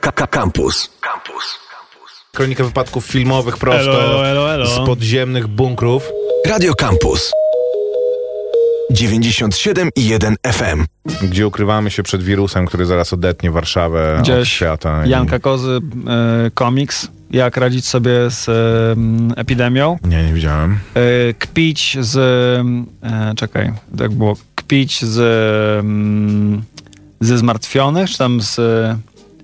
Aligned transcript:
Campus. 0.00 0.90
Campus. 1.00 1.58
Kronikę 2.32 2.64
wypadków 2.64 3.06
filmowych 3.06 3.56
prosto 3.58 4.02
Elo, 4.04 4.26
elo, 4.26 4.52
elo. 4.54 4.66
z 4.66 4.86
podziemnych 4.86 5.46
bunkrów. 5.46 6.12
Radio 6.46 6.74
Campus. 6.74 7.32
97,1 8.92 10.34
FM. 10.52 10.84
Gdzie 11.28 11.46
ukrywamy 11.46 11.90
się 11.90 12.02
przed 12.02 12.22
wirusem, 12.22 12.66
który 12.66 12.86
zaraz 12.86 13.12
odetnie 13.12 13.50
Warszawę 13.50 14.14
od 14.16 14.22
Gdzieś 14.22 14.52
świata. 14.52 15.06
i- 15.06 15.10
Janka 15.10 15.38
Kozy, 15.38 15.80
e, 16.46 16.50
komiks, 16.50 17.08
jak 17.30 17.56
radzić 17.56 17.86
sobie 17.86 18.30
z 18.30 18.48
e, 18.48 19.40
epidemią. 19.40 19.98
Nie, 20.04 20.22
nie 20.26 20.32
widziałem. 20.32 20.78
E, 20.94 21.34
kpić 21.34 21.96
z... 22.00 22.16
E, 23.02 23.34
czekaj, 23.36 23.72
jak 24.00 24.12
było? 24.12 24.36
Kpić 24.54 25.04
z... 25.04 25.18
mm, 25.84 26.62
ze 27.20 27.38
zmartwionych, 27.38 28.10
czy 28.10 28.18
tam 28.18 28.40
z 28.40 28.58
e, 28.58 28.98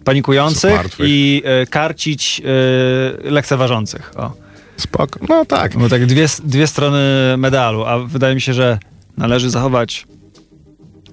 panikujących 0.05 0.81
i 0.99 1.43
e, 1.45 1.67
karcić 1.67 2.43
e, 2.45 3.31
lekceważących. 3.31 4.13
O. 4.17 4.33
Spoko. 4.77 5.21
No 5.29 5.45
tak. 5.45 5.79
Bo 5.79 5.89
tak 5.89 6.07
dwie, 6.07 6.27
dwie 6.45 6.67
strony 6.67 6.99
medalu, 7.39 7.85
a 7.85 7.99
wydaje 7.99 8.35
mi 8.35 8.41
się, 8.41 8.55
że 8.55 8.79
należy 9.17 9.51
zachować 9.51 10.07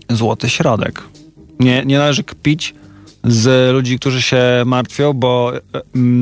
złoty 0.09 0.50
środek. 0.50 1.04
Nie, 1.59 1.86
nie 1.86 1.98
należy 1.98 2.23
kpić 2.23 2.76
z 3.23 3.73
ludzi, 3.73 4.00
którzy 4.00 4.22
się 4.22 4.42
martwią, 4.66 5.14
bo 5.14 5.52
e, 5.56 5.81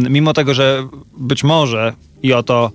mimo 0.09 0.33
tego, 0.33 0.53
że 0.53 0.87
być 1.17 1.43
może 1.43 1.93
i 2.23 2.33
o 2.33 2.43
to 2.43 2.71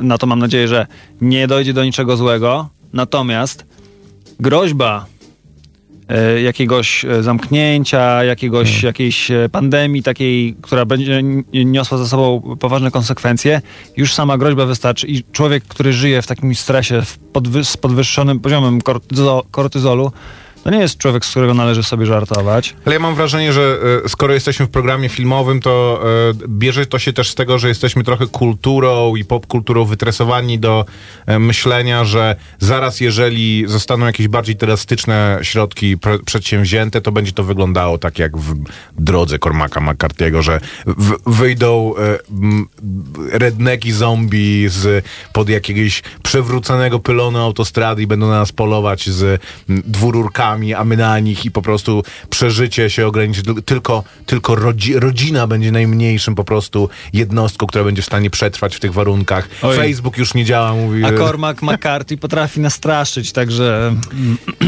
na 0.00 0.18
to 0.18 0.26
mam 0.26 0.38
nadzieję, 0.38 0.68
że 0.68 0.86
nie 1.20 1.46
dojdzie 1.46 1.72
do 1.72 1.84
niczego 1.84 2.16
złego, 2.16 2.68
natomiast 2.92 3.64
groźba 4.40 5.06
jakiegoś 6.44 7.04
e, 7.04 7.22
zamknięcia, 7.22 8.24
jakiegoś, 8.24 8.82
jakiejś 8.82 9.30
e, 9.30 9.48
pandemii 9.48 10.02
takiej, 10.02 10.56
która 10.62 10.84
będzie 10.84 11.22
niosła 11.52 11.98
za 11.98 12.06
sobą 12.06 12.56
poważne 12.60 12.90
konsekwencje, 12.90 13.60
już 13.96 14.14
sama 14.14 14.38
groźba 14.38 14.66
wystarczy 14.66 15.06
i 15.06 15.24
człowiek, 15.32 15.64
który 15.64 15.92
żyje 15.92 16.22
w 16.22 16.26
takim 16.26 16.54
stresie 16.54 17.02
w 17.02 17.18
podwy- 17.32 17.64
z 17.64 17.76
podwyższonym 17.76 18.40
poziomem 18.40 18.80
kortyzo- 18.80 19.42
kortyzolu, 19.50 20.12
to 20.68 20.74
nie 20.74 20.80
jest 20.80 20.98
człowiek, 20.98 21.24
z 21.24 21.30
którego 21.30 21.54
należy 21.54 21.82
sobie 21.82 22.06
żartować. 22.06 22.74
Ale 22.84 22.94
ja 22.94 23.00
mam 23.00 23.14
wrażenie, 23.14 23.52
że 23.52 23.78
e, 24.04 24.08
skoro 24.08 24.34
jesteśmy 24.34 24.66
w 24.66 24.70
programie 24.70 25.08
filmowym, 25.08 25.60
to 25.60 26.00
e, 26.02 26.48
bierze 26.48 26.86
to 26.86 26.98
się 26.98 27.12
też 27.12 27.30
z 27.30 27.34
tego, 27.34 27.58
że 27.58 27.68
jesteśmy 27.68 28.04
trochę 28.04 28.26
kulturą 28.26 29.16
i 29.16 29.24
popkulturą 29.24 29.84
wytresowani 29.84 30.58
do 30.58 30.84
e, 31.26 31.38
myślenia, 31.38 32.04
że 32.04 32.36
zaraz 32.58 33.00
jeżeli 33.00 33.64
zostaną 33.66 34.06
jakieś 34.06 34.28
bardziej 34.28 34.56
drastyczne 34.56 35.38
środki 35.42 35.96
pre- 35.96 36.24
przedsięwzięte, 36.24 37.00
to 37.00 37.12
będzie 37.12 37.32
to 37.32 37.44
wyglądało 37.44 37.98
tak 37.98 38.18
jak 38.18 38.36
w 38.38 38.54
drodze 38.98 39.38
Cormaca 39.38 39.80
McCarthy'ego, 39.80 40.42
że 40.42 40.60
w, 40.86 41.16
wyjdą 41.26 41.94
e, 41.96 42.18
redneki 43.38 43.92
zombie 43.92 44.68
z 44.68 45.04
pod 45.32 45.48
jakiegoś 45.48 46.02
przewróconego 46.22 46.98
pylonu 46.98 47.38
autostrady 47.38 48.02
i 48.02 48.06
będą 48.06 48.26
na 48.28 48.38
nas 48.38 48.52
polować 48.52 49.10
z 49.10 49.40
m, 49.68 49.82
dwururkami, 50.58 50.74
a 50.74 50.84
my 50.84 50.96
na 50.96 51.18
nich 51.20 51.44
i 51.44 51.50
po 51.50 51.62
prostu 51.62 52.02
przeżycie 52.30 52.90
się 52.90 53.06
ograniczy. 53.06 53.42
Tyl- 53.42 53.62
Tylko, 53.62 54.04
tylko 54.26 54.54
rodzi, 54.54 54.94
rodzina 54.98 55.46
będzie 55.46 55.72
najmniejszym 55.72 56.34
po 56.34 56.44
prostu 56.44 56.88
jednostką, 57.12 57.66
która 57.66 57.84
będzie 57.84 58.02
w 58.02 58.06
stanie 58.06 58.30
przetrwać 58.30 58.76
w 58.76 58.80
tych 58.80 58.92
warunkach. 58.92 59.48
Oj. 59.62 59.76
Facebook 59.76 60.18
już 60.18 60.34
nie 60.34 60.44
działa, 60.44 60.74
mówi. 60.74 61.04
A 61.04 61.12
Cormac 61.12 61.62
McCarthy 61.62 62.16
potrafi 62.16 62.60
nastraszyć, 62.60 63.32
także 63.32 63.94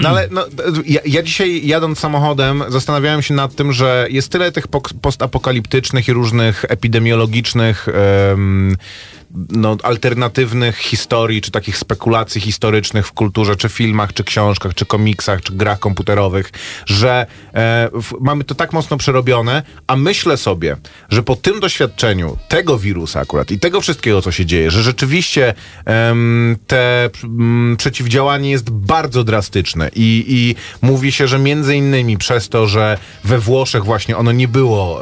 no 0.02 0.08
ale 0.08 0.28
no, 0.30 0.46
ja, 0.86 1.00
ja 1.06 1.22
dzisiaj 1.22 1.66
jadąc 1.66 1.98
samochodem 1.98 2.64
zastanawiałem 2.68 3.22
się 3.22 3.34
nad 3.34 3.54
tym, 3.54 3.72
że 3.72 4.06
jest 4.10 4.32
tyle 4.32 4.52
tych 4.52 4.68
pok- 4.68 4.94
postapokaliptycznych 5.02 6.08
i 6.08 6.12
różnych 6.12 6.64
epidemiologicznych 6.68 7.88
em, 8.32 8.76
no, 9.50 9.76
alternatywnych 9.82 10.78
historii, 10.78 11.40
czy 11.40 11.50
takich 11.50 11.78
spekulacji 11.78 12.40
historycznych 12.40 13.06
w 13.06 13.12
kulturze, 13.12 13.56
czy 13.56 13.68
filmach, 13.68 14.12
czy 14.12 14.24
książkach, 14.24 14.74
czy 14.74 14.86
komiksach, 14.86 15.42
czy 15.42 15.52
grach 15.52 15.78
komputerowych, 15.78 16.52
że 16.86 17.26
e, 17.54 17.88
w, 17.92 18.14
mamy 18.20 18.44
to 18.44 18.54
tak 18.54 18.72
mocno 18.72 18.96
przerobione, 18.96 19.62
a 19.86 19.96
myślę 19.96 20.36
sobie, 20.36 20.76
że 21.08 21.22
po 21.22 21.36
tym 21.36 21.60
doświadczeniu 21.60 22.36
tego 22.48 22.78
wirusa 22.78 23.20
akurat 23.20 23.50
i 23.50 23.58
tego 23.58 23.80
wszystkiego, 23.80 24.22
co 24.22 24.32
się 24.32 24.46
dzieje, 24.46 24.70
że 24.70 24.82
rzeczywiście 24.82 25.54
em, 25.84 26.56
te 26.66 27.10
mm, 27.24 27.76
przeciwdziałanie 27.76 28.50
jest 28.50 28.70
bardzo 28.70 29.24
drastyczne 29.24 29.90
i, 29.96 30.24
i 30.28 30.54
mówi 30.86 31.12
się, 31.12 31.28
że 31.28 31.38
między 31.38 31.76
innymi 31.76 32.18
przez 32.18 32.48
to, 32.48 32.66
że 32.66 32.98
we 33.24 33.38
Włoszech 33.38 33.84
właśnie 33.84 34.16
ono 34.16 34.32
nie 34.32 34.48
było, 34.48 35.00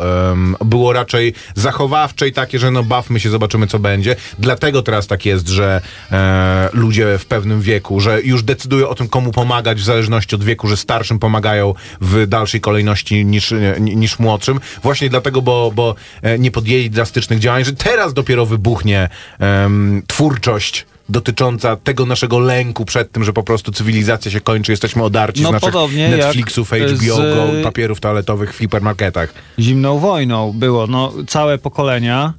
było 0.65 0.93
raczej 0.93 1.35
zachowawcze 1.55 2.29
i 2.29 2.33
takie, 2.33 2.59
że 2.59 2.71
no 2.71 2.83
bawmy 2.83 3.21
się, 3.21 3.31
zobaczymy 3.31 3.67
co 3.67 3.79
będzie. 3.79 4.17
Dlatego 4.39 4.83
teraz 4.83 5.07
tak 5.07 5.27
jest, 5.27 5.49
że 5.49 5.81
e, 6.13 6.69
ludzie 6.73 7.19
w 7.19 7.27
pewnym 7.27 7.61
wieku, 7.61 8.01
że 8.01 8.23
już 8.23 8.43
decydują 8.43 8.89
o 8.89 8.95
tym, 8.95 9.09
komu 9.09 9.33
pomagać 9.33 9.79
w 9.81 9.85
zależności 9.85 10.35
od 10.35 10.45
wieku, 10.45 10.69
że 10.69 10.77
starszym 10.77 11.19
pomagają 11.19 11.75
w 12.01 12.27
dalszej 12.27 12.61
kolejności 12.61 13.25
niż, 13.25 13.55
ni- 13.81 13.97
niż 13.97 14.19
młodszym. 14.19 14.61
Właśnie 14.83 15.09
dlatego, 15.09 15.43
bo, 15.43 15.73
bo 15.75 15.95
e, 16.23 16.39
nie 16.39 16.51
podjęli 16.51 16.91
drastycznych 16.91 17.39
działań, 17.39 17.65
że 17.65 17.73
teraz 17.73 18.15
dopiero 18.15 18.47
wybuchnie 18.47 19.09
em, 19.39 20.03
twórczość 20.07 20.87
dotycząca 21.11 21.77
tego 21.77 22.07
naszego 22.07 22.39
lęku 22.39 22.85
przed 22.85 23.13
tym, 23.13 23.25
że 23.25 23.33
po 23.33 23.43
prostu 23.43 23.73
cywilizacja 23.73 24.31
się 24.31 24.41
kończy, 24.41 24.73
jesteśmy 24.73 25.03
odarci 25.03 25.43
No, 25.43 25.49
z 25.49 25.53
naszych 25.53 25.75
Netflixów, 26.11 26.71
HBO, 26.71 27.15
z- 27.17 27.35
Go 27.35 27.47
papierów 27.63 28.01
toaletowych 28.01 28.55
w 28.55 28.59
hipermarketach. 28.59 29.35
zimną 29.59 29.99
wojną 29.99 30.53
było. 30.53 30.87
No, 30.87 31.13
całe 31.27 31.59
pokolenia 31.59 32.33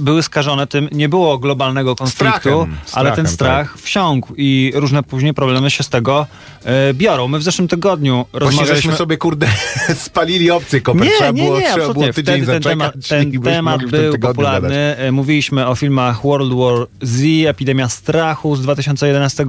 były 0.00 0.22
skażone 0.22 0.66
tym, 0.66 0.88
nie 0.92 1.08
było 1.08 1.38
globalnego 1.38 1.96
konfliktu, 1.96 2.38
Strachem, 2.38 2.76
ale 2.92 3.12
ten 3.12 3.26
strach 3.26 3.78
wsiąkł 3.78 4.34
i 4.36 4.72
różne 4.74 5.02
później 5.02 5.34
problemy 5.34 5.70
się 5.70 5.82
z 5.82 5.88
tego 5.88 6.26
e, 6.64 6.94
biorą. 6.94 7.28
My 7.28 7.38
w 7.38 7.42
zeszłym 7.42 7.68
tygodniu 7.68 8.14
Właśnie 8.14 8.40
rozmawialiśmy... 8.40 8.76
żeśmy 8.76 8.96
sobie, 8.96 9.16
kurde, 9.16 9.46
spalili 9.94 10.50
opcję 10.50 10.80
kopę. 10.80 11.00
Nie, 11.00 11.10
trzeba 11.10 11.30
nie, 11.30 11.42
było, 11.42 11.58
nie, 11.58 11.62
trzeba 11.64 11.76
było 11.76 11.88
absolutnie. 11.88 12.12
tydzień 12.12 12.42
Wtedy 12.42 12.52
ten 12.52 12.62
temat, 12.62 12.94
ten 13.08 13.42
temat 13.42 13.84
był 13.86 14.18
popularny. 14.18 14.68
gadać. 14.68 14.96
E, 14.98 15.12
Mówiliśmy 15.12 15.66
o 15.66 15.74
filmach 15.74 16.22
World 16.22 16.52
War 16.54 16.86
Z, 17.02 17.46
Epidemia 17.46 17.88
Strachu 17.88 18.56
z 18.56 18.62
2011 18.62 19.42
e, 19.42 19.46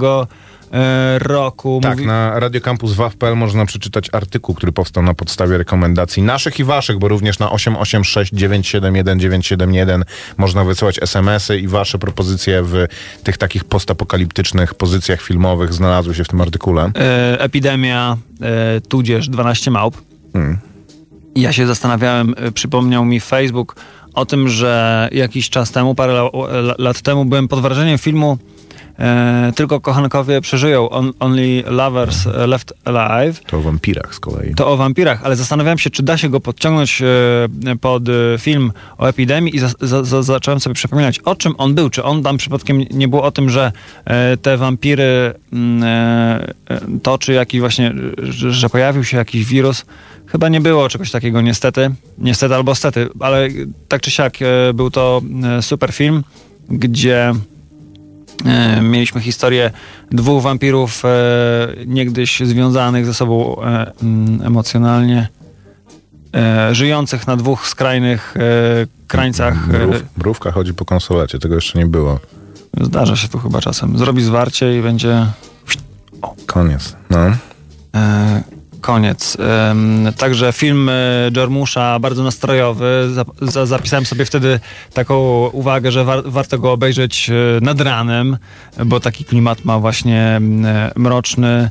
roku. 1.18 1.80
Tak, 1.82 1.92
Mówi- 1.92 2.06
na 2.06 2.40
Radio 2.40 2.60
Campus 2.60 2.92
WAF.pl 2.92 3.36
można 3.36 3.66
przeczytać 3.66 4.08
artykuł, 4.12 4.54
który 4.54 4.72
powstał 4.72 5.02
na 5.02 5.14
podstawie 5.14 5.58
rekomendacji 5.58 6.22
naszych 6.22 6.58
i 6.58 6.64
waszych, 6.64 6.98
bo 6.98 7.08
również 7.08 7.38
na 7.38 7.50
886 7.50 8.32
971 8.32 9.20
971 9.20 10.04
można 10.36 10.64
wysyłać 10.64 10.98
SMS-y 11.02 11.58
i 11.58 11.68
wasze 11.68 11.98
propozycje 11.98 12.62
w 12.62 12.86
tych 13.22 13.38
takich 13.38 13.64
postapokaliptycznych 13.64 14.74
pozycjach 14.74 15.22
filmowych 15.22 15.72
znalazły 15.74 16.14
się 16.14 16.24
w 16.24 16.28
tym 16.28 16.40
artykule. 16.40 16.90
e, 16.98 17.40
epidemia, 17.40 18.16
e, 18.42 18.80
tudzież 18.80 19.28
12 19.28 19.70
małp. 19.70 20.02
I 21.34 21.40
ja 21.40 21.52
się 21.52 21.66
zastanawiałem, 21.66 22.34
e, 22.36 22.52
przypomniał 22.52 23.04
mi 23.04 23.20
Facebook 23.20 23.76
o 24.14 24.26
tym, 24.26 24.48
że 24.48 25.08
jakiś 25.12 25.50
czas 25.50 25.70
temu, 25.70 25.94
parę 25.94 26.12
la, 26.12 26.30
la, 26.44 26.74
lat 26.78 27.00
temu 27.00 27.24
byłem 27.24 27.48
pod 27.48 27.60
wrażeniem 27.60 27.98
filmu 27.98 28.38
e, 29.02 29.52
Tylko 29.56 29.80
kochankowie 29.80 30.40
przeżyją, 30.40 30.90
On, 30.90 31.12
Only 31.20 31.62
Lovers 31.66 32.26
Left 32.46 32.72
Alive. 32.84 33.40
To 33.46 33.58
o 33.58 33.60
wampirach 33.60 34.14
z 34.14 34.20
kolei. 34.20 34.54
To 34.54 34.68
o 34.68 34.76
wampirach, 34.76 35.20
ale 35.24 35.36
zastanawiałem 35.36 35.78
się, 35.78 35.90
czy 35.90 36.02
da 36.02 36.18
się 36.18 36.28
go 36.28 36.40
podciągnąć 36.40 37.02
e, 37.02 37.76
pod 37.80 38.08
e, 38.08 38.12
film 38.38 38.72
o 38.98 39.06
epidemii 39.06 39.56
i 39.56 39.58
za, 39.58 39.68
za, 39.80 40.04
za, 40.04 40.22
zacząłem 40.22 40.60
sobie 40.60 40.74
przypominać, 40.74 41.18
o 41.18 41.36
czym 41.36 41.54
on 41.58 41.74
był. 41.74 41.90
Czy 41.90 42.04
on 42.04 42.22
tam 42.22 42.36
przypadkiem 42.36 42.80
nie 42.90 43.08
było 43.08 43.22
o 43.22 43.30
tym, 43.30 43.50
że 43.50 43.72
e, 44.04 44.36
te 44.36 44.56
wampiry 44.56 45.34
mm, 45.52 45.82
e, 45.82 46.54
e, 46.68 46.80
toczy 47.02 47.32
jakiś 47.32 47.60
właśnie, 47.60 47.94
że, 48.18 48.52
że 48.52 48.68
pojawił 48.68 49.04
się 49.04 49.16
jakiś 49.16 49.44
wirus. 49.44 49.84
Chyba 50.26 50.48
nie 50.48 50.60
było 50.60 50.88
czegoś 50.88 51.10
takiego 51.10 51.40
niestety. 51.40 51.90
Niestety 52.18 52.54
albo 52.54 52.74
stety, 52.74 53.08
ale 53.20 53.48
tak 53.88 54.00
czy 54.00 54.10
siak 54.10 54.42
e, 54.42 54.74
był 54.74 54.90
to 54.90 55.22
e, 55.58 55.62
super 55.62 55.92
film, 55.92 56.24
gdzie 56.68 57.32
E, 57.32 57.51
Mieliśmy 58.82 59.20
historię 59.20 59.70
dwóch 60.10 60.42
wampirów 60.42 61.04
e, 61.04 61.08
niegdyś 61.86 62.40
związanych 62.40 63.06
ze 63.06 63.14
sobą 63.14 63.62
e, 63.62 63.92
mm, 64.02 64.42
emocjonalnie, 64.42 65.28
e, 66.34 66.74
żyjących 66.74 67.26
na 67.26 67.36
dwóch 67.36 67.66
skrajnych 67.66 68.34
e, 68.36 68.40
krańcach. 69.06 69.68
Mrów, 69.68 70.02
mrówka 70.16 70.50
chodzi 70.50 70.74
po 70.74 70.84
konsolecie, 70.84 71.38
tego 71.38 71.54
jeszcze 71.54 71.78
nie 71.78 71.86
było. 71.86 72.20
E, 72.80 72.84
zdarza 72.84 73.16
się 73.16 73.28
tu 73.28 73.38
chyba 73.38 73.60
czasem. 73.60 73.98
Zrobi 73.98 74.22
zwarcie 74.22 74.78
i 74.78 74.82
będzie. 74.82 75.26
Koniec. 76.46 76.96
No. 77.10 77.18
E, 77.94 78.42
koniec. 78.82 79.36
Także 80.18 80.52
film 80.52 80.88
y, 80.88 80.92
Jarmusza 81.36 81.98
bardzo 81.98 82.22
nastrojowy. 82.22 83.10
Za, 83.14 83.24
za, 83.42 83.66
zapisałem 83.66 84.06
sobie 84.06 84.24
wtedy 84.24 84.60
taką 84.94 85.46
uwagę, 85.52 85.92
że 85.92 86.04
war, 86.04 86.22
warto 86.24 86.58
go 86.58 86.72
obejrzeć 86.72 87.30
y, 87.30 87.60
nad 87.60 87.80
ranem, 87.80 88.36
bo 88.86 89.00
taki 89.00 89.24
klimat 89.24 89.64
ma 89.64 89.78
właśnie 89.78 90.40
y, 90.96 91.00
mroczny. 91.00 91.70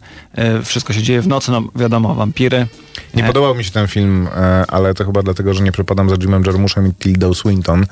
Wszystko 0.64 0.94
się 0.94 1.04
dzieje 1.04 1.22
w 1.22 1.28
nocy, 1.28 1.52
no 1.52 1.64
wiadomo, 1.76 2.16
wampiry. 2.16 2.68
Nie 3.14 3.24
E, 3.24 3.28
podobał 3.28 3.56
mi 3.56 3.64
się 3.64 3.72
ten 3.72 3.88
film, 3.88 4.28
e, 4.28 4.66
ale 4.68 4.94
to 4.94 5.06
chyba 5.06 5.24
dlatego, 5.24 5.54
że 5.54 5.64
nie 5.64 5.72
przepadam 5.72 6.10
za 6.10 6.16
Jimem 6.22 6.44
Jarmushem 6.46 6.88
i 6.88 6.94
Tildą 6.94 7.34
Swinton. 7.34 7.86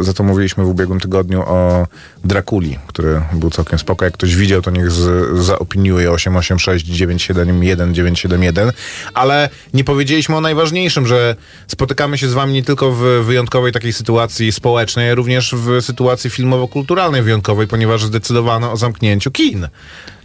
Za 0.00 0.12
to 0.12 0.22
mówiliśmy 0.24 0.64
w 0.64 0.68
ubiegłym 0.68 1.00
tygodniu 1.00 1.42
o 1.46 1.86
Drakuli, 2.24 2.78
który 2.86 3.22
był 3.32 3.50
całkiem 3.50 3.78
spoko. 3.78 4.04
Jak 4.04 4.14
ktoś 4.14 4.36
widział, 4.36 4.62
to 4.62 4.70
niech 4.70 4.90
z, 4.90 5.38
zaopiniuje 5.44 6.10
886 6.12 6.86
971 6.86 7.94
971. 7.94 8.72
Ale 9.14 9.48
nie 9.74 9.84
powiedzieliśmy 9.84 10.36
o 10.36 10.40
najważniejszym, 10.40 11.06
że 11.06 11.36
spotykamy 11.66 12.18
się 12.18 12.28
z 12.28 12.32
wami 12.32 12.52
nie 12.52 12.62
tylko 12.62 12.92
w 12.92 13.00
wyjątkowej 13.24 13.72
takiej 13.72 13.92
sytuacji 13.92 14.52
społecznej, 14.52 15.06
ale 15.06 15.14
również 15.14 15.54
w 15.54 15.82
sytuacji 15.82 16.30
filmowo-kulturalnej 16.30 17.22
wyjątkowej, 17.22 17.66
ponieważ 17.66 18.04
zdecydowano 18.04 18.72
o 18.72 18.76
zamknięciu 18.76 19.30
kin. 19.30 19.68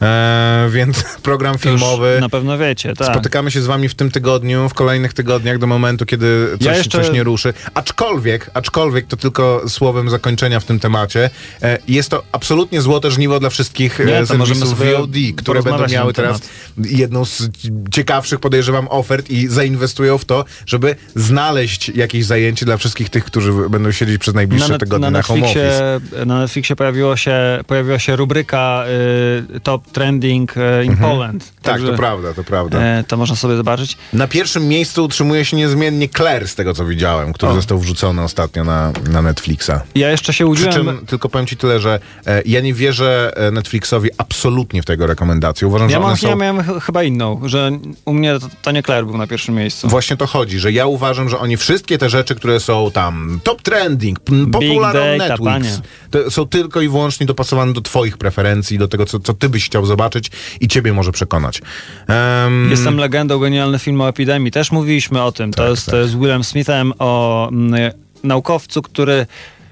E, 0.02 0.68
więc 0.72 1.04
program 1.24 1.58
filmowy... 1.58 2.18
Na 2.22 2.30
pewno 2.30 2.58
wiecie, 2.58 2.94
tak. 2.94 3.08
Spotykamy 3.08 3.52
się 3.52 3.62
z 3.62 3.66
wami 3.66 3.90
w 3.90 3.96
tym 3.96 4.12
tygodniu, 4.12 4.70
w 4.70 4.74
kolejnych 4.74 5.14
tygodniach 5.14 5.58
do 5.58 5.68
momentu, 5.68 6.06
kiedy 6.06 6.48
coś, 6.58 6.66
Ja 6.66 6.78
jeszcze- 6.78 7.04
coś 7.04 7.12
nie 7.12 7.24
ruszy. 7.24 7.54
Aczkolwiek, 7.74 8.52
aczkolwiek 8.54 9.08
to 9.08 9.18
tylko 9.18 9.47
słowem 9.68 10.10
zakończenia 10.10 10.60
w 10.60 10.66
tym 10.66 10.80
temacie, 10.80 11.30
e, 11.62 11.78
jest 11.88 12.10
to 12.10 12.24
absolutnie 12.32 12.82
złote 12.82 13.12
żniwo 13.12 13.40
dla 13.40 13.50
wszystkich 13.50 14.00
Nie, 14.06 14.18
e, 14.18 14.26
serwisów 14.26 14.78
VOD, 14.80 15.16
które 15.38 15.64
będą 15.64 15.80
na 15.80 15.88
miały 15.88 16.14
teraz 16.14 16.42
jedną 16.78 17.26
z 17.26 17.50
ciekawszych, 17.92 18.40
podejrzewam, 18.40 18.88
ofert 18.90 19.30
i 19.30 19.48
zainwestują 19.48 20.18
w 20.18 20.26
to, 20.26 20.46
żeby 20.66 20.96
znaleźć 21.16 21.90
jakieś 21.90 22.26
zajęcie 22.26 22.66
dla 22.66 22.78
wszystkich 22.78 23.10
tych, 23.10 23.26
którzy 23.26 23.54
będą 23.70 23.92
siedzieć 23.92 24.22
przez 24.22 24.34
najbliższe 24.34 24.74
net- 24.74 24.80
tygodnie 24.80 25.12
na, 25.12 25.12
na, 25.12 25.22
home 25.22 25.46
office. 25.46 26.00
na 26.26 26.40
Netflixie 26.40 26.76
pojawiło 26.76 27.18
się, 27.18 27.60
pojawiła 27.68 28.00
się 28.00 28.16
rubryka 28.16 28.84
y, 29.56 29.60
Top 29.60 29.92
Trending 29.92 30.58
y, 30.58 30.86
in 30.86 30.98
Poland. 30.98 31.52
Tak, 31.62 31.82
to 31.82 31.94
prawda, 31.94 32.34
to 32.34 32.44
prawda. 32.44 32.80
e, 32.80 33.04
to 33.08 33.18
można 33.18 33.36
sobie 33.36 33.56
zobaczyć. 33.58 33.98
Na 34.14 34.28
pierwszym 34.28 34.68
miejscu 34.68 35.04
utrzymuje 35.06 35.46
się 35.46 35.58
niezmiennie 35.58 36.10
Claire, 36.10 36.48
z 36.48 36.56
tego 36.56 36.74
co 36.74 36.86
widziałem, 36.86 37.34
który 37.34 37.52
O. 37.52 37.56
został 37.56 37.80
wrzucony 37.80 38.22
ostatnio 38.22 38.64
na, 38.64 38.92
na 39.10 39.22
Netflixa. 39.28 39.72
Ja 39.96 40.12
jeszcze 40.12 40.34
się 40.34 40.46
Przy 40.54 40.68
udziłem... 40.68 40.74
czym 40.98 41.06
tylko 41.06 41.30
powiem 41.30 41.48
ci 41.48 41.58
tyle, 41.58 41.80
że 41.80 42.00
e, 42.28 42.42
ja 42.46 42.62
nie 42.62 42.74
wierzę 42.74 43.32
e, 43.36 43.52
Netflixowi 43.52 44.10
absolutnie 44.18 44.82
w 44.82 44.86
tego 44.86 45.08
rekomendacje. 45.08 45.68
Uważam, 45.68 45.90
Ja, 45.90 45.94
że 45.94 46.00
mam, 46.00 46.08
one 46.10 46.18
są... 46.18 46.30
ja 46.30 46.36
miałem 46.36 46.64
ch- 46.64 46.84
chyba 46.86 47.04
inną, 47.04 47.42
że 47.46 47.72
u 48.06 48.14
mnie 48.14 48.40
to, 48.40 48.48
to 48.62 48.72
nie 48.72 48.84
Claire 48.84 49.06
był 49.06 49.18
na 49.18 49.28
pierwszym 49.28 49.56
miejscu. 49.56 49.88
Właśnie 49.88 50.18
to 50.18 50.28
chodzi, 50.28 50.60
że 50.60 50.72
ja 50.72 50.86
uważam, 50.86 51.30
że 51.30 51.40
oni 51.40 51.58
wszystkie 51.58 51.98
te 51.98 52.10
rzeczy, 52.10 52.36
które 52.36 52.60
są 52.60 52.92
tam 52.94 53.40
top 53.44 53.62
trending, 53.62 54.20
p- 54.20 54.34
popular 54.52 54.98
on 54.98 55.18
data, 55.18 55.44
Netflix, 55.44 55.82
to 56.12 56.32
są 56.32 56.46
tylko 56.46 56.82
i 56.82 56.90
wyłącznie 56.90 57.26
dopasowane 57.26 57.74
do 57.74 57.82
twoich 57.82 58.18
preferencji, 58.18 58.78
do 58.78 58.88
tego, 58.88 59.06
co, 59.06 59.20
co 59.20 59.34
ty 59.34 59.50
byś 59.50 59.66
chciał 59.66 59.86
zobaczyć 59.86 60.32
i 60.62 60.68
ciebie 60.68 60.94
może 60.94 61.12
przekonać. 61.12 61.62
Em, 62.08 62.72
Jestem 62.72 62.98
legendą, 62.98 63.40
genialny 63.40 63.80
film 63.80 64.02
o 64.02 64.10
epidemii. 64.10 64.52
Też 64.52 64.72
mówiliśmy 64.72 65.24
o 65.24 65.32
tym. 65.32 65.52
Tak, 65.52 65.66
to 65.66 65.70
jest 65.72 65.86
tak. 65.86 66.06
z 66.08 66.16
Willem 66.16 66.44
Smithem 66.44 66.94
o 67.00 67.50
mm, 67.52 67.92
naukowcu, 68.24 68.82
który 68.82 69.26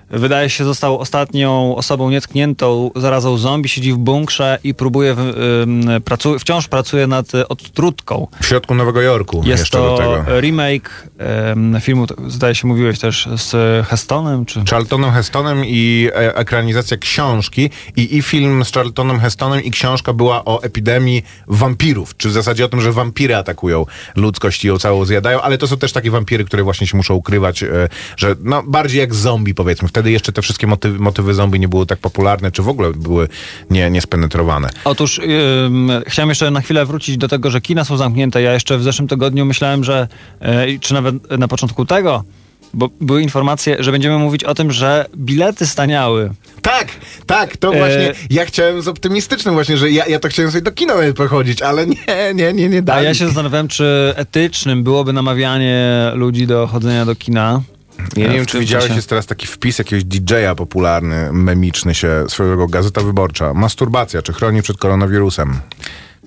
wydaje 0.10 0.50
się 0.50 0.64
został 0.64 1.00
ostatnią 1.00 1.76
osobą 1.76 2.10
nietkniętą 2.10 2.92
zarazą 2.96 3.38
zombie, 3.38 3.70
siedzi 3.70 3.94
w 3.94 3.98
bunkrze 3.98 4.60
i 4.64 4.74
próbuje, 4.74 5.16
w, 5.16 5.20
ym, 5.20 6.02
pracu, 6.06 6.40
wciąż 6.40 6.68
pracuje 6.68 7.08
nad 7.08 7.36
y, 7.36 7.48
odtrutką. 7.48 8.28
w 8.42 8.46
środku 8.46 8.76
Nowego 8.76 9.02
Jorku 9.02 9.42
Jest 9.46 9.64
jeszcze 9.64 9.78
do 9.78 9.98
to 9.98 9.98
tego. 9.98 10.42
remake 10.42 11.08
ym, 11.52 11.78
filmu, 11.82 12.06
zdaje 12.28 12.56
się 12.56 12.68
mówiłeś 12.68 13.00
też, 13.00 13.30
z 13.36 13.86
Hestonem, 13.88 14.46
czy... 14.46 14.64
Charltonem 14.70 15.12
Hestonem 15.12 15.66
i 15.66 16.10
e, 16.16 16.36
ekranizacja 16.36 16.98
książki 16.98 17.70
i, 17.96 18.18
i 18.18 18.22
film 18.22 18.66
z 18.66 18.72
Charltonem 18.72 19.20
Hestonem 19.20 19.64
i 19.64 19.72
książka 19.72 20.14
była 20.14 20.46
o 20.46 20.64
epidemii 20.64 21.24
wampirów, 21.48 22.18
czy 22.18 22.30
w 22.30 22.32
zasadzie 22.32 22.66
o 22.66 22.68
tym, 22.68 22.82
że 22.82 22.92
wampiry 22.92 23.36
atakują 23.36 23.86
ludzkość 24.16 24.66
i 24.66 24.68
ją 24.68 24.78
całą 24.78 25.06
zjadają, 25.06 25.42
ale 25.42 25.58
to 25.58 25.68
są 25.68 25.78
też 25.78 25.92
takie 25.92 26.12
wampiry, 26.12 26.46
które 26.46 26.64
właśnie 26.64 26.88
się 26.88 26.98
muszą 26.98 27.14
ukrywać, 27.14 27.64
e, 27.64 27.90
że 28.18 28.36
no 28.44 28.64
bardziej 28.68 29.00
jak 29.00 29.16
zombie 29.16 29.54
powiedzmy. 29.54 29.90
Wtedy 29.96 30.12
jeszcze 30.12 30.32
te 30.32 30.42
wszystkie 30.42 30.68
motywy, 30.68 31.00
motywy 31.00 31.34
zombie 31.34 31.60
nie 31.60 31.68
były 31.68 31.86
tak 31.86 32.00
popularne, 32.00 32.52
czy 32.52 32.62
w 32.62 32.70
ogóle 32.70 32.92
były 32.92 33.28
nie, 33.70 33.90
niespenetrowane. 33.90 34.70
Otóż 34.86 35.20
ym, 35.66 35.92
chciałem 36.08 36.30
jeszcze 36.30 36.52
na 36.52 36.62
chwilę 36.62 36.86
wrócić 36.86 37.18
do 37.18 37.28
tego, 37.28 37.52
że 37.52 37.62
kina 37.62 37.86
są 37.86 37.98
zamknięte. 37.98 38.42
Ja 38.42 38.54
jeszcze 38.54 38.78
w 38.78 38.84
zeszłym 38.84 39.08
tygodniu 39.08 39.46
myślałem, 39.46 39.84
że, 39.84 40.08
e, 40.40 40.80
czy 40.80 40.94
nawet 40.94 41.16
na 41.40 41.48
początku 41.48 41.86
tego, 41.86 42.24
bo 42.74 42.90
były 43.02 43.22
informacje, 43.22 43.78
że 43.80 43.92
będziemy 43.92 44.18
mówić 44.18 44.44
o 44.44 44.56
tym, 44.56 44.72
że 44.72 45.06
bilety 45.18 45.68
staniały. 45.68 46.32
Tak, 46.62 46.88
tak, 47.26 47.58
to 47.58 47.76
E, 47.76 47.78
właśnie, 47.78 48.14
ja 48.30 48.46
chciałem 48.46 48.82
z 48.82 48.88
optymistycznym 48.88 49.54
właśnie, 49.54 49.78
że 49.78 49.92
ja, 49.92 50.06
ja 50.06 50.20
to 50.20 50.28
chciałem 50.28 50.52
sobie 50.52 50.62
do 50.62 50.72
kina 50.72 50.94
pochodzić, 51.16 51.62
ale 51.62 51.88
nie, 51.88 51.98
nie, 52.34 52.54
nie, 52.54 52.70
nie 52.70 52.80
A 52.80 52.82
dali. 52.82 53.06
ja 53.06 53.14
się 53.14 53.26
zastanawiałem, 53.26 53.68
czy 53.68 54.14
etycznym 54.16 54.84
byłoby 54.84 55.14
namawianie 55.14 56.12
ludzi 56.14 56.48
do 56.48 56.68
chodzenia 56.68 57.06
do 57.06 57.16
kina. 57.16 57.62
Ja 58.18 58.28
nie 58.28 58.36
wiem, 58.36 58.46
czy 58.46 58.60
widziałeś, 58.60 58.86
czasie. 58.86 58.96
jest 58.96 59.10
teraz 59.10 59.26
taki 59.26 59.48
wpis 59.48 59.80
jakiegoś 59.80 60.04
DJ-a 60.04 60.56
popularny, 60.56 61.30
memiczny 61.32 61.96
się, 61.96 62.26
swojego 62.28 62.68
Gazeta 62.68 63.02
Wyborcza. 63.02 63.54
Masturbacja, 63.54 64.22
czy 64.22 64.34
chroni 64.34 64.62
przed 64.62 64.78
koronawirusem? 64.78 65.60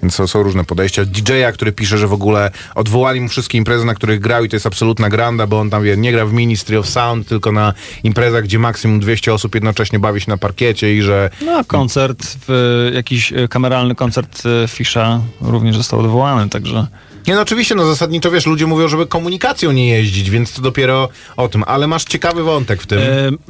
Więc 0.02 0.14
są, 0.14 0.26
są 0.26 0.42
różne 0.42 0.64
podejścia. 0.64 1.04
DJ-a, 1.04 1.52
który 1.52 1.72
pisze, 1.72 1.98
że 1.98 2.08
w 2.08 2.12
ogóle 2.12 2.50
odwołali 2.74 3.20
mu 3.20 3.28
wszystkie 3.28 3.58
imprezy, 3.58 3.84
na 3.84 3.94
których 3.94 4.20
grał 4.20 4.44
i 4.44 4.48
to 4.48 4.56
jest 4.56 4.66
absolutna 4.66 5.08
granda, 5.08 5.46
bo 5.46 5.60
on 5.60 5.70
tam 5.70 5.82
wie, 5.82 5.96
nie 5.96 6.12
gra 6.12 6.26
w 6.26 6.32
Ministry 6.32 6.78
of 6.78 6.88
Sound, 6.88 7.28
tylko 7.28 7.52
na 7.52 7.74
imprezach, 8.04 8.44
gdzie 8.44 8.58
maksimum 8.58 9.00
200 9.00 9.34
osób 9.34 9.54
jednocześnie 9.54 9.98
bawi 9.98 10.20
się 10.20 10.30
na 10.30 10.36
parkiecie 10.36 10.94
i 10.94 11.02
że 11.02 11.30
No, 11.46 11.64
koncert, 11.64 12.36
w, 12.48 12.90
jakiś 12.94 13.32
e, 13.32 13.48
kameralny 13.48 13.94
koncert 13.94 14.42
e, 14.64 14.68
Fisza 14.68 15.20
również 15.40 15.76
został 15.76 16.00
odwołany, 16.00 16.48
także... 16.48 16.86
Nie, 17.28 17.34
no 17.34 17.40
oczywiście, 17.40 17.74
no 17.74 17.86
zasadniczo, 17.86 18.30
wiesz, 18.30 18.46
ludzie 18.46 18.66
mówią, 18.66 18.88
żeby 18.88 19.06
komunikacją 19.06 19.72
nie 19.72 19.88
jeździć, 19.88 20.30
więc 20.30 20.52
to 20.52 20.62
dopiero 20.62 21.08
o 21.36 21.48
tym. 21.48 21.64
Ale 21.66 21.86
masz 21.86 22.04
ciekawy 22.04 22.42
wątek 22.42 22.82
w 22.82 22.86
tym. 22.86 22.98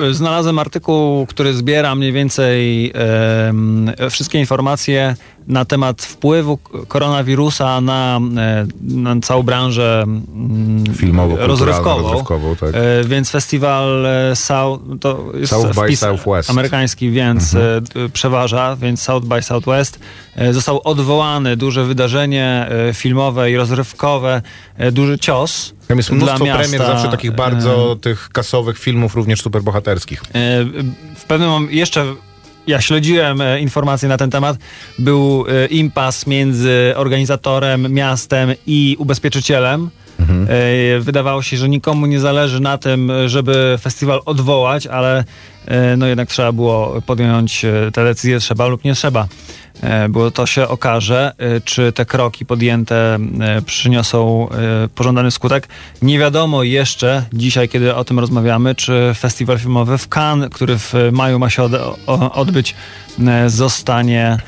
E, 0.01 0.15
Znalazłem 0.15 0.59
artykuł, 0.59 1.27
który 1.27 1.53
zbiera 1.55 1.95
mniej 1.95 2.13
więcej 2.13 2.93
e, 4.01 4.11
wszystkie 4.11 4.39
informacje 4.39 5.17
na 5.49 5.65
temat 5.65 6.03
wpływu 6.03 6.59
koronawirusa 6.89 7.81
na, 7.81 8.21
e, 8.37 8.67
na 8.81 9.21
całą 9.21 9.43
branżę 9.43 10.03
mm, 10.07 10.85
Filmowo, 10.95 11.37
rozrywkową. 11.47 12.03
rozrywkową, 12.03 12.57
tak. 12.57 12.71
E, 12.75 13.05
więc 13.05 13.31
festiwal 13.31 14.07
e, 14.07 14.37
South, 14.37 14.83
to 15.01 15.25
jest 15.35 15.53
South 15.53 15.75
by 15.81 15.97
Southwest. 15.97 16.51
amerykański, 16.51 17.11
więc 17.11 17.55
e, 17.55 17.81
d- 17.81 18.09
przeważa, 18.13 18.77
więc 18.77 19.03
South 19.03 19.27
by 19.27 19.43
Southwest 19.43 19.99
e, 19.99 20.28
został 20.51 20.81
odwołany. 20.85 21.57
Duże 21.57 21.85
wydarzenie 21.85 22.67
e, 22.89 22.95
filmowe 22.95 23.51
i 23.51 23.57
rozrywkowe, 23.57 24.43
e, 24.77 24.93
duży 24.93 25.19
cios. 25.19 25.75
Tam 25.89 25.97
jest 25.97 26.09
dla 26.09 26.17
mnóstwo 26.17 26.45
miasta, 26.45 26.63
premier 26.63 26.81
zawsze 26.81 27.09
takich 27.09 27.31
bardzo 27.33 27.97
tych 28.01 28.29
kasowych 28.33 28.79
filmów, 28.79 29.15
również 29.15 29.43
superbohaterskich. 29.43 30.23
E, 30.23 30.65
W 31.17 31.25
pewnym 31.25 31.69
jeszcze 31.71 32.05
ja 32.67 32.81
śledziłem 32.81 33.41
e, 33.41 33.61
informacje 33.61 34.09
na 34.09 34.17
ten 34.17 34.31
temat. 34.31 34.57
Był 34.99 35.45
e, 35.49 35.67
impas 35.67 36.27
między 36.27 36.93
organizatorem, 36.97 37.93
miastem 37.93 38.55
i 38.67 38.97
ubezpieczycielem. 38.99 39.91
E, 40.31 41.01
Wydawało 41.01 41.43
się, 41.43 41.57
że 41.57 41.69
nikomu 41.69 42.07
nie 42.07 42.21
zależy 42.21 42.61
na 42.61 42.79
tym, 42.79 43.13
żeby 43.27 43.79
festiwal 43.81 44.21
odwołać, 44.25 44.87
ale 44.87 45.25
e, 45.67 45.97
no 45.97 46.07
jednak 46.07 46.29
trzeba 46.29 46.53
było 46.53 47.03
podjąć 47.07 47.65
e, 47.65 47.91
te 47.93 48.05
decyzje, 48.05 48.41
trzeba 48.41 48.67
lub 48.67 48.85
nie 48.85 48.95
trzeba. 48.95 49.29
Bo 50.11 50.31
to 50.31 50.47
się 50.47 50.69
okaże, 50.69 51.33
czy 51.65 51.93
te 51.93 52.07
kroki 52.07 52.47
podjęte 52.47 53.19
przyniosą 53.67 54.49
pożądany 54.95 55.31
skutek. 55.31 55.69
Nie 56.03 56.19
wiadomo 56.19 56.63
jeszcze 56.63 57.25
dzisiaj, 57.33 57.69
kiedy 57.69 57.95
o 57.95 58.05
tym 58.05 58.19
rozmawiamy, 58.19 58.75
czy 58.75 59.13
festiwal 59.19 59.59
filmowy 59.59 59.99
w 59.99 60.09
Cannes, 60.09 60.51
który 60.51 60.79
w 60.79 60.95
maju 61.13 61.39
ma 61.39 61.51
się 61.51 61.63
odbyć, 62.33 62.75
zostanie 63.47 64.39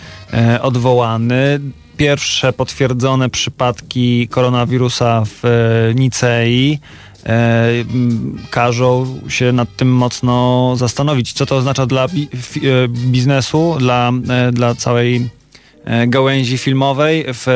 odwołany. 0.60 1.60
Pierwsze 2.00 2.52
potwierdzone 2.52 3.30
przypadki 3.30 4.28
koronawirusa 4.28 5.24
w 5.24 5.44
e, 5.44 5.94
Nicei 5.94 6.78
e, 7.26 7.68
każą 8.50 9.20
się 9.28 9.52
nad 9.52 9.76
tym 9.76 9.92
mocno 9.92 10.72
zastanowić. 10.76 11.32
Co 11.32 11.46
to 11.46 11.56
oznacza 11.56 11.86
dla 11.86 12.04
e, 12.04 12.08
biznesu, 12.88 13.76
dla, 13.78 14.12
dla 14.52 14.74
całej 14.74 15.28
gałęzi 16.06 16.58
filmowej 16.58 17.24
w, 17.28 17.46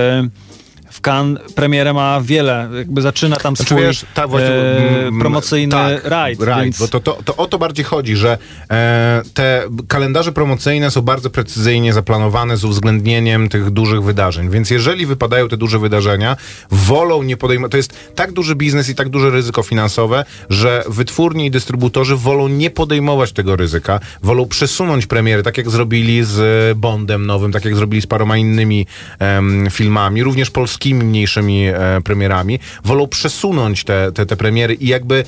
w 0.95 1.01
Cannes 1.01 1.53
premierę 1.53 1.93
ma 1.93 2.21
wiele, 2.21 2.69
jakby 2.77 3.03
zaczyna 3.03 3.37
tam 3.37 3.57
Znaczy, 3.57 3.75
swój 3.75 3.83
wiesz, 3.83 4.07
tak, 4.15 4.29
właśnie, 4.29 4.49
e, 4.49 5.11
promocyjny 5.21 5.73
tak, 5.73 6.05
rajd. 6.05 6.43
rajd, 6.43 6.65
więc... 6.65 6.79
bo 6.79 6.89
to, 6.89 7.01
to, 7.01 7.19
to 7.25 7.37
o 7.37 7.47
to 7.47 7.59
bardziej 7.59 7.85
chodzi, 7.85 8.17
że 8.17 8.39
e, 8.71 9.23
te 9.35 9.63
kalendarze 9.89 10.33
promocyjne 10.33 10.91
są 10.91 11.03
bardzo 11.03 11.31
precyzyjnie 11.31 11.93
zaplanowane 11.93 12.57
z 12.57 12.65
uwzględnieniem 12.65 13.49
tych 13.49 13.71
dużych 13.71 14.03
wydarzeń, 14.03 14.51
więc 14.51 14.71
jeżeli 14.71 15.07
wypadają 15.07 15.49
te 15.49 15.57
duże 15.57 15.79
wydarzenia, 15.79 16.37
wolą 16.71 17.23
nie 17.23 17.37
podejmować, 17.37 17.71
to 17.71 17.77
jest 17.77 17.95
tak 18.15 18.33
duży 18.33 18.55
biznes 18.55 18.89
i 18.89 18.95
tak 18.95 19.09
duże 19.09 19.31
ryzyko 19.31 19.63
finansowe, 19.63 20.25
że 20.51 20.85
wytwórni 20.89 21.47
i 21.47 21.51
dystrybutorzy 21.51 22.17
wolą 22.17 22.49
nie 22.49 22.71
podejmować 22.71 23.33
tego 23.33 23.57
ryzyka, 23.57 24.01
wolą 24.23 24.47
przesunąć 24.47 25.07
premiery, 25.07 25.43
tak 25.43 25.59
jak 25.59 25.71
zrobili 25.71 26.25
z 26.25 26.79
Bondem 26.79 27.27
nowym, 27.27 27.53
tak 27.53 27.65
jak 27.65 27.77
zrobili 27.77 28.03
z 28.03 28.07
paroma 28.07 28.37
innymi 28.37 28.87
em, 29.19 29.67
filmami, 29.71 30.23
również 30.23 30.51
polskimi 30.51 30.84
mniejszymi 30.95 31.67
e, 31.67 32.00
premierami, 32.05 32.59
wolą 32.85 33.07
przesunąć 33.07 33.85
te, 33.85 34.12
te, 34.12 34.26
te 34.26 34.37
premiery 34.37 34.75
i 34.75 34.88
jakby 34.88 35.25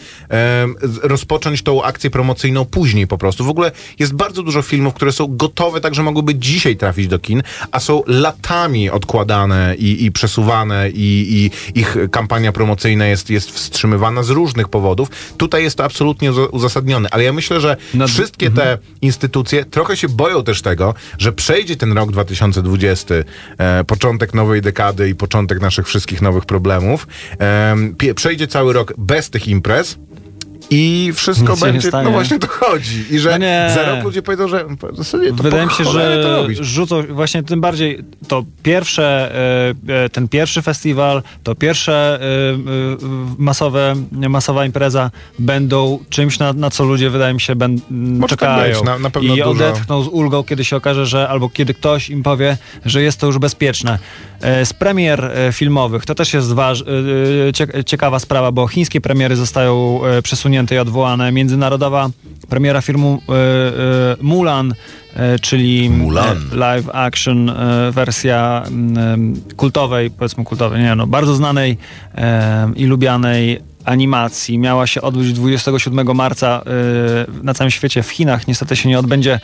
z- 0.82 0.98
rozpocząć 1.02 1.62
tą 1.62 1.82
akcję 1.82 2.10
promocyjną 2.10 2.64
później 2.64 3.06
po 3.06 3.18
prostu. 3.18 3.44
W 3.44 3.48
ogóle 3.48 3.72
jest 3.98 4.14
bardzo 4.14 4.42
dużo 4.42 4.62
filmów, 4.62 4.94
które 4.94 5.12
są 5.12 5.36
gotowe, 5.36 5.80
tak 5.80 5.94
że 5.94 6.02
mogłyby 6.02 6.34
dzisiaj 6.34 6.76
trafić 6.76 7.08
do 7.08 7.18
kin, 7.18 7.42
a 7.72 7.80
są 7.80 8.02
latami 8.06 8.90
odkładane 8.90 9.74
i, 9.78 10.04
i 10.04 10.12
przesuwane 10.12 10.90
i, 10.90 11.50
i 11.74 11.80
ich 11.80 11.96
kampania 12.10 12.52
promocyjna 12.52 13.06
jest, 13.06 13.30
jest 13.30 13.50
wstrzymywana 13.50 14.22
z 14.22 14.30
różnych 14.30 14.68
powodów. 14.68 15.08
Tutaj 15.38 15.62
jest 15.62 15.76
to 15.76 15.84
absolutnie 15.84 16.32
uza- 16.32 16.48
uzasadnione, 16.50 17.08
ale 17.12 17.24
ja 17.24 17.32
myślę, 17.32 17.60
że 17.60 17.76
No, 17.94 18.08
wszystkie 18.08 18.50
te 18.50 18.78
instytucje 19.02 19.64
trochę 19.64 19.96
się 19.96 20.08
boją 20.08 20.44
też 20.44 20.62
tego, 20.62 20.94
że 21.18 21.32
przejdzie 21.32 21.76
ten 21.76 21.92
rok 21.92 22.12
2020, 22.12 23.14
e, 23.58 23.84
początek 23.84 24.34
nowej 24.34 24.62
dekady 24.62 25.08
i 25.08 25.14
początek 25.14 25.45
naszych 25.54 25.86
wszystkich 25.86 26.22
nowych 26.22 26.44
problemów. 26.44 27.06
Przejdzie 28.14 28.46
cały 28.46 28.72
rok 28.72 28.92
bez 28.98 29.30
tych 29.30 29.48
imprez. 29.48 29.98
I 30.70 31.12
wszystko 31.14 31.52
Nic 31.52 31.60
będzie, 31.60 31.90
no 32.04 32.10
właśnie 32.10 32.38
to 32.38 32.46
chodzi. 32.46 33.04
I 33.10 33.18
że 33.18 33.38
No 33.38 33.74
za 33.74 33.82
rok 33.94 34.04
ludzie 34.04 34.22
powiedzą, 34.22 34.48
że 34.48 34.64
w 34.92 34.96
zasadzie 34.96 35.28
to 35.32 35.42
Wydaje 35.42 35.66
mi 35.66 35.72
się, 35.72 35.84
to 35.84 35.92
że 35.92 36.22
robić. 36.22 36.58
rzucą 36.58 37.02
właśnie 37.10 37.42
tym 37.42 37.60
bardziej 37.60 37.98
to 38.28 38.44
pierwsze, 38.62 39.34
e, 39.88 40.04
e, 40.04 40.08
ten 40.08 40.28
pierwszy 40.28 40.62
festiwal, 40.62 41.22
to 41.42 41.54
pierwsze 41.54 42.18
e, 42.20 42.26
masowe, 43.38 43.94
masowa 44.12 44.64
impreza 44.66 45.10
będą 45.38 45.98
czymś, 46.10 46.38
na, 46.38 46.52
na 46.52 46.70
co 46.70 46.84
ludzie 46.84 47.10
wydaje 47.10 47.34
mi 47.34 47.40
się 47.40 47.54
Może 47.90 48.36
tak 48.36 48.48
czekają. 48.48 48.74
być, 48.74 48.84
na- 48.84 48.98
na 48.98 49.08
I 49.08 49.28
dużo- 49.28 49.50
odetchną 49.50 50.02
z 50.02 50.08
ulgą, 50.08 50.44
kiedy 50.44 50.64
się 50.64 50.76
okaże, 50.76 51.06
że 51.06 51.28
albo 51.28 51.48
kiedy 51.48 51.74
ktoś 51.74 52.10
im 52.10 52.22
powie, 52.22 52.56
że 52.84 53.02
jest 53.02 53.20
to 53.20 53.26
już 53.26 53.38
bezpieczne. 53.38 53.98
E, 54.40 54.66
Z 54.66 54.72
premier 54.72 55.24
e, 55.24 55.52
filmowych, 55.52 56.04
to 56.06 56.14
też 56.14 56.34
jest 56.34 56.52
waż, 56.52 56.80
e, 56.80 56.84
cie- 57.52 57.84
ciekawa 57.84 58.18
sprawa, 58.18 58.52
bo 58.52 58.66
chińskie 58.68 59.00
premiery 59.00 59.36
zostają 59.36 60.00
przesunięte 60.22 60.74
i 60.74 60.78
odwołane. 60.78 61.32
Międzynarodowa 61.32 62.10
premiera 62.48 62.80
filmu 62.80 63.22
Mulan, 64.20 64.74
czyli 65.42 65.90
Mulan. 65.90 66.36
live 66.52 66.88
action 66.92 67.52
wersja 67.92 68.62
mm, 68.68 69.40
kultowej, 69.56 70.10
powiedzmy 70.10 70.44
kultowej, 70.44 70.82
nie 70.82 70.94
no, 70.94 71.06
bardzo 71.06 71.34
znanej 71.34 71.78
i 72.76 72.84
lubianej 72.84 73.60
animacji. 73.86 74.58
Miała 74.58 74.86
się 74.86 75.02
odbyć 75.02 75.32
27 75.32 76.16
marca 76.16 76.62
e, 76.66 77.42
na 77.42 77.54
całym 77.54 77.70
świecie, 77.70 78.02
w 78.02 78.10
Chinach 78.10 78.48
niestety 78.48 78.76
się 78.76 78.88
nie 78.88 78.98
odbędzie. 78.98 79.40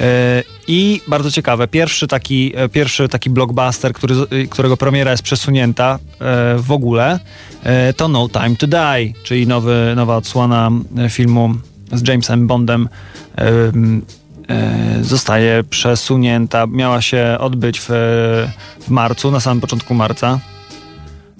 E, 0.00 0.42
I 0.68 1.00
bardzo 1.08 1.30
ciekawe, 1.30 1.68
pierwszy 1.68 2.06
taki, 2.06 2.52
e, 2.56 2.68
pierwszy 2.68 3.08
taki 3.08 3.30
blockbuster, 3.30 3.92
który, 3.92 4.14
y, 4.32 4.48
którego 4.48 4.76
premiera 4.76 5.10
jest 5.10 5.22
przesunięta 5.22 5.98
e, 5.98 5.98
w 6.58 6.72
ogóle, 6.72 7.20
to 7.96 8.08
No 8.08 8.28
Time 8.28 8.56
to 8.56 8.66
Die, 8.66 9.12
czyli 9.22 9.46
nowy, 9.46 9.92
nowa 9.96 10.16
odsłona 10.16 10.70
filmu 11.10 11.54
z 11.92 12.08
Jamesem 12.08 12.46
Bondem. 12.46 12.88
Zostaje 15.00 15.64
przesunięta. 15.70 16.66
Miała 16.66 17.02
się 17.02 17.36
odbyć 17.40 17.80
w, 17.80 17.86
w 18.80 18.88
marcu, 18.88 19.30
na 19.30 19.40
samym 19.40 19.60
początku 19.60 19.94
marca. 19.94 20.40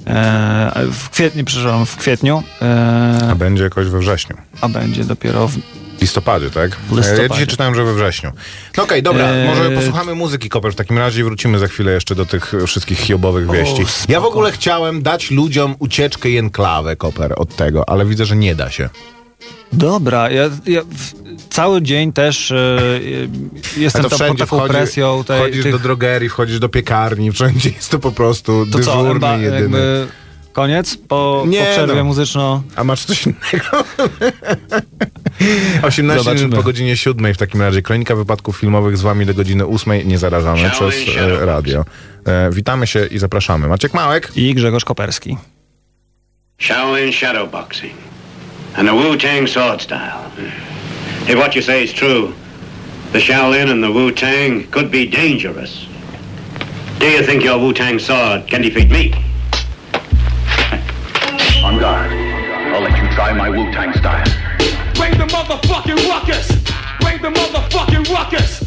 E, 0.07 0.87
w 0.93 1.11
kwietniu, 1.11 1.45
przepraszam, 1.45 1.87
w 1.87 1.97
kwietniu, 1.97 2.43
A 2.61 3.33
e, 3.33 3.37
będzie 3.37 3.65
jakoś 3.65 3.87
we 3.87 3.99
wrześniu. 3.99 4.37
a 4.61 4.69
będzie 4.69 5.05
dopiero 5.05 5.49
w 5.49 5.57
listopadzie, 6.01 6.51
tak? 6.51 6.71
W 6.77 6.97
listopadzie. 6.97 7.23
Ja 7.23 7.29
dzisiaj 7.29 7.47
czytałem, 7.47 7.75
że 7.75 7.85
we 7.85 7.95
wrześniu. 7.95 8.33
No 8.77 8.83
okej, 8.83 9.03
dobra, 9.03 9.25
Eee, 9.29 9.49
może 9.49 9.71
posłuchamy 9.71 10.15
muzyki, 10.15 10.49
Koper, 10.49 10.73
w 10.73 10.75
takim 10.77 10.99
razie 10.99 11.25
wrócimy 11.25 11.59
za 11.59 11.69
chwilę 11.69 11.93
jeszcze 11.93 12.15
do 12.15 12.27
tych 12.27 12.53
wszystkich 12.67 12.99
hiobowych 12.99 13.51
wieści. 13.51 13.85
spoko. 13.87 14.13
Ja 14.13 14.21
w 14.21 14.25
ogóle 14.25 14.53
chciałem 14.53 15.03
dać 15.03 15.31
ludziom 15.31 15.75
ucieczkę 15.79 16.29
i 16.31 16.39
enklawę, 16.39 16.97
Koper, 16.97 17.35
od 17.37 17.57
tego, 17.57 17.89
ale 17.89 18.07
widzę, 18.07 18.25
że 18.25 18.37
nie 18.37 18.55
da 18.55 18.71
się. 18.71 18.89
Dobra, 19.73 20.31
ja, 20.31 20.43
ja 20.67 20.81
w, 20.83 21.13
cały 21.55 21.83
dzień 21.83 22.13
też 22.13 22.51
e, 22.51 22.57
e, 22.57 23.81
jestem 23.81 24.03
tam 24.03 24.29
pod 24.29 24.39
taką 24.39 24.57
wchodzi, 24.57 24.75
presją 24.75 25.25
tej, 25.25 25.41
wchodzisz 25.41 25.63
tych, 25.63 25.73
do 25.73 25.79
drogerii, 25.79 26.29
wchodzisz 26.29 26.59
do 26.59 26.69
piekarni, 26.69 27.33
wszędzie 27.33 27.71
jest 27.71 27.91
to 27.91 27.99
po 27.99 28.13
prostu 28.13 28.67
to 28.67 28.73
co, 28.73 28.79
dyżurny 28.79 29.11
emba, 29.11 29.37
jedyny. 29.37 29.61
jakby 29.61 30.07
koniec 30.53 30.97
po, 30.97 31.45
Nie, 31.47 31.59
po 31.65 31.71
przerwie 31.71 31.95
no. 31.95 32.05
muzyczno. 32.05 32.63
A 32.77 32.85
masz 32.85 33.05
coś 33.05 33.27
innego? 33.27 33.67
18 35.83 36.25
Zobaczymy. 36.25 36.35
minut 36.35 36.55
po 36.57 36.63
godzinie 36.63 36.97
7 36.97 37.35
w 37.35 37.37
takim 37.37 37.63
razie. 37.63 37.83
Kronika 37.83 38.17
wypadków 38.17 38.57
filmowych 38.57 38.97
z 38.97 39.03
wami 39.03 39.27
do 39.27 39.35
godziny 39.35 39.67
8 39.67 40.09
nie 40.09 40.19
zarażamy 40.19 40.71
przez 40.71 40.95
e, 41.17 41.47
radio. 41.47 41.85
E, 42.27 42.51
witamy 42.53 42.87
się 42.87 43.07
i 43.07 43.19
zapraszamy. 43.19 43.69
Maciek 43.69 43.95
Małek. 43.95 44.33
I 44.37 44.55
Grzegorz 44.55 44.85
Koperski. 44.85 45.37
Shaolin 46.59 47.13
shadowboxing 47.13 47.95
and 48.77 48.89
the 48.89 48.95
Wu-Tang 48.95 49.49
sword 49.49 49.83
style. 49.83 50.25
If 51.27 51.39
what 51.39 51.55
you 51.55 51.63
say 51.63 51.83
is 51.83 51.91
true, 51.91 52.35
the 53.13 53.19
Shaolin 53.19 53.71
and 53.71 53.83
the 53.83 53.91
Wu-Tang 53.91 54.71
could 54.71 54.91
be 54.91 55.07
dangerous. 55.07 55.87
Do 56.99 57.07
you 57.07 57.23
think 57.23 57.43
your 57.43 57.59
Wu-Tang 57.59 57.99
sword 57.99 58.47
can 58.47 58.61
defeat 58.61 58.91
me? 58.91 59.11
On 61.65 61.79
guard. 61.81 62.13
I'll 62.13 62.83
let 62.83 63.03
you 63.03 63.09
try 63.15 63.33
my 63.33 63.49
Wu-Tang 63.49 63.95
style. 63.95 64.23
Bring 64.97 65.17
the 65.17 65.25
motherfucking 65.25 66.07
ruckus. 66.11 66.47
Bring 67.01 67.23
the 67.23 67.31
motherfucking 67.31 68.07
ruckus. 68.13 68.61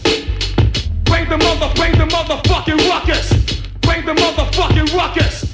Bring 1.04 1.30
the 1.30 1.38
mother, 1.38 1.72
bring 1.76 1.92
the 1.92 2.06
motherfucking 2.06 2.90
ruckus. 2.90 3.34
Bring 3.82 4.04
the 4.04 4.16
motherfucking 4.16 4.96
ruckus. 4.96 5.46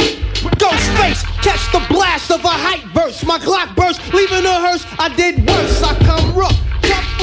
Ghostface, 0.58 1.26
catch 1.44 1.70
the 1.74 1.86
blast 1.94 2.32
of 2.32 2.46
a 2.46 2.48
hype 2.48 2.94
burst. 2.94 3.26
My 3.26 3.40
Glock 3.40 3.76
burst, 3.76 4.00
leaving 4.14 4.46
a 4.46 4.54
hearse. 4.54 4.86
I 4.98 5.14
did 5.14 5.46
worse. 5.46 5.84
I 5.84 5.96
come 6.00 6.34
rough, 6.34 6.52
tough 6.52 6.73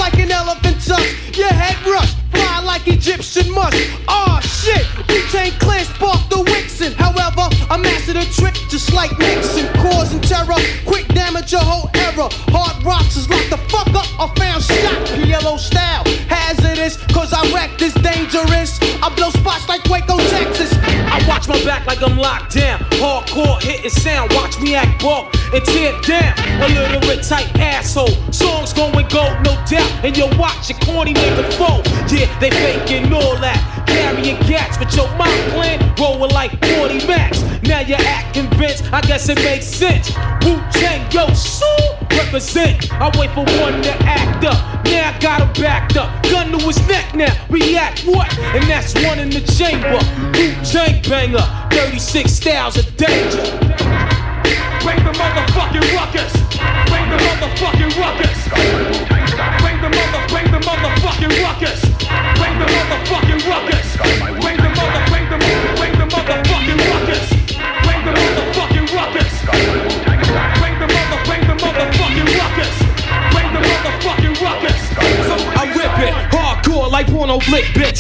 like 0.00 0.19
an 0.19 0.30
elephant 0.33 0.83
tusk. 0.83 1.37
Your 1.37 1.49
head 1.49 1.76
rush, 1.87 2.14
fly 2.32 2.60
like 2.64 2.87
Egyptian 2.88 3.52
musk. 3.52 3.76
Oh 4.08 4.40
shit, 4.42 4.87
Wu-Tang 5.08 5.52
Clan 5.58 5.84
sparked 5.84 6.30
the 6.30 6.37
Wixen. 6.37 6.92
However, 6.94 7.49
I 7.70 7.76
mastered 7.76 8.16
a 8.16 8.25
trick 8.32 8.54
just 8.68 8.92
like 8.92 9.16
Nixon, 9.18 9.66
causing 9.75 10.20
terror. 10.20 10.60
Quick 10.87 11.08
damage 11.08 11.52
your 11.52 11.62
whole 11.62 11.90
era. 11.94 12.28
Hard 12.50 12.82
rocks 12.84 13.16
is 13.16 13.28
locked 13.28 13.50
the 13.50 13.58
fuck 13.70 13.88
up. 13.94 14.08
I 14.18 14.26
found 14.37 14.62
shot, 14.62 15.06
PLO 15.14 15.58
style. 15.58 16.04
Hazardous, 16.28 16.96
cause 17.12 17.32
I 17.32 17.42
wreck 17.52 17.78
this 17.78 17.94
dangerous. 17.94 18.78
I 19.02 19.12
blow 19.14 19.30
spots 19.30 19.68
like 19.68 19.84
Waco, 19.88 20.18
Texas. 20.28 20.72
I 21.10 21.25
watch 21.28 21.49
my 21.49 21.62
back 21.64 21.87
like 21.87 22.02
I'm 22.02 22.16
locked 22.16 22.54
down. 22.54 22.80
Hardcore 23.00 23.62
hitting 23.62 23.90
sound. 23.90 24.32
Watch 24.34 24.60
me 24.60 24.75
act 24.75 25.02
bulk 25.02 25.34
and 25.52 25.64
tear 25.64 25.99
down. 26.02 26.34
A 26.62 26.68
little 26.68 27.00
bit 27.00 27.22
tight 27.22 27.49
asshole. 27.58 28.14
Songs 28.32 28.72
going 28.72 29.08
gold, 29.08 29.37
no 29.44 29.54
doubt. 29.66 29.90
And 30.04 30.16
you 30.16 30.26
watch 30.38 30.70
a 30.70 30.75
corny 30.84 31.14
nigga 31.14 31.52
fold. 31.54 31.84
They 32.40 32.50
faking 32.50 33.12
all 33.12 33.36
that. 33.36 33.58
Carrying 33.86 34.38
gats, 34.46 34.76
but 34.78 34.94
your 34.94 35.08
mind 35.16 35.52
plan 35.52 35.94
rolling 35.98 36.30
like 36.32 36.50
40 36.76 37.06
max. 37.06 37.42
Now 37.62 37.80
you're 37.80 37.98
acting 37.98 38.48
convinced. 38.48 38.92
I 38.92 39.00
guess 39.00 39.28
it 39.28 39.38
makes 39.38 39.66
sense. 39.66 40.10
Wu 40.44 40.60
Tang, 40.72 41.10
yo, 41.10 41.32
so 41.34 41.66
represent. 42.10 42.92
I 42.92 43.10
wait 43.18 43.30
for 43.30 43.44
one 43.60 43.82
to 43.82 43.92
act 44.04 44.44
up. 44.44 44.84
Now 44.86 45.12
I 45.14 45.18
got 45.20 45.40
him 45.40 45.62
backed 45.62 45.96
up. 45.96 46.22
Gun 46.24 46.50
to 46.52 46.58
his 46.58 46.78
neck 46.88 47.14
now. 47.14 47.34
React 47.48 48.06
what? 48.06 48.38
And 48.38 48.64
that's 48.64 48.94
one 49.04 49.18
in 49.18 49.30
the 49.30 49.40
chamber. 49.40 50.00
Wu 50.38 50.54
Tang 50.64 51.02
banger. 51.08 51.46
36 51.70 52.30
styles 52.30 52.76
of 52.76 52.84
danger. 52.96 53.42
Bring 54.82 55.00
the 55.04 55.12
motherfucking 55.12 55.86
ruckus. 55.94 56.32
Bring 56.88 57.06
the 57.10 57.18
motherfucking 57.26 57.96
ruckus. 57.98 59.59
Bring 59.80 59.92
the 59.92 59.96
mother, 59.96 60.28
bring 60.28 60.44
the 60.52 60.58
motherfucking 60.58 61.42
ruckus. 61.42 61.80
Bring 62.37 62.58
the 62.58 62.66
motherfucking 62.66 63.49
ruckus. 63.49 63.96
Bring 64.42 64.56
the 64.58 64.68
mother, 64.76 65.10
bring 65.10 65.30
the 65.30 65.38
mother, 65.38 65.69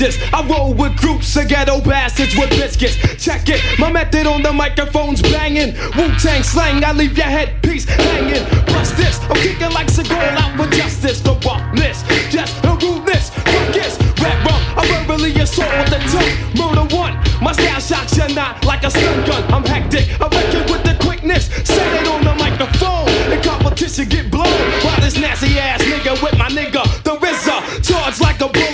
I 0.02 0.46
roll 0.48 0.72
with 0.72 0.96
groups 0.96 1.36
of 1.36 1.46
ghetto 1.48 1.78
bastards 1.82 2.34
with 2.34 2.48
biscuits. 2.48 2.96
Check 3.22 3.50
it, 3.50 3.60
my 3.78 3.92
method 3.92 4.26
on 4.26 4.42
the 4.42 4.50
microphone's 4.50 5.20
banging. 5.20 5.74
Wu 5.94 6.08
Tang 6.16 6.42
slang, 6.42 6.82
I 6.82 6.92
leave 6.92 7.18
your 7.18 7.26
headpiece 7.26 7.84
hanging. 7.84 8.46
Plus 8.64 8.92
this, 8.92 9.20
I'm 9.28 9.36
kicking 9.36 9.70
like 9.72 9.88
Seagal 9.88 10.40
out 10.40 10.58
with 10.58 10.72
justice. 10.72 11.20
The 11.20 11.34
roughness, 11.44 12.02
just 12.32 12.62
the 12.62 12.70
rudeness. 12.80 13.28
Fuck 13.28 13.74
this, 13.74 13.98
rap 14.22 14.42
rum. 14.46 14.62
I 14.78 14.86
verbally 14.88 15.34
assault 15.34 15.68
with 15.68 15.90
the 15.90 16.00
tongue. 16.08 16.32
Murder 16.56 16.96
one, 16.96 17.12
my 17.42 17.52
style 17.52 17.80
shocks 17.80 18.16
you 18.16 18.34
not 18.34 18.64
like 18.64 18.84
a 18.84 18.90
stun 18.90 19.26
gun. 19.26 19.44
I'm 19.52 19.64
hectic, 19.64 20.08
I 20.18 20.28
reckon 20.28 20.64
with 20.72 20.82
the 20.82 20.96
quickness. 21.04 21.52
Say 21.68 22.00
it 22.00 22.08
on 22.08 22.24
the 22.24 22.34
microphone. 22.36 23.04
The 23.28 23.36
competition 23.44 24.08
get 24.08 24.30
blown. 24.30 24.48
By 24.82 24.96
this 25.00 25.18
nasty 25.18 25.58
ass 25.58 25.82
nigga 25.82 26.22
with 26.22 26.38
my 26.38 26.48
nigga, 26.48 26.88
the 27.04 27.20
RZA. 27.20 27.84
charge 27.84 28.18
like 28.20 28.40
a 28.40 28.48
bull 28.48 28.69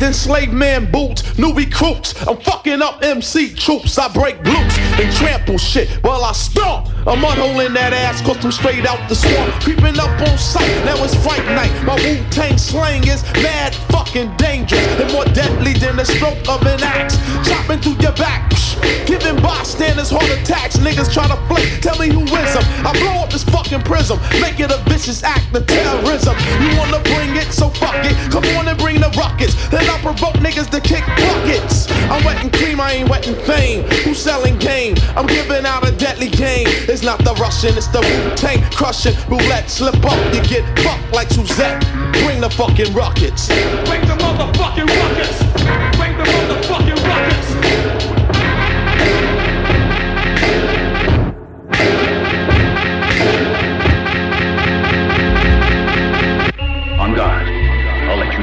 rugged 0.00 0.14
slave 0.14 0.52
man 0.52 0.90
boots, 0.90 1.38
new 1.38 1.52
recruits. 1.52 2.14
I'm 2.26 2.36
fucking 2.38 2.80
up 2.82 3.02
MC 3.02 3.54
troops. 3.54 3.98
I 3.98 4.08
break 4.12 4.36
glutes 4.38 4.78
and 4.98 5.14
trample 5.16 5.58
shit 5.58 5.88
while 6.02 6.24
I 6.24 6.32
stomp. 6.32 6.88
I'm 7.06 7.22
unholing 7.24 7.74
that 7.74 7.92
ass 7.92 8.20
cause 8.22 8.42
I'm 8.44 8.52
straight 8.52 8.86
out 8.86 9.08
the 9.08 9.14
swamp. 9.14 9.52
Creeping 9.62 9.98
up 9.98 10.10
on 10.28 10.38
sight, 10.38 10.84
now 10.84 11.02
it's 11.04 11.14
fight 11.14 11.44
night. 11.54 11.72
My 11.84 11.96
Wu 11.96 12.22
Tang 12.30 12.56
slang 12.56 13.06
is 13.06 13.22
mad 13.42 13.74
fucking 13.90 14.36
dangerous 14.36 14.86
and 15.00 15.12
more 15.12 15.24
deadly 15.26 15.74
than 15.74 15.96
the 15.96 16.04
stroke 16.04 16.48
of 16.48 16.62
an 16.66 16.82
axe. 16.82 17.16
Chopping 17.48 17.80
through 17.80 18.00
your 18.00 18.12
back, 18.12 18.52
giving 19.06 19.36
bystanders 19.42 20.10
heart 20.10 20.30
attacks. 20.30 20.76
Niggas 20.78 21.12
try 21.12 21.26
to 21.28 21.36
flick, 21.48 21.66
tell 21.80 21.98
me 21.98 22.08
who 22.08 22.22
is 22.24 22.54
them. 22.54 22.64
I 22.86 22.92
blow 22.98 23.22
up 23.22 23.30
this 23.30 23.44
fucking 23.44 23.82
prism, 23.82 24.18
make 24.40 24.60
it 24.60 24.70
a 24.70 24.78
vicious 24.88 25.22
act 25.22 25.54
of 25.54 25.66
terrorism. 25.66 26.36
You 26.60 26.76
wanna 26.78 27.00
bring 27.10 27.36
it, 27.36 27.52
so 27.52 27.68
fuck 27.70 27.96
it. 28.04 28.16
Come 28.30 28.44
on 28.56 28.68
and 28.68 28.78
bring 28.78 29.00
the 29.00 29.10
rockets. 29.16 29.54
Then 29.68 29.88
I 29.88 29.98
provoke 30.00 30.34
niggas 30.42 30.70
to 30.70 30.80
kick 30.80 31.04
buckets. 31.06 31.90
I'm 32.10 32.24
wetting 32.24 32.50
cream, 32.50 32.80
I 32.80 32.92
ain't 32.92 33.08
wetting 33.08 33.34
fame. 33.46 33.84
Who's 34.04 34.18
selling 34.18 34.58
game? 34.58 34.94
I'm 35.16 35.26
giving 35.26 35.66
out 35.66 35.86
a 35.86 35.92
deadly 35.92 36.28
game. 36.28 36.66
It's 36.88 37.02
not 37.02 37.18
the 37.24 37.34
Russian, 37.34 37.76
it's 37.76 37.88
the 37.88 38.00
Wu 38.00 38.36
Tang 38.36 38.62
crushing. 38.72 39.14
Roulette, 39.28 39.70
slip 39.70 40.04
up, 40.04 40.34
you 40.34 40.42
get 40.42 40.64
fucked 40.80 41.12
like 41.12 41.30
Suzette. 41.30 41.80
Bring 42.24 42.40
the 42.40 42.50
fucking 42.50 42.92
rockets. 42.94 43.48
Bring 43.88 44.02
the 44.02 44.16
motherfucking 44.18 44.88
ruckus. 44.88 45.49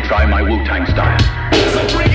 to 0.02 0.08
try 0.08 0.26
my 0.26 0.42
Wu-Tang 0.42 0.86
style. 0.86 2.07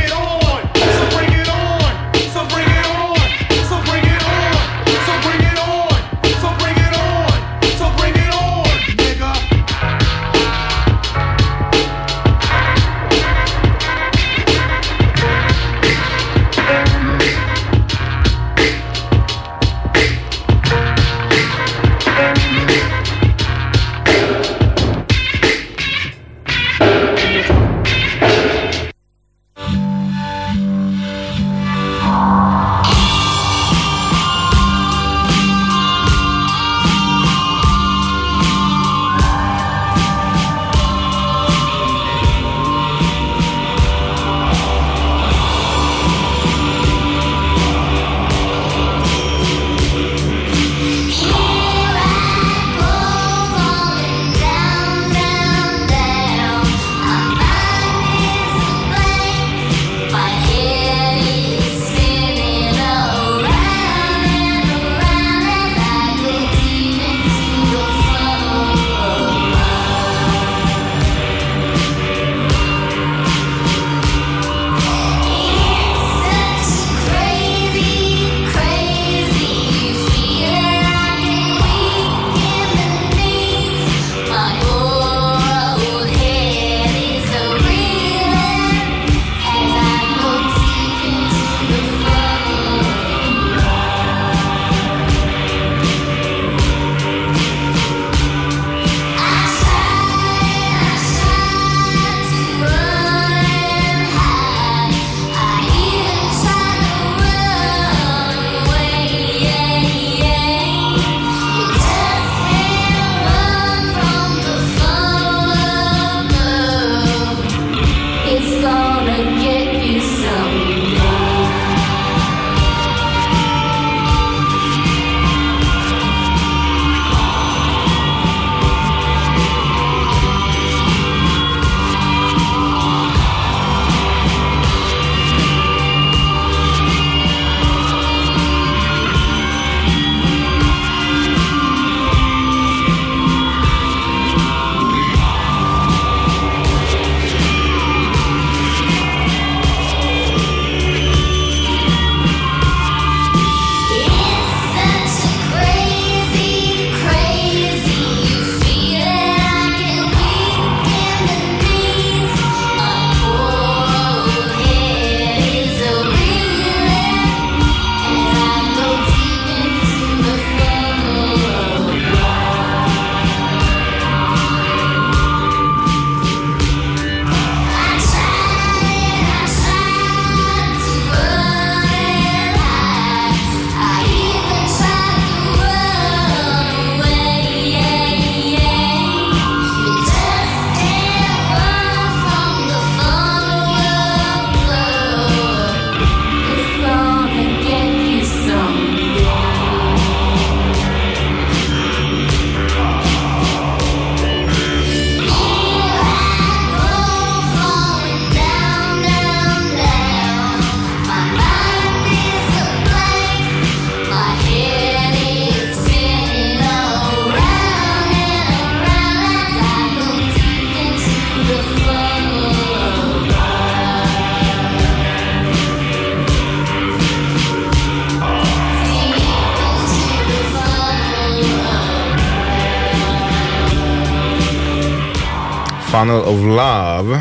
Of 236.32 236.44
Love. 236.44 237.20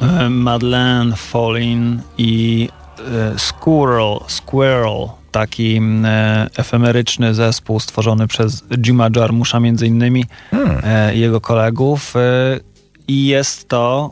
E, 0.00 0.28
Madeleine 0.28 1.16
Falling 1.16 2.00
i 2.18 2.68
e, 2.98 3.38
Squirrel, 3.38 4.18
Squirrel, 4.26 5.08
taki 5.30 5.80
e, 6.04 6.50
efemeryczny 6.56 7.34
zespół 7.34 7.80
stworzony 7.80 8.26
przez 8.26 8.64
Jima 8.78 9.08
Jarmusza 9.16 9.60
między 9.60 9.86
innymi 9.86 10.24
i 11.14 11.20
jego 11.20 11.40
kolegów. 11.40 12.14
I 13.08 13.26
jest 13.26 13.68
to 13.68 14.10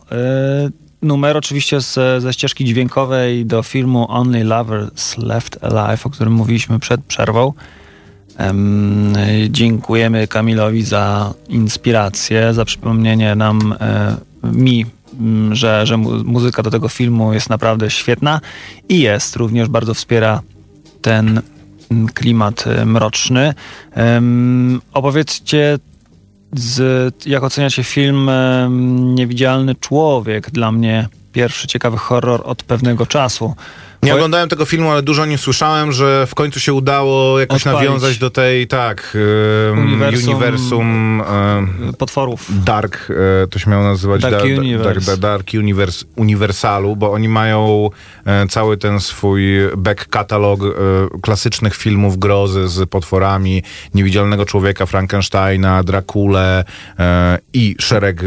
numer 1.03 1.37
oczywiście 1.37 1.81
z, 1.81 2.23
ze 2.23 2.33
ścieżki 2.33 2.65
dźwiękowej 2.65 3.47
do 3.47 3.63
filmu 3.63 4.07
Only 4.09 4.45
Lovers 4.45 5.19
Left 5.19 5.65
Alive, 5.65 6.07
o 6.07 6.11
którym 6.11 6.33
mówiliśmy 6.33 6.79
przed 6.79 7.05
przerwą. 7.05 7.53
Em, 8.41 9.13
dziękujemy 9.49 10.29
Kamilowi 10.29 10.83
za 10.83 11.35
inspirację, 11.49 12.55
za 12.55 12.65
przypomnienie 12.65 13.35
nam, 13.35 13.75
e, 13.81 14.17
mi, 14.43 14.87
że, 15.53 15.87
że 15.87 15.97
mu- 15.97 16.25
muzyka 16.25 16.63
do 16.63 16.71
tego 16.71 16.89
filmu 16.89 17.33
jest 17.33 17.51
naprawdę 17.51 17.91
świetna 17.91 18.41
i 18.89 19.01
jest, 19.01 19.37
również 19.37 19.69
bardzo 19.69 19.95
wspiera 19.95 20.43
ten 21.03 21.43
klimat 22.15 22.65
e, 22.67 22.85
mroczny. 22.85 23.55
Opowiedzcie, 24.93 25.79
z, 26.53 27.15
jak 27.27 27.43
oceniacie 27.43 27.85
film 27.85 28.29
em, 28.29 29.15
Niewidzialny 29.15 29.75
Człowiek? 29.75 30.51
Dla 30.51 30.73
mnie 30.73 31.09
pierwszy 31.33 31.69
ciekawy 31.69 31.97
horror 31.97 32.43
od 32.45 32.63
pewnego 32.63 33.07
czasu. 33.07 33.55
Nie 34.03 34.15
oglądałem 34.15 34.49
tego 34.49 34.65
filmu, 34.65 34.91
ale 34.91 35.03
dużo 35.03 35.23
o 35.23 35.27
nim 35.27 35.39
słyszałem, 35.39 35.93
że 35.93 36.27
w 36.27 36.35
końcu 36.35 36.61
się 36.61 36.73
udało 36.75 37.41
jakoś 37.41 37.67
Odpalić. 37.67 37.89
nawiązać 37.89 38.19
do 38.19 38.31
tej, 38.31 38.67
tak, 38.67 39.17
em, 39.73 39.87
Uniwersum- 39.89 40.29
uniwersum, 40.29 41.23
em, 41.23 41.93
Potworów. 41.99 42.65
Dark, 42.65 43.09
e, 43.43 43.47
to 43.47 43.59
się 43.59 43.71
miało 43.71 43.85
nazywać 43.85 44.23
Dark 44.23 44.35
da, 44.39 44.45
Universe. 44.45 44.85
Dark, 44.95 45.05
da, 45.05 45.17
Dark 45.17 45.47
Universe, 45.55 46.05
Uniwersalu, 46.17 46.97
bo 46.97 47.13
oni 47.13 47.29
mają 47.29 47.91
e, 48.27 48.47
cały 48.47 48.77
ten 48.77 49.01
swój 49.01 49.51
back 49.77 50.09
katalog 50.09 50.61
e, 50.63 50.67
klasycznych 51.23 51.75
filmów 51.77 52.19
grozy 52.19 52.69
z 52.69 52.89
potworami, 52.91 53.63
Niewidzialnego 53.95 54.45
Człowieka, 54.45 54.87
Frankensteina, 54.87 55.83
Drakulę 55.83 56.65
e, 56.99 57.39
i 57.53 57.77
szereg, 57.81 58.23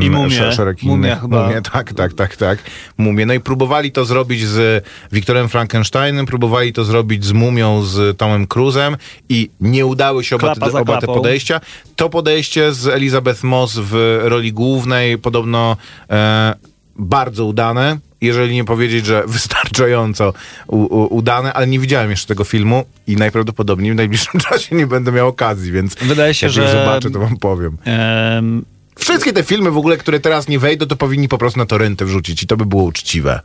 I 0.00 0.10
Mumię. 0.10 0.30
sze- 0.30 0.52
szereg 0.52 0.82
innych. 0.82 1.20
chyba. 1.20 1.42
Mumię, 1.48 1.62
tak, 1.62 1.92
tak, 1.92 2.12
tak, 2.14 2.36
tak. 2.36 2.58
Mumię. 2.98 3.26
No 3.26 3.34
i 3.34 3.40
próbowali 3.40 3.92
to 3.92 4.04
zrobić 4.04 4.46
z 4.46 4.84
Wiktorem 5.16 5.48
Frankensteinem, 5.48 6.26
próbowali 6.26 6.72
to 6.72 6.84
zrobić 6.84 7.24
z 7.24 7.32
Mumią, 7.32 7.82
z 7.82 8.18
Tomem 8.18 8.46
Cruzem 8.46 8.96
i 9.28 9.50
nie 9.60 9.86
udały 9.86 10.24
się 10.24 10.36
oba 10.36 10.54
te, 10.54 10.72
oba 10.80 11.00
te 11.00 11.06
podejścia. 11.06 11.60
To 11.96 12.08
podejście 12.10 12.72
z 12.72 12.86
Elizabeth 12.86 13.44
Moss 13.44 13.78
w 13.78 14.18
roli 14.22 14.52
głównej 14.52 15.18
podobno 15.18 15.76
e, 16.10 16.54
bardzo 16.96 17.44
udane. 17.44 17.98
Jeżeli 18.20 18.54
nie 18.54 18.64
powiedzieć, 18.64 19.06
że 19.06 19.22
wystarczająco 19.36 20.32
u, 20.66 20.76
u, 20.76 21.14
udane, 21.16 21.52
ale 21.52 21.66
nie 21.66 21.78
widziałem 21.78 22.10
jeszcze 22.10 22.26
tego 22.28 22.44
filmu 22.44 22.84
i 23.06 23.16
najprawdopodobniej 23.16 23.92
w 23.92 23.96
najbliższym 23.96 24.40
czasie 24.50 24.76
nie 24.76 24.86
będę 24.86 25.12
miał 25.12 25.28
okazji, 25.28 25.72
więc 25.72 25.94
Wydaje 25.94 26.34
się, 26.34 26.46
jak 26.46 26.54
że- 26.54 26.72
zobaczę, 26.72 27.10
to 27.10 27.18
wam 27.18 27.36
powiem. 27.36 27.76
Em, 27.84 28.64
Wszystkie 28.98 29.32
te 29.32 29.42
filmy 29.42 29.70
w 29.70 29.76
ogóle, 29.76 29.96
które 29.96 30.20
teraz 30.20 30.48
nie 30.48 30.58
wejdą, 30.58 30.86
to 30.86 30.96
powinni 30.96 31.28
po 31.28 31.38
prostu 31.38 31.58
na 31.58 31.66
torenty 31.66 32.04
wrzucić 32.04 32.42
i 32.42 32.46
to 32.46 32.56
by 32.56 32.66
było 32.66 32.82
uczciwe. 32.82 33.40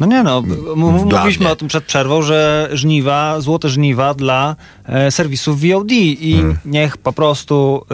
No 0.00 0.06
nie 0.06 0.22
no, 0.22 0.42
mówiliśmy 0.76 1.48
o 1.50 1.56
tym 1.56 1.68
przed 1.68 1.84
przerwą, 1.84 2.22
że 2.22 2.68
żniwa, 2.72 3.40
złote 3.40 3.68
żniwa 3.68 4.14
dla 4.14 4.56
e, 4.84 5.10
serwisów 5.10 5.60
VOD 5.60 5.92
i 5.92 6.32
Hmm. 6.36 6.58
niech 6.64 6.96
po 6.96 7.12
prostu 7.12 7.84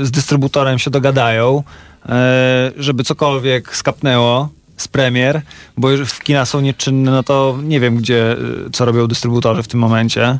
e, 0.00 0.04
z 0.06 0.10
dystrybutorem 0.10 0.78
się 0.78 0.90
dogadają, 0.90 1.62
e, 2.08 2.72
żeby 2.76 3.04
cokolwiek 3.04 3.76
skapnęło 3.76 4.48
z 4.76 4.88
premier, 4.88 5.42
bo 5.76 5.88
w 6.06 6.18
kina 6.18 6.44
są 6.46 6.60
nieczynne, 6.60 7.10
no 7.10 7.22
to 7.22 7.58
nie 7.62 7.80
wiem 7.80 7.96
gdzie, 7.96 8.32
e, 8.32 8.36
co 8.72 8.84
robią 8.84 9.06
dystrybutorzy 9.06 9.62
w 9.62 9.68
tym 9.68 9.80
momencie. 9.80 10.38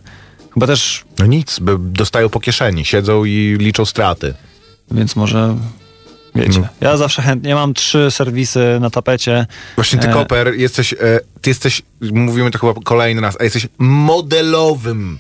Chyba 0.55 0.67
też, 0.67 1.05
No 1.19 1.27
nic, 1.27 1.61
dostają 1.79 2.29
po 2.29 2.41
kieszeni, 2.41 2.85
siedzą 2.85 3.25
i 3.25 3.57
liczą 3.61 3.85
straty. 3.85 4.35
więc 4.91 5.17
może 5.17 5.57
wiecie. 6.35 6.61
No. 6.61 6.69
Ja 6.81 6.97
zawsze 6.97 7.23
chętnie, 7.23 7.55
mam 7.55 7.75
trzy 7.75 8.11
serwisy 8.11 8.79
na 8.81 8.91
tapecie. 8.91 9.47
Właśnie 9.77 9.99
ty, 9.99 10.09
E, 10.09 10.13
Koper, 10.13 10.55
jesteś, 10.55 10.93
e, 10.93 10.97
ty 11.41 11.51
jesteś, 11.51 11.83
mówimy 12.01 12.51
to 12.51 12.59
chyba 12.59 12.75
kolejny 12.85 13.21
raz, 13.21 13.37
a 13.41 13.45
jesteś 13.45 13.69
modelowym 13.79 15.19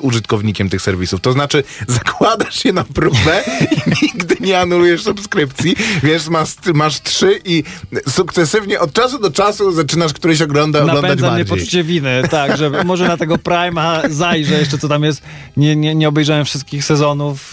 użytkownikiem 0.00 0.68
tych 0.68 0.82
serwisów. 0.82 1.20
To 1.20 1.32
znaczy, 1.32 1.64
zakładasz 1.88 2.64
je 2.64 2.72
na 2.72 2.84
próbę 2.84 3.42
i 3.70 3.90
nigdy 4.02 4.36
nie 4.40 4.60
anulujesz 4.60 5.02
subskrypcji. 5.02 5.76
Wiesz, 6.02 6.28
masz, 6.28 6.48
masz 6.74 7.00
trzy 7.02 7.40
i 7.44 7.64
sukcesywnie 8.08 8.80
od 8.80 8.92
czasu 8.92 9.18
do 9.18 9.30
czasu 9.30 9.72
zaczynasz 9.72 10.12
któryś 10.12 10.42
ogląda, 10.42 10.78
oglądać 10.78 11.02
Napędza 11.02 11.30
mnie 11.30 11.44
bardziej. 11.44 11.58
poczucie 11.58 11.84
winy, 11.84 12.22
tak, 12.30 12.56
że 12.56 12.70
może 12.84 13.08
na 13.08 13.16
tego 13.16 13.34
Prime'a 13.34 14.10
zajrzę 14.10 14.54
jeszcze, 14.58 14.78
co 14.78 14.88
tam 14.88 15.04
jest. 15.04 15.22
Nie, 15.56 15.76
nie, 15.76 15.94
nie 15.94 16.08
obejrzałem 16.08 16.44
wszystkich 16.44 16.84
sezonów 16.84 17.52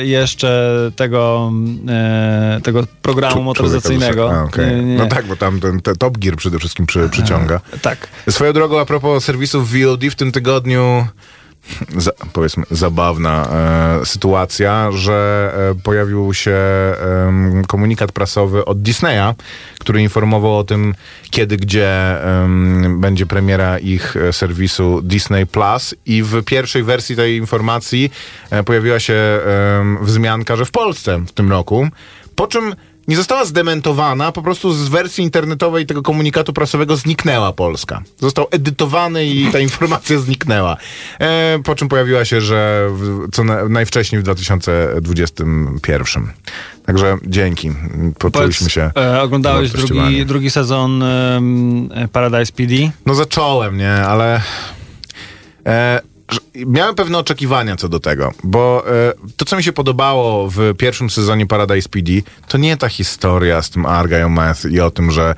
e, 0.00 0.04
jeszcze 0.06 0.74
tego, 0.96 1.52
e, 1.88 2.60
tego 2.62 2.84
programu 3.02 3.36
Czu- 3.36 3.44
motoryzacyjnego. 3.44 4.32
A, 4.32 4.42
okej. 4.42 4.76
Nie, 4.76 4.82
nie. 4.82 4.96
No 4.98 5.06
tak, 5.06 5.26
bo 5.26 5.36
tam 5.36 5.60
ten, 5.60 5.80
ten 5.80 5.96
Top 5.96 6.18
Gear 6.18 6.36
przede 6.36 6.58
wszystkim 6.58 6.86
przy, 6.86 7.08
przyciąga. 7.08 7.60
Tak. 7.82 8.08
Swoją 8.30 8.52
drogą, 8.52 8.80
a 8.80 8.84
propos 8.84 9.24
serwisów 9.24 9.70
VOD, 9.72 10.04
w 10.10 10.14
tym 10.14 10.32
tygodniu 10.32 11.06
za, 11.96 12.12
powiedzmy 12.32 12.64
zabawna 12.70 13.48
e, 14.02 14.06
sytuacja, 14.06 14.92
że 14.92 15.50
e, 15.70 15.82
pojawił 15.82 16.34
się 16.34 16.56
em, 16.56 17.64
komunikat 17.66 18.12
prasowy 18.12 18.64
od 18.64 18.82
Disneya, 18.82 19.34
który 19.78 20.02
informował 20.02 20.58
o 20.58 20.64
tym, 20.64 20.94
kiedy, 21.30 21.56
gdzie 21.56 22.16
będzie 22.88 23.26
premiera 23.26 23.78
ich 23.78 24.16
e, 24.16 24.32
serwisu 24.32 25.02
Disney 25.02 25.46
Plus. 25.46 25.94
I 26.06 26.22
w 26.22 26.42
pierwszej 26.42 26.82
wersji 26.82 27.16
tej 27.16 27.36
informacji 27.36 28.12
e, 28.50 28.64
pojawiła 28.64 29.00
się 29.00 29.14
wzmianka, 30.00 30.56
że 30.56 30.64
w 30.64 30.70
Polsce 30.70 31.18
w 31.26 31.32
tym 31.32 31.50
roku, 31.50 31.88
po 32.34 32.46
czym 32.46 32.74
nie 33.08 33.16
została 33.16 33.44
zdementowana, 33.44 34.32
po 34.32 34.42
prostu 34.42 34.72
z 34.72 34.88
wersji 34.88 35.24
internetowej 35.24 35.86
tego 35.86 36.02
komunikatu 36.02 36.52
prasowego 36.52 36.96
zniknęła 36.96 37.52
Polska. 37.52 38.02
Został 38.18 38.46
edytowany 38.50 39.26
i 39.26 39.46
ta 39.52 39.58
informacja 39.58 40.18
zniknęła. 40.28 40.76
E, 41.20 41.58
po 41.64 41.74
czym 41.74 41.88
pojawiła 41.88 42.24
się, 42.24 42.40
że 42.40 42.88
w, 42.92 43.28
co 43.32 43.44
na, 43.44 43.68
najwcześniej 43.68 44.20
w 44.20 44.24
2021. 44.24 46.28
Także 46.86 47.18
dzięki. 47.26 47.70
Poczuliśmy 48.18 48.70
się. 48.70 48.90
e, 48.96 49.22
oglądałeś 49.22 49.70
drugi, 49.70 50.26
drugi 50.26 50.50
sezon 50.50 51.02
em, 51.02 51.88
Paradise 52.12 52.52
PD? 52.52 52.74
No 53.06 53.14
zacząłem, 53.14 53.78
nie, 53.78 53.92
ale 53.92 54.42
e, 55.66 56.00
miałem 56.54 56.94
pewne 56.94 57.18
oczekiwania 57.18 57.76
co 57.76 57.88
do 57.88 58.00
tego, 58.00 58.32
bo 58.44 58.84
e, 58.86 59.12
to, 59.36 59.44
co 59.44 59.56
mi 59.56 59.62
się 59.62 59.72
podobało 59.72 60.50
w 60.50 60.74
pierwszym 60.78 61.10
sezonie 61.10 61.46
Paradise 61.46 61.88
PD, 61.88 62.12
to 62.48 62.58
nie 62.58 62.76
ta 62.76 62.88
historia 62.88 63.62
z 63.62 63.70
tym 63.70 63.86
Argyle 63.86 64.28
Meth 64.28 64.64
i 64.70 64.80
o 64.80 64.90
tym, 64.90 65.10
że 65.10 65.34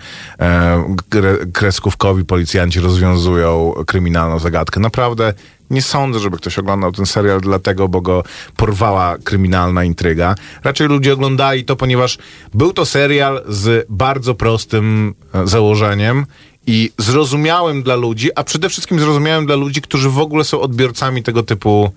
kre- 1.10 1.52
kreskówkowi 1.52 2.24
policjanci 2.24 2.80
rozwiązują 2.80 3.74
kryminalną 3.86 4.38
zagadkę. 4.38 4.80
Naprawdę 4.80 5.34
nie 5.70 5.82
sądzę, 5.82 6.18
żeby 6.18 6.36
ktoś 6.36 6.58
oglądał 6.58 6.92
ten 6.92 7.06
serial 7.06 7.40
dlatego, 7.40 7.88
bo 7.88 8.00
go 8.00 8.22
porwała 8.56 9.16
kryminalna 9.24 9.84
intryga. 9.84 10.34
Raczej 10.64 10.88
ludzie 10.88 11.12
oglądali 11.12 11.64
to, 11.64 11.76
ponieważ 11.76 12.18
był 12.54 12.72
to 12.72 12.86
serial 12.86 13.42
z 13.48 13.86
bardzo 13.88 14.34
prostym 14.34 15.14
e, 15.34 15.46
założeniem 15.46 16.26
i 16.66 16.92
zrozumiałym 16.98 17.82
dla 17.82 17.96
ludzi, 17.96 18.30
a 18.34 18.44
przede 18.44 18.68
wszystkim 18.68 19.00
zrozumiałym 19.00 19.46
dla 19.46 19.56
ludzi, 19.56 19.82
którzy 19.82 20.10
w 20.10 20.18
ogóle 20.18 20.44
są 20.44 20.60
odbiorcami 20.60 21.22
tego 21.22 21.42
typu 21.42 21.92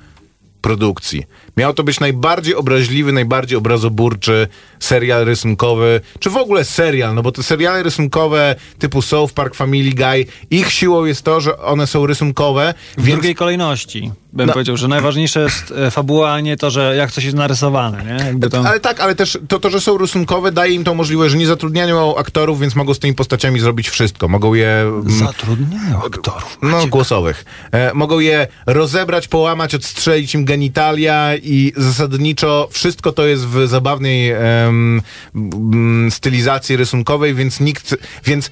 produkcji. 0.62 1.24
Miał 1.58 1.74
to 1.74 1.84
być 1.84 2.00
najbardziej 2.00 2.56
obraźliwy, 2.56 3.12
najbardziej 3.12 3.58
obrazoburczy 3.58 4.48
serial 4.80 5.26
rysunkowy, 5.26 6.02
czy 6.20 6.30
w 6.30 6.38
ogóle 6.38 6.66
serial, 6.66 7.16
no 7.16 7.22
bo 7.24 7.32
te 7.32 7.44
seriale 7.44 7.84
rysunkowe 7.84 8.56
typu 8.80 9.02
South 9.02 9.34
Park, 9.34 9.56
Family 9.56 9.92
Guy, 9.92 10.26
ich 10.52 10.72
siłą 10.72 11.06
jest 11.06 11.22
to, 11.22 11.42
że 11.42 11.58
one 11.60 11.88
są 11.88 12.06
rysunkowe, 12.06 12.74
W 12.98 13.04
więc 13.04 13.16
drugiej 13.16 13.36
kolejności 13.36 14.12
bym 14.34 14.48
No. 14.48 14.54
powiedział, 14.54 14.78
że 14.78 14.88
najważniejsze 14.88 15.40
jest 15.42 15.74
e, 15.78 15.92
fabuła, 15.92 16.32
a 16.34 16.40
nie 16.40 16.58
to, 16.58 16.70
że 16.72 16.96
jak 16.96 17.12
coś 17.12 17.24
jest 17.24 17.36
narysowane, 17.38 18.04
nie? 18.42 18.50
To... 18.50 18.64
Ale 18.68 18.80
tak, 18.80 19.00
ale 19.00 19.16
też 19.16 19.38
to, 19.48 19.60
to, 19.60 19.70
że 19.70 19.82
są 19.82 19.98
rysunkowe, 19.98 20.52
daje 20.52 20.74
im 20.76 20.84
tą 20.84 20.96
możliwość, 20.96 21.32
że 21.32 21.38
nie 21.38 21.48
zatrudniają 21.48 22.16
aktorów, 22.18 22.60
więc 22.60 22.76
mogą 22.76 22.94
z 22.94 23.00
tymi 23.00 23.14
postaciami 23.14 23.60
zrobić 23.60 23.90
wszystko. 23.90 24.28
Mogą 24.28 24.54
je... 24.54 24.68
mm, 24.82 25.10
Zatrudniają 25.20 26.04
aktorów. 26.06 26.58
No, 26.62 26.88
głosowych. 26.88 27.46
E, 27.72 27.94
mogą 27.94 28.20
je 28.20 28.48
rozebrać, 28.66 29.28
połamać, 29.28 29.76
odstrzelić 29.76 30.36
im 30.36 30.46
genitalia 30.46 31.36
i 31.44 31.74
zasadniczo 31.78 32.70
wszystko 32.72 33.12
to 33.12 33.26
jest 33.26 33.46
w 33.48 33.68
zabawnej 33.68 34.32
em, 34.32 35.02
m, 35.36 36.08
stylizacji 36.12 36.76
rysunkowej, 36.78 37.34
więc 37.36 37.60
nikt, 37.60 37.96
więc 38.26 38.52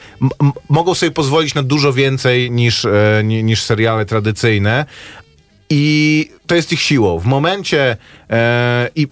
mogą 0.69 0.95
sobie 0.95 1.11
pozwolić 1.11 1.53
na 1.53 1.63
dużo 1.63 1.93
więcej 1.93 2.51
niż, 2.51 2.85
e, 2.85 3.21
ni- 3.23 3.43
niż 3.43 3.63
seriale 3.63 4.05
tradycyjne. 4.05 4.85
I 5.73 6.29
to 6.47 6.55
jest 6.55 6.73
ich 6.73 6.81
siłą. 6.81 7.19
W 7.19 7.25
momencie 7.25 7.97
e, 8.29 8.89
i 8.95 9.07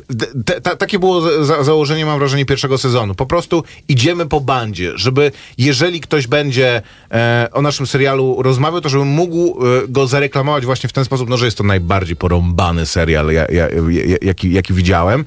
te, 0.46 0.62
takie 0.62 1.00
było 1.00 1.44
za, 1.46 1.64
założenie, 1.64 2.06
mam 2.06 2.20
wrażenie, 2.20 2.46
pierwszego 2.46 2.78
sezonu. 2.78 3.16
Po 3.16 3.26
prostu 3.26 3.64
idziemy 3.88 4.26
po 4.26 4.42
bandzie, 4.42 4.92
żeby 4.96 5.32
jeżeli 5.58 6.00
ktoś 6.00 6.28
będzie 6.28 6.82
e, 7.12 7.48
o 7.54 7.62
naszym 7.62 7.88
serialu 7.88 8.42
rozmawiał, 8.42 8.82
to 8.82 8.90
żeby 8.90 9.06
mógł 9.06 9.66
e, 9.66 9.88
go 9.88 10.08
zareklamować 10.08 10.66
właśnie 10.66 10.90
w 10.90 10.94
ten 10.94 11.06
sposób, 11.06 11.30
no, 11.30 11.38
że 11.38 11.46
jest 11.46 11.58
to 11.58 11.64
najbardziej 11.64 12.16
porąbany 12.16 12.86
serial, 12.86 13.32
ja, 13.32 13.46
ja, 13.46 13.70
ja, 13.70 14.18
jaki, 14.22 14.54
jaki 14.54 14.74
widziałem. 14.74 15.26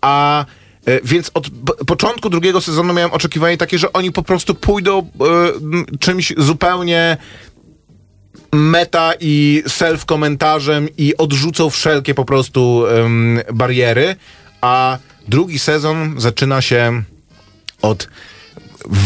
A 0.00 0.44
e, 0.86 1.00
więc 1.04 1.30
od 1.34 1.50
początku 1.86 2.30
drugiego 2.30 2.60
sezonu 2.60 2.94
miałem 2.94 3.12
oczekiwanie 3.12 3.56
takie, 3.56 3.78
że 3.78 3.92
oni 3.92 4.12
po 4.12 4.22
prostu 4.22 4.54
pójdą 4.54 5.10
m, 5.72 5.86
czymś 6.00 6.34
zupełnie 6.36 7.16
meta 8.54 9.12
i 9.20 9.62
self-komentarzem 9.68 10.88
i 10.98 11.16
odrzucą 11.16 11.70
wszelkie 11.70 12.14
po 12.14 12.24
prostu 12.24 12.86
em, 12.86 13.40
bariery, 13.52 14.16
a 14.60 14.98
drugi 15.28 15.58
sezon 15.58 16.14
zaczyna 16.18 16.60
się 16.60 17.02
od 17.82 18.08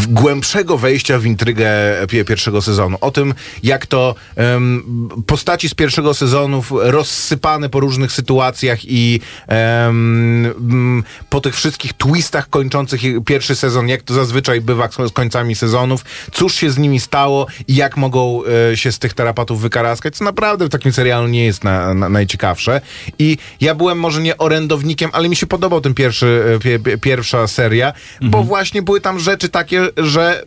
głębszego 0.09 0.79
wejścia 0.79 1.19
w 1.19 1.27
intrygę 1.27 1.69
pie- 2.07 2.25
pierwszego 2.25 2.63
sezonu. 2.63 2.99
O 3.01 3.11
tym, 3.11 3.35
jak 3.63 3.87
to 3.87 4.15
em, 4.37 4.83
postaci 5.27 5.69
z 5.69 5.75
pierwszego 5.75 6.15
sezonu 6.15 6.63
rozsypane 6.71 7.69
po 7.69 7.81
różnych 7.81 8.13
sytuacjach 8.13 8.79
i 8.85 9.21
em, 9.47 10.47
m, 10.47 11.05
po 11.31 11.41
tych 11.41 11.57
wszystkich 11.57 11.93
twistach 11.93 12.51
kończących 12.51 13.01
pierwszy 13.27 13.57
sezon, 13.57 13.89
jak 13.89 14.03
to 14.03 14.15
zazwyczaj 14.15 14.61
bywa 14.61 14.89
z 15.09 15.13
końcami 15.13 15.55
sezonów, 15.55 16.05
cóż 16.33 16.55
się 16.55 16.71
z 16.71 16.79
nimi 16.79 17.01
stało 17.01 17.47
i 17.69 17.75
jak 17.75 17.97
mogą 17.97 18.43
e, 18.73 18.77
się 18.77 18.93
z 18.93 18.99
tych 18.99 19.15
tarapatów 19.15 19.61
wykaraskać, 19.61 20.17
co 20.17 20.25
naprawdę 20.25 20.65
w 20.67 20.69
takim 20.69 20.93
serialu 20.93 21.29
nie 21.29 21.45
jest 21.45 21.65
na, 21.65 21.95
na, 21.95 22.09
najciekawsze. 22.09 22.81
I 23.19 23.39
ja 23.61 23.75
byłem 23.75 23.99
może 23.99 24.23
nie 24.23 24.39
orędownikiem, 24.39 25.11
ale 25.13 25.29
mi 25.29 25.37
się 25.37 25.47
podobał 25.47 25.81
ten 25.81 25.95
pierwszy, 25.95 26.45
e, 26.57 26.59
pie, 26.59 26.79
pie, 26.79 26.99
pierwsza 26.99 27.47
seria, 27.47 27.93
bo 28.23 28.43
właśnie 28.43 28.83
były 28.83 29.01
tam 29.01 29.19
rzeczy 29.19 29.49
takie, 29.49 29.68
że 29.97 30.45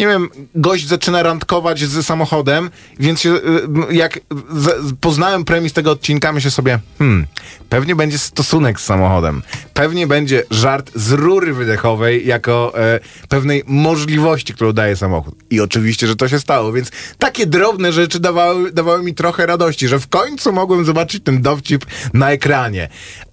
nie 0.00 0.06
wiem, 0.06 0.28
gość 0.54 0.86
zaczyna 0.86 1.22
randkować 1.22 1.80
z 1.80 2.06
samochodem, 2.06 2.70
więc 2.98 3.20
się, 3.20 3.34
y, 3.34 3.94
jak 3.94 4.20
poznałem 5.00 5.44
premis 5.44 5.72
tego 5.72 5.90
odcinka, 5.90 6.32
myślę 6.32 6.50
sobie, 6.50 6.78
hmm, 6.98 7.26
pewnie 7.68 7.96
będzie 7.96 8.18
stosunek 8.18 8.80
z 8.80 8.84
samochodem. 8.84 9.42
Pewnie 9.74 10.06
będzie 10.06 10.42
żart 10.50 10.90
z 10.94 11.12
rury 11.12 11.52
wydechowej 11.52 12.26
jako 12.26 12.72
e, 12.78 13.00
pewnej 13.28 13.62
możliwości, 13.66 14.54
którą 14.54 14.72
daje 14.72 14.96
samochód. 14.96 15.34
I 15.50 15.60
oczywiście, 15.60 16.06
że 16.06 16.16
to 16.16 16.28
się 16.28 16.38
stało, 16.38 16.72
więc 16.72 16.90
takie 17.18 17.46
drobne 17.46 17.92
rzeczy 17.92 18.20
dawały, 18.20 18.72
dawały 18.72 19.02
mi 19.02 19.14
trochę 19.14 19.46
radości, 19.46 19.88
że 19.88 20.00
w 20.00 20.08
końcu 20.08 20.52
mogłem 20.52 20.84
zobaczyć 20.84 21.24
ten 21.24 21.42
dowcip 21.42 21.86
na 22.14 22.30
ekranie. 22.30 22.88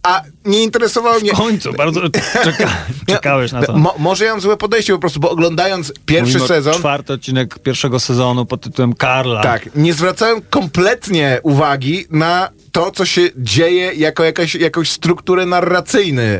A 0.07 0.21
nie 0.45 0.63
interesowało 0.63 1.19
mnie... 1.19 1.33
W 1.33 1.37
końcu, 1.37 1.73
bardzo 1.73 2.01
czeka, 2.43 2.69
czekałeś 3.07 3.51
na 3.51 3.61
to. 3.61 3.77
Mo, 3.77 3.95
może 3.99 4.25
ja 4.25 4.31
mam 4.31 4.41
złe 4.41 4.57
podejście 4.57 4.93
po 4.93 4.99
prostu, 4.99 5.19
bo 5.19 5.29
oglądając 5.29 5.93
pierwszy 6.05 6.33
Mówimy 6.33 6.47
sezon... 6.47 6.73
Czwarty 6.73 7.13
odcinek 7.13 7.59
pierwszego 7.59 7.99
sezonu 7.99 8.45
pod 8.45 8.61
tytułem 8.61 8.93
Karla. 8.93 9.43
Tak, 9.43 9.69
nie 9.75 9.93
zwracałem 9.93 10.41
kompletnie 10.49 11.39
uwagi 11.43 12.05
na 12.11 12.49
to, 12.71 12.91
co 12.91 13.05
się 13.05 13.21
dzieje 13.37 13.93
jako 13.93 14.23
jakaś, 14.23 14.55
jakąś 14.55 14.91
strukturę 14.91 15.45
narracyjną, 15.45 16.21
e, 16.21 16.39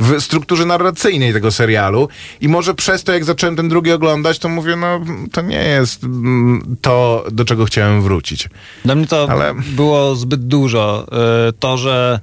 w 0.00 0.20
strukturze 0.20 0.66
narracyjnej 0.66 1.32
tego 1.32 1.50
serialu. 1.50 2.08
I 2.40 2.48
może 2.48 2.74
przez 2.74 3.04
to, 3.04 3.12
jak 3.12 3.24
zacząłem 3.24 3.56
ten 3.56 3.68
drugi 3.68 3.92
oglądać, 3.92 4.38
to 4.38 4.48
mówię, 4.48 4.76
no 4.76 5.00
to 5.32 5.40
nie 5.42 5.64
jest 5.64 6.04
mm, 6.04 6.76
to, 6.80 7.24
do 7.32 7.44
czego 7.44 7.64
chciałem 7.64 8.02
wrócić. 8.02 8.48
Dla 8.84 8.94
mnie 8.94 9.06
to 9.06 9.26
Ale- 9.30 9.54
było 9.54 10.14
zbyt 10.14 10.46
dużo. 10.46 11.06
E, 11.48 11.52
To, 11.52 11.78
że 11.78 12.20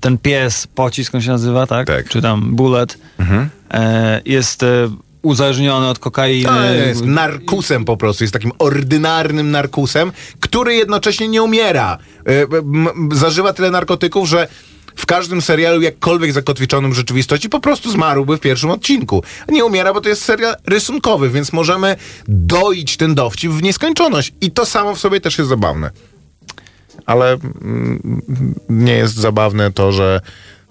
ten 0.00 0.18
pies, 0.18 0.66
pocisk 0.66 1.14
on 1.14 1.20
się 1.20 1.30
nazywa, 1.30 1.66
tak? 1.66 1.86
Tak. 1.86 2.08
Czy 2.08 2.22
tam 2.22 2.56
bullet, 2.56 2.98
e, 3.70 4.20
jest 4.24 4.62
e, 4.62 4.90
uzależniony 5.22 5.88
od 5.88 5.98
kokainy. 5.98 6.48
To 6.48 6.64
jest 6.64 7.04
narkusem 7.04 7.84
po 7.84 7.96
prostu, 7.96 8.24
jest 8.24 8.32
takim 8.32 8.52
ordynarnym 8.58 9.50
narkusem, 9.50 10.12
który 10.40 10.74
jednocześnie 10.74 11.28
nie 11.28 11.42
umiera. 11.42 11.98
E, 12.26 13.16
Zażywa 13.16 13.52
tyle 13.52 13.70
narkotyków, 13.70 14.28
że 14.28 14.48
w 14.96 15.06
każdym 15.06 15.42
serialu, 15.42 15.80
jakkolwiek 15.82 16.32
zakotwiczonym 16.32 16.92
w 16.92 16.94
rzeczywistości, 16.94 17.48
po 17.48 17.60
prostu 17.60 17.90
zmarłby 17.90 18.36
w 18.36 18.40
pierwszym 18.40 18.70
odcinku. 18.70 19.22
Nie 19.48 19.64
umiera, 19.64 19.94
bo 19.94 20.00
to 20.00 20.08
jest 20.08 20.24
serial 20.24 20.56
rysunkowy, 20.66 21.30
więc 21.30 21.52
możemy 21.52 21.96
doić 22.28 22.96
ten 22.96 23.14
dowcip 23.14 23.52
w 23.52 23.62
nieskończoność. 23.62 24.32
I 24.40 24.50
to 24.50 24.66
samo 24.66 24.94
w 24.94 25.00
sobie 25.00 25.20
też 25.20 25.38
jest 25.38 25.48
zabawne. 25.48 25.90
Ale 27.06 27.32
mm, 27.32 28.22
nie 28.68 28.92
jest 28.92 29.14
zabawne 29.14 29.72
to, 29.72 29.92
że 29.92 30.20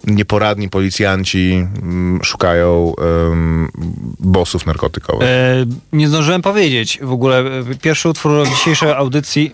nieporadni 0.08 0.70
policjanci 0.70 1.54
mm, 1.82 2.20
szukają 2.24 2.94
um, 2.98 3.70
bossów 4.20 4.66
narkotykowych. 4.66 5.28
E, 5.28 5.66
nie 5.94 6.08
zdążyłem 6.08 6.42
powiedzieć 6.42 7.00
w 7.02 7.12
ogóle. 7.12 7.44
Pierwszy 7.82 8.10
utwór 8.10 8.48
dzisiejszej 8.50 8.92
audycji 8.92 9.52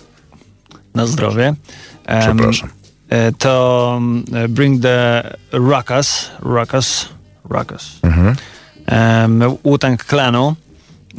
na 0.95 1.07
zdrowie. 1.07 1.53
em, 2.05 2.21
Przepraszam. 2.21 2.69
e, 3.09 3.31
To 3.31 3.93
mm, 3.97 4.23
Bring 4.49 4.81
the 4.81 5.23
Ruckus. 5.51 6.29
Ruckus. 6.39 7.09
Ruckus. 7.49 7.99
Mhm. 8.03 8.35
Wu-Tang 9.63 10.05
Clanu. 10.05 10.55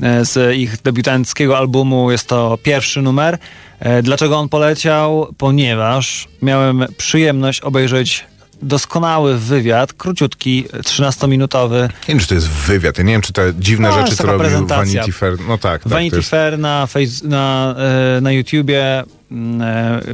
E, 0.03 0.24
Z 0.24 0.57
ich 0.57 0.83
debiutanckiego 0.83 1.59
albumu 1.59 2.11
jest 2.11 2.29
to 2.29 2.59
pierwszy 2.62 3.03
numer. 3.03 3.38
E, 3.81 4.03
Dlaczego 4.03 4.38
on 4.38 4.48
poleciał? 4.48 5.35
Ponieważ 5.38 6.29
miałem 6.42 6.85
przyjemność 6.96 7.61
obejrzeć 7.61 8.24
doskonały 8.62 9.38
wywiad, 9.38 9.92
króciutki, 9.92 10.64
13-minutowy 10.72 11.81
Nie 11.83 11.88
wiem, 12.09 12.18
czy 12.18 12.26
to 12.26 12.35
jest 12.35 12.48
wywiad. 12.48 12.98
Ja 12.98 13.05
nie 13.05 13.12
wiem, 13.12 13.22
czy 13.22 13.33
te 13.33 13.53
dziwne 13.59 13.88
No, 13.88 13.94
rzeczy, 13.94 14.16
co 14.16 14.26
robił. 14.26 14.66
Vanity 14.66 15.12
Fair. 15.12 15.37
No 15.48 15.59
tak, 15.59 15.83
tak. 15.83 15.92
Vanity 15.92 16.16
jest... 16.16 16.31
Fair 16.31 16.59
na, 16.59 16.87
face, 16.87 17.26
na, 17.29 17.74
e, 18.16 18.20
na 18.20 18.33
YouTubie, 18.33 19.05
mm, 19.31 19.61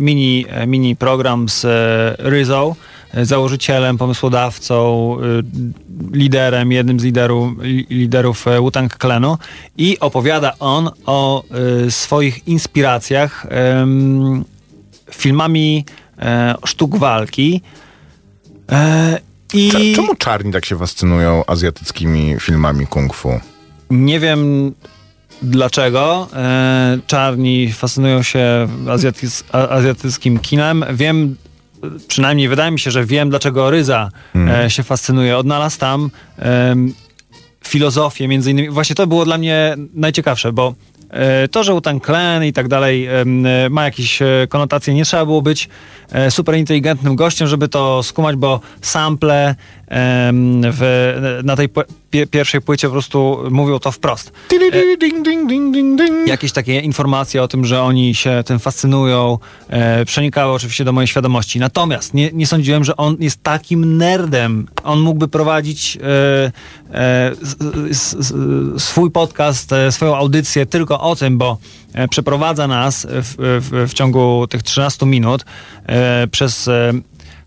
mini, 0.01 0.47
mini 0.67 0.97
program 0.97 1.49
z 1.49 1.67
Rizzo, 2.19 2.77
założycielem, 3.23 3.99
pomysłodawcą, 3.99 5.17
e, 5.21 5.23
liderem, 6.17 6.73
jednym 6.73 7.01
z 7.01 7.05
liderów, 7.05 7.53
li- 7.63 7.87
liderów 7.91 8.49
e, 8.49 8.61
Wu-Tang 8.61 8.97
Clanu 8.99 9.39
i 9.79 9.99
opowiada 10.01 10.53
on 10.59 10.91
o 11.07 11.45
e, 11.87 11.91
swoich 11.91 12.49
inspiracjach 12.49 13.47
filmami 15.11 15.85
e, 16.19 16.55
sztuk 16.67 16.97
walki. 16.99 17.61
E, 18.73 19.19
I 19.55 19.71
Cze- 19.71 19.95
Czemu 19.97 20.15
czarni 20.15 20.53
tak 20.53 20.65
się 20.65 20.79
fascynują 20.79 21.43
azjatyckimi 21.47 22.37
filmami 22.41 22.87
kung 22.87 23.15
fu? 23.15 23.41
Nie 23.91 24.21
wiem 24.21 24.73
dlaczego. 25.43 26.29
E, 26.37 26.99
czarni 27.07 27.73
fascynują 27.73 28.23
się 28.23 28.69
azjatyckim 29.71 30.39
kinem. 30.39 30.85
Wiem, 30.93 31.37
e, 31.45 31.46
przynajmniej 32.09 32.49
wydaje 32.49 32.71
mi 32.71 32.81
się, 32.81 32.91
że 32.91 33.05
wiem 33.05 33.31
dlaczego 33.31 33.71
Ryza 33.71 34.09
e, 34.65 34.71
się 34.71 34.83
fascynuje. 34.83 35.39
Odnalazł 35.39 35.79
tam 35.79 36.11
filozofię, 37.65 38.29
między 38.29 38.51
innymi. 38.51 38.69
Właśnie 38.69 38.97
to 38.97 39.07
było 39.07 39.25
dla 39.25 39.39
mnie 39.39 39.75
najciekawsze, 39.95 40.53
bo 40.53 40.75
e, 41.11 41.49
to, 41.49 41.65
że 41.65 41.73
Wu-Tang 41.73 42.07
Clan 42.07 42.45
i 42.45 42.53
tak 42.53 42.69
dalej 42.69 43.07
e, 43.07 43.25
ma 43.71 43.85
jakieś 43.85 44.19
konotacje, 44.49 44.95
nie 44.95 45.05
trzeba 45.05 45.25
było 45.25 45.43
być 45.43 45.69
super 46.31 46.55
inteligentnym 46.55 47.17
gościem, 47.17 47.49
żeby 47.49 47.69
to 47.69 48.03
skumać, 48.03 48.37
bo 48.37 48.61
sample 48.83 49.55
w, 50.73 51.41
na 51.45 51.57
tej 51.57 51.69
pie, 52.17 52.27
pierwszej 52.27 52.61
płycie 52.61 52.89
po 52.89 52.93
prostu 52.93 53.39
mówią 53.51 53.79
to 53.79 53.93
wprost. 53.93 54.33
Ding. 55.97 56.29
Jakieś 56.29 56.53
takie 56.53 56.81
informacje 56.81 57.43
o 57.43 57.49
tym, 57.49 57.65
że 57.65 57.83
oni 57.83 58.15
się 58.15 58.43
tym 58.47 58.59
fascynują, 58.59 59.39
e, 59.69 60.05
przenikały 60.05 60.53
oczywiście 60.53 60.85
do 60.85 60.93
mojej 60.93 61.09
świadomości. 61.09 61.59
Natomiast 61.61 62.15
nie, 62.15 62.31
nie 62.33 62.47
sądziłem, 62.47 62.85
że 62.85 62.97
on 62.97 63.17
jest 63.21 63.43
takim 63.43 63.97
nerdem. 63.97 64.67
On 64.85 65.01
mógłby 65.01 65.29
prowadzić 65.29 65.99
e, 66.03 66.53
e, 66.99 67.33
s- 67.91 68.15
s- 68.21 68.35
swój 68.83 69.11
podcast, 69.11 69.73
e, 69.73 69.93
swoją 69.93 70.17
audycję 70.17 70.67
tylko 70.67 71.01
o 71.01 71.17
tym, 71.17 71.39
bo 71.39 71.59
e, 71.95 72.09
przeprowadza 72.09 72.67
nas 72.69 73.07
w, 73.11 73.35
w, 73.39 73.91
w 73.91 73.95
ciągu 73.95 74.47
tych 74.51 74.63
13 74.63 75.07
minut 75.07 75.45
e, 75.87 76.27
przez 76.27 76.69
e, 76.69 76.93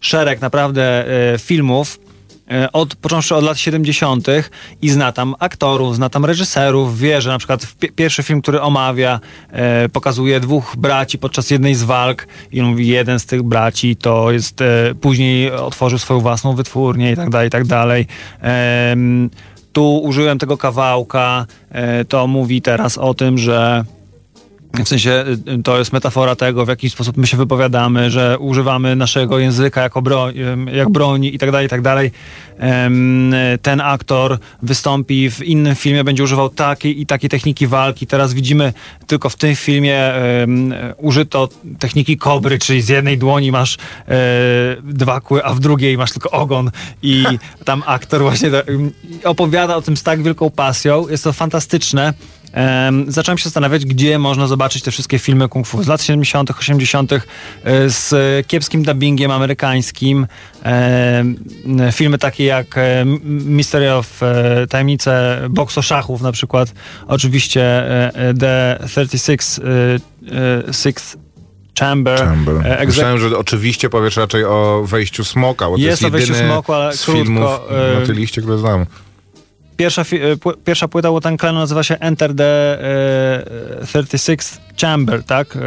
szereg 0.01 0.41
naprawdę 0.41 1.05
e, 1.33 1.39
filmów, 1.39 1.99
e, 2.03 2.08
od, 2.73 2.95
począwszy 2.95 3.35
od 3.35 3.43
lat 3.43 3.57
70. 3.59 4.27
i 4.81 4.89
zna 4.89 5.11
tam 5.11 5.35
aktorów, 5.39 5.95
zna 5.95 6.09
tam 6.09 6.25
reżyserów, 6.25 6.99
wie, 6.99 7.21
że 7.21 7.29
na 7.29 7.37
przykład 7.37 7.75
pierwszy 7.95 8.23
film, 8.23 8.41
który 8.41 8.61
omawia, 8.61 9.19
e, 9.51 9.89
pokazuje 9.89 10.39
dwóch 10.39 10.75
braci 10.77 11.17
podczas 11.17 11.51
jednej 11.51 11.75
z 11.75 11.83
walk 11.83 12.27
i 12.51 12.61
mówi, 12.61 12.87
jeden 12.87 13.19
z 13.19 13.25
tych 13.25 13.43
braci 13.43 13.95
to 13.95 14.31
jest, 14.31 14.61
e, 14.61 14.95
później 15.01 15.51
otworzył 15.51 15.99
swoją 15.99 16.19
własną 16.19 16.55
wytwórnię 16.55 17.11
i 17.11 17.15
tak 17.15 17.29
dalej, 17.29 17.47
i 17.47 17.51
tak 17.51 17.65
dalej. 17.65 18.07
Em, 18.41 19.29
tu 19.73 19.97
użyłem 19.97 20.37
tego 20.39 20.57
kawałka, 20.57 21.45
e, 21.71 22.05
to 22.05 22.27
mówi 22.27 22.61
teraz 22.61 22.97
o 22.97 23.13
tym, 23.13 23.37
że 23.37 23.83
W 24.73 24.87
sensie 24.87 25.25
y, 25.59 25.63
to 25.63 25.77
jest 25.77 25.93
metafora 25.93 26.35
tego, 26.35 26.65
w 26.65 26.67
jaki 26.67 26.89
sposób 26.89 27.17
my 27.17 27.27
się 27.27 27.37
wypowiadamy, 27.37 28.11
że 28.11 28.39
używamy 28.39 28.95
naszego 28.95 29.39
języka 29.39 29.81
jako 29.81 30.01
broń, 30.01 30.33
jak 30.73 30.89
broni 30.89 31.35
i 31.35 31.37
tak 31.37 31.51
dalej, 31.51 31.65
i 31.65 31.69
tak 31.69 31.81
dalej. 31.81 32.11
Ten 33.61 33.81
aktor 33.81 34.37
wystąpi 34.61 35.31
w 35.31 35.43
innym 35.43 35.75
filmie, 35.75 36.03
będzie 36.03 36.23
używał 36.23 36.49
takiej 36.49 37.01
i 37.01 37.05
takiej 37.05 37.29
techniki 37.29 37.67
walki. 37.67 38.07
Teraz 38.07 38.33
widzimy 38.33 38.73
tylko 39.07 39.29
w 39.29 39.35
tym 39.35 39.55
filmie 39.55 40.13
użyto 40.97 41.49
techniki 41.79 42.17
kobry, 42.17 42.59
czyli 42.59 42.81
z 42.81 42.89
jednej 42.89 43.17
dłoni 43.17 43.51
masz 43.51 43.77
e, 44.07 44.15
dwa 44.83 45.21
kły, 45.21 45.43
a 45.43 45.53
w 45.53 45.59
drugiej 45.59 45.97
masz 45.97 46.11
tylko 46.11 46.31
ogon 46.31 46.71
i 47.03 47.25
tam 47.65 47.83
aktor 47.85 48.21
właśnie 48.21 48.49
opowiada 49.23 49.75
o 49.75 49.81
tym 49.81 49.97
z 49.97 50.03
tak 50.03 50.23
wielką 50.23 50.49
pasją. 50.49 51.07
Jest 51.07 51.23
to 51.23 51.33
fantastyczne. 51.33 52.13
Em, 52.53 53.11
zacząłem 53.11 53.37
się 53.37 53.43
zastanawiać, 53.43 53.85
gdzie 53.85 54.19
można 54.19 54.47
zobaczyć 54.47 54.83
te 54.83 54.91
wszystkie 54.91 55.19
filmy 55.19 55.49
kung 55.49 55.67
fu 55.67 55.83
z 55.83 55.87
lat 55.87 56.03
70., 56.03 56.51
80., 56.51 57.11
e, 57.13 57.19
z 57.89 58.13
kiepskim 58.47 58.83
dubbingiem 58.83 59.31
amerykańskim. 59.31 60.27
Em, 60.63 61.35
filmy 61.91 62.17
takie 62.17 62.43
jak 62.45 62.77
e, 62.77 63.05
Mystery 63.25 63.93
of 63.93 64.23
e, 64.23 64.67
Tajemnice 64.69 65.41
Bokso 65.49 65.81
Szachów 65.81 66.21
na 66.21 66.31
przykład. 66.31 66.73
Oczywiście 67.07 67.83
The 68.39 68.79
36 68.87 69.59
e, 69.59 69.63
e, 70.69 70.73
Sixth 70.73 71.17
Chamber. 71.79 72.19
Chamber. 72.19 72.55
e, 72.55 72.77
exec- 72.77 72.85
Myślałem, 72.87 73.19
że 73.19 73.37
oczywiście 73.37 73.89
powiesz 73.89 74.17
raczej 74.17 74.45
o 74.45 74.83
wejściu 74.87 75.23
smoka, 75.23 75.65
bo 75.65 75.71
to 75.71 75.81
Jest 75.81 76.01
jest 76.01 76.03
o 76.03 76.17
wejściu 76.17 76.35
smoku, 76.35 76.73
ale 76.73 76.93
z 76.97 77.05
krótko, 77.05 77.23
filmów 77.23 77.49
na 77.99 78.05
tej 78.05 78.15
liście, 78.15 78.41
które 78.41 78.57
znam. 78.57 78.85
Pierwsza, 79.79 80.01
e, 80.01 80.05
pierwsza 80.65 80.87
płyta 80.87 81.11
Wu 81.11 81.21
Tang 81.21 81.39
Clanu 81.39 81.59
nazywa 81.59 81.83
się 81.83 81.99
Enter 81.99 82.35
the 82.35 82.79
e, 83.83 84.05
36 84.07 84.49
Chamber, 84.81 85.23
tak? 85.23 85.57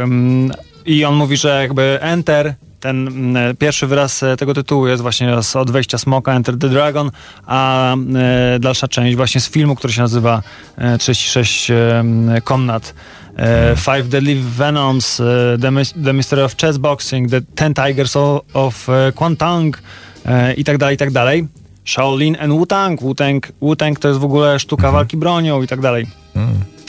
I 0.85 1.05
on 1.05 1.15
mówi, 1.15 1.37
że 1.37 1.61
jakby 1.61 1.97
Enter, 2.01 2.53
ten 2.79 3.07
mm, 3.07 3.57
pierwszy 3.57 3.87
wyraz 3.87 4.23
e, 4.23 4.37
tego 4.37 4.53
tytułu 4.53 4.87
jest 4.87 5.01
właśnie 5.01 5.43
z 5.43 5.55
od 5.55 5.71
wejścia 5.71 5.97
Smoka, 5.97 6.33
Enter 6.33 6.57
the 6.57 6.69
Dragon, 6.69 7.11
a 7.45 7.93
e, 7.95 8.59
dalsza 8.59 8.87
część 8.87 9.15
właśnie 9.15 9.41
z 9.41 9.49
filmu, 9.49 9.75
który 9.75 9.93
się 9.93 10.01
nazywa 10.01 10.41
e, 10.77 10.97
36 10.97 11.71
e, 11.71 12.03
Komnat. 12.43 12.93
E, 13.37 13.75
Five 13.75 14.07
Deadly 14.07 14.35
Venoms, 14.35 15.19
e, 15.19 15.23
the, 15.61 15.71
the 16.03 16.13
Mystery 16.13 16.43
of 16.43 16.55
Chess 16.55 16.77
Boxing, 16.77 17.29
The 17.29 17.41
Ten 17.55 17.73
Tigers 17.73 18.15
of, 18.15 18.41
of 18.53 18.89
e, 18.89 19.11
Kwantang 19.11 19.81
e, 20.25 20.53
i 20.53 20.63
tak 20.63 20.77
dalej, 20.77 20.95
i 20.95 20.97
tak 20.97 21.11
dalej. 21.11 21.47
Shaolin 21.85 22.37
and 22.39 22.53
Wu-Tang. 22.53 23.01
Wu-Tang, 23.01 23.51
Wu-Tang 23.61 23.99
to 23.99 24.07
jest 24.07 24.19
w 24.19 24.23
ogóle 24.23 24.59
sztuka 24.59 24.91
walki 24.91 25.17
bronią 25.17 25.61
i 25.61 25.67
tak 25.67 25.81
dalej. 25.81 26.07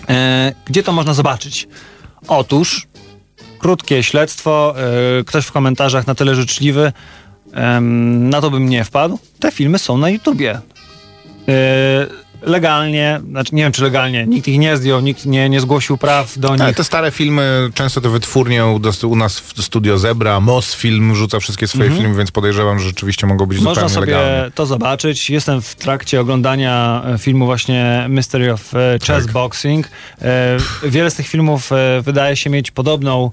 E, 0.09 0.53
gdzie 0.67 0.83
to 0.83 0.93
można 0.93 1.15
zobaczyć? 1.15 1.69
Otóż, 2.29 2.87
krótkie 3.59 4.03
śledztwo, 4.03 4.75
e, 5.21 5.25
ktoś 5.25 5.47
w 5.47 5.53
komentarzach 5.53 6.07
na 6.07 6.15
tyle 6.15 6.35
życzliwy, 6.35 6.93
em, 7.53 8.31
na 8.31 8.41
to 8.41 8.51
bym 8.51 8.69
nie 8.69 8.85
wpadł. 8.85 9.19
Te 9.41 9.53
filmy 9.53 9.79
są 9.79 9.99
na 9.99 10.11
YouTubie. 10.11 10.61
E, 11.49 12.07
legalnie, 12.47 13.21
znaczy 13.31 13.55
nie 13.55 13.63
wiem 13.63 13.73
czy 13.73 13.83
legalnie, 13.83 14.27
nikt 14.27 14.49
ich 14.49 14.59
nie 14.59 14.77
zdjął, 14.77 15.01
nikt 15.01 15.27
nie, 15.27 15.49
nie 15.49 15.61
zgłosił 15.61 15.99
praw 15.99 16.39
do 16.39 16.49
Tak, 16.49 16.67
nich. 16.69 16.77
te 16.77 16.85
stare 16.85 17.11
filmy, 17.11 17.71
często 17.75 18.01
te 18.01 18.09
wytwórnie 18.09 18.67
u, 18.67 18.81
u 19.09 19.17
nas 19.17 19.41
w 19.41 19.63
studio 19.63 19.99
Zebra, 19.99 20.41
MOS 20.41 20.75
Film 20.75 21.13
wrzuca 21.13 21.41
wszystkie 21.41 21.69
swoje 21.69 21.91
filmy, 21.91 22.15
więc 22.19 22.31
podejrzewam, 22.31 22.79
że 22.79 22.85
rzeczywiście 22.89 23.27
mogą 23.27 23.47
być 23.47 23.59
Mhm. 23.59 23.71
Można 23.77 23.89
zupełnie 23.89 24.13
sobie 24.13 24.23
legalne. 24.27 24.51
to 24.51 24.67
zobaczyć. 24.67 25.31
Jestem 25.31 25.63
w 25.63 25.75
trakcie 25.75 26.21
oglądania 26.21 27.03
e, 27.15 27.19
filmu 27.19 27.45
właśnie 27.47 28.07
Mystery 28.09 28.53
of 28.53 28.75
e, 28.75 28.99
Chess 29.07 29.25
Tak. 29.25 29.33
Boxing. 29.33 29.89
E, 30.23 30.57
Wiele 30.89 31.11
z 31.11 31.15
tych 31.15 31.29
filmów 31.29 31.71
wydaje 32.03 32.37
się 32.37 32.51
mieć 32.51 32.71
podobną 32.71 33.31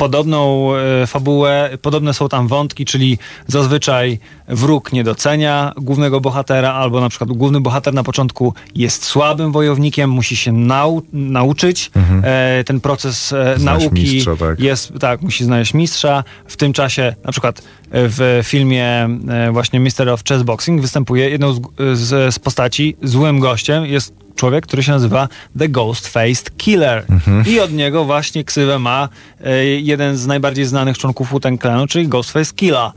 podobną 0.00 0.70
e, 0.76 1.06
fabułę, 1.06 1.70
podobne 1.82 2.14
są 2.14 2.28
tam 2.28 2.48
wątki, 2.48 2.84
czyli 2.84 3.18
zazwyczaj 3.46 4.18
wróg 4.48 4.92
nie 4.92 5.04
docenia 5.04 5.72
głównego 5.76 6.20
bohatera, 6.20 6.72
albo 6.72 7.00
na 7.00 7.08
przykład 7.08 7.32
główny 7.32 7.60
bohater 7.60 7.94
na 7.94 8.02
początku 8.02 8.54
jest 8.74 9.04
słabym 9.04 9.52
wojownikiem, 9.52 10.10
musi 10.10 10.36
się 10.36 10.52
nau 10.52 11.02
nauczyć. 11.12 11.90
E, 12.22 12.64
ten 12.64 12.80
proces 12.80 13.32
e, 13.32 13.58
Znaleźć 13.58 13.84
nauki 13.84 14.02
mistrza, 14.02 14.36
tak. 14.36 14.60
jest, 14.60 14.92
tak, 15.00 15.22
musi 15.22 15.44
znaleźć 15.44 15.74
mistrza. 15.74 16.24
W 16.46 16.56
tym 16.56 16.72
czasie, 16.72 17.14
na 17.24 17.32
przykład 17.32 17.58
e, 17.58 17.62
w 17.90 18.40
filmie 18.44 19.08
e, 19.28 19.52
właśnie 19.52 19.80
Mystery 19.80 20.12
of 20.12 20.24
Chess 20.24 20.42
Boxing 20.42 20.80
występuje 20.80 21.30
jedną 21.30 21.52
z, 21.52 21.60
z, 21.92 22.34
z 22.34 22.38
postaci, 22.38 22.96
złym 23.02 23.40
gościem 23.40 23.86
jest 23.86 24.14
człowiek, 24.40 24.66
który 24.66 24.82
się 24.82 24.92
nazywa 24.92 25.28
The 25.58 25.68
Ghost 25.68 26.08
Faced 26.08 26.56
Killer. 26.56 27.04
I 27.46 27.60
od 27.60 27.72
niego 27.72 28.04
właśnie 28.04 28.44
ksywę 28.44 28.78
ma 28.78 29.08
e, 29.44 29.64
jeden 29.64 30.16
z 30.16 30.26
najbardziej 30.26 30.64
znanych 30.64 30.98
członków 30.98 31.28
Wu-Tang 31.30 31.60
Clanu, 31.60 31.86
czyli 31.86 32.08
Ghostface 32.08 32.54
Killa. 32.54 32.92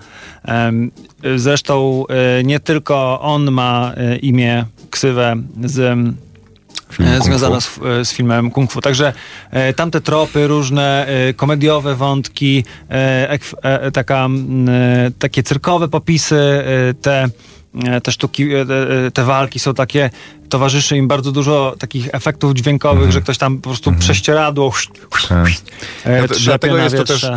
Zresztą 1.36 2.04
e, 2.40 2.44
nie 2.44 2.60
tylko 2.60 3.22
on 3.22 3.52
ma 3.52 3.92
e, 3.98 4.16
imię, 4.18 4.66
ksywę 4.90 5.36
z 5.64 6.00
związana 7.22 7.62
z, 7.62 7.80
z 8.04 8.14
filmem 8.14 8.52
Kung 8.52 8.72
Fu. 8.72 8.82
Także 8.82 9.14
e, 9.52 9.74
tamte 9.74 10.02
tropy, 10.02 10.48
różne 10.48 11.08
e, 11.08 11.34
komediowe 11.34 11.96
wątki, 11.96 12.64
e, 12.90 13.92
taka, 13.92 14.28
takie 15.20 15.44
cyrkowe 15.44 15.88
popisy, 15.88 16.64
te, 17.02 17.28
te 18.04 18.12
sztuki, 18.12 18.54
e, 18.56 18.66
te, 18.66 19.12
te 19.12 19.24
walki 19.24 19.60
są 19.60 19.74
takie, 19.74 20.10
towarzyszy 20.50 20.98
im 20.98 21.08
bardzo 21.08 21.32
dużo 21.32 21.76
takich 21.80 22.10
efektów 22.12 22.54
dźwiękowych, 22.54 23.12
że 23.12 23.22
ktoś 23.22 23.38
tam 23.38 23.58
po 23.58 23.70
prostu 23.70 23.92
prześcieradło 24.00 24.74
Tak. 25.30 25.48
e, 26.06 26.12
Ja 26.18 26.28
to- 26.28 26.34
Dlatego 26.44 26.78
jest 26.78 26.96
to 26.98 27.04
też 27.04 27.28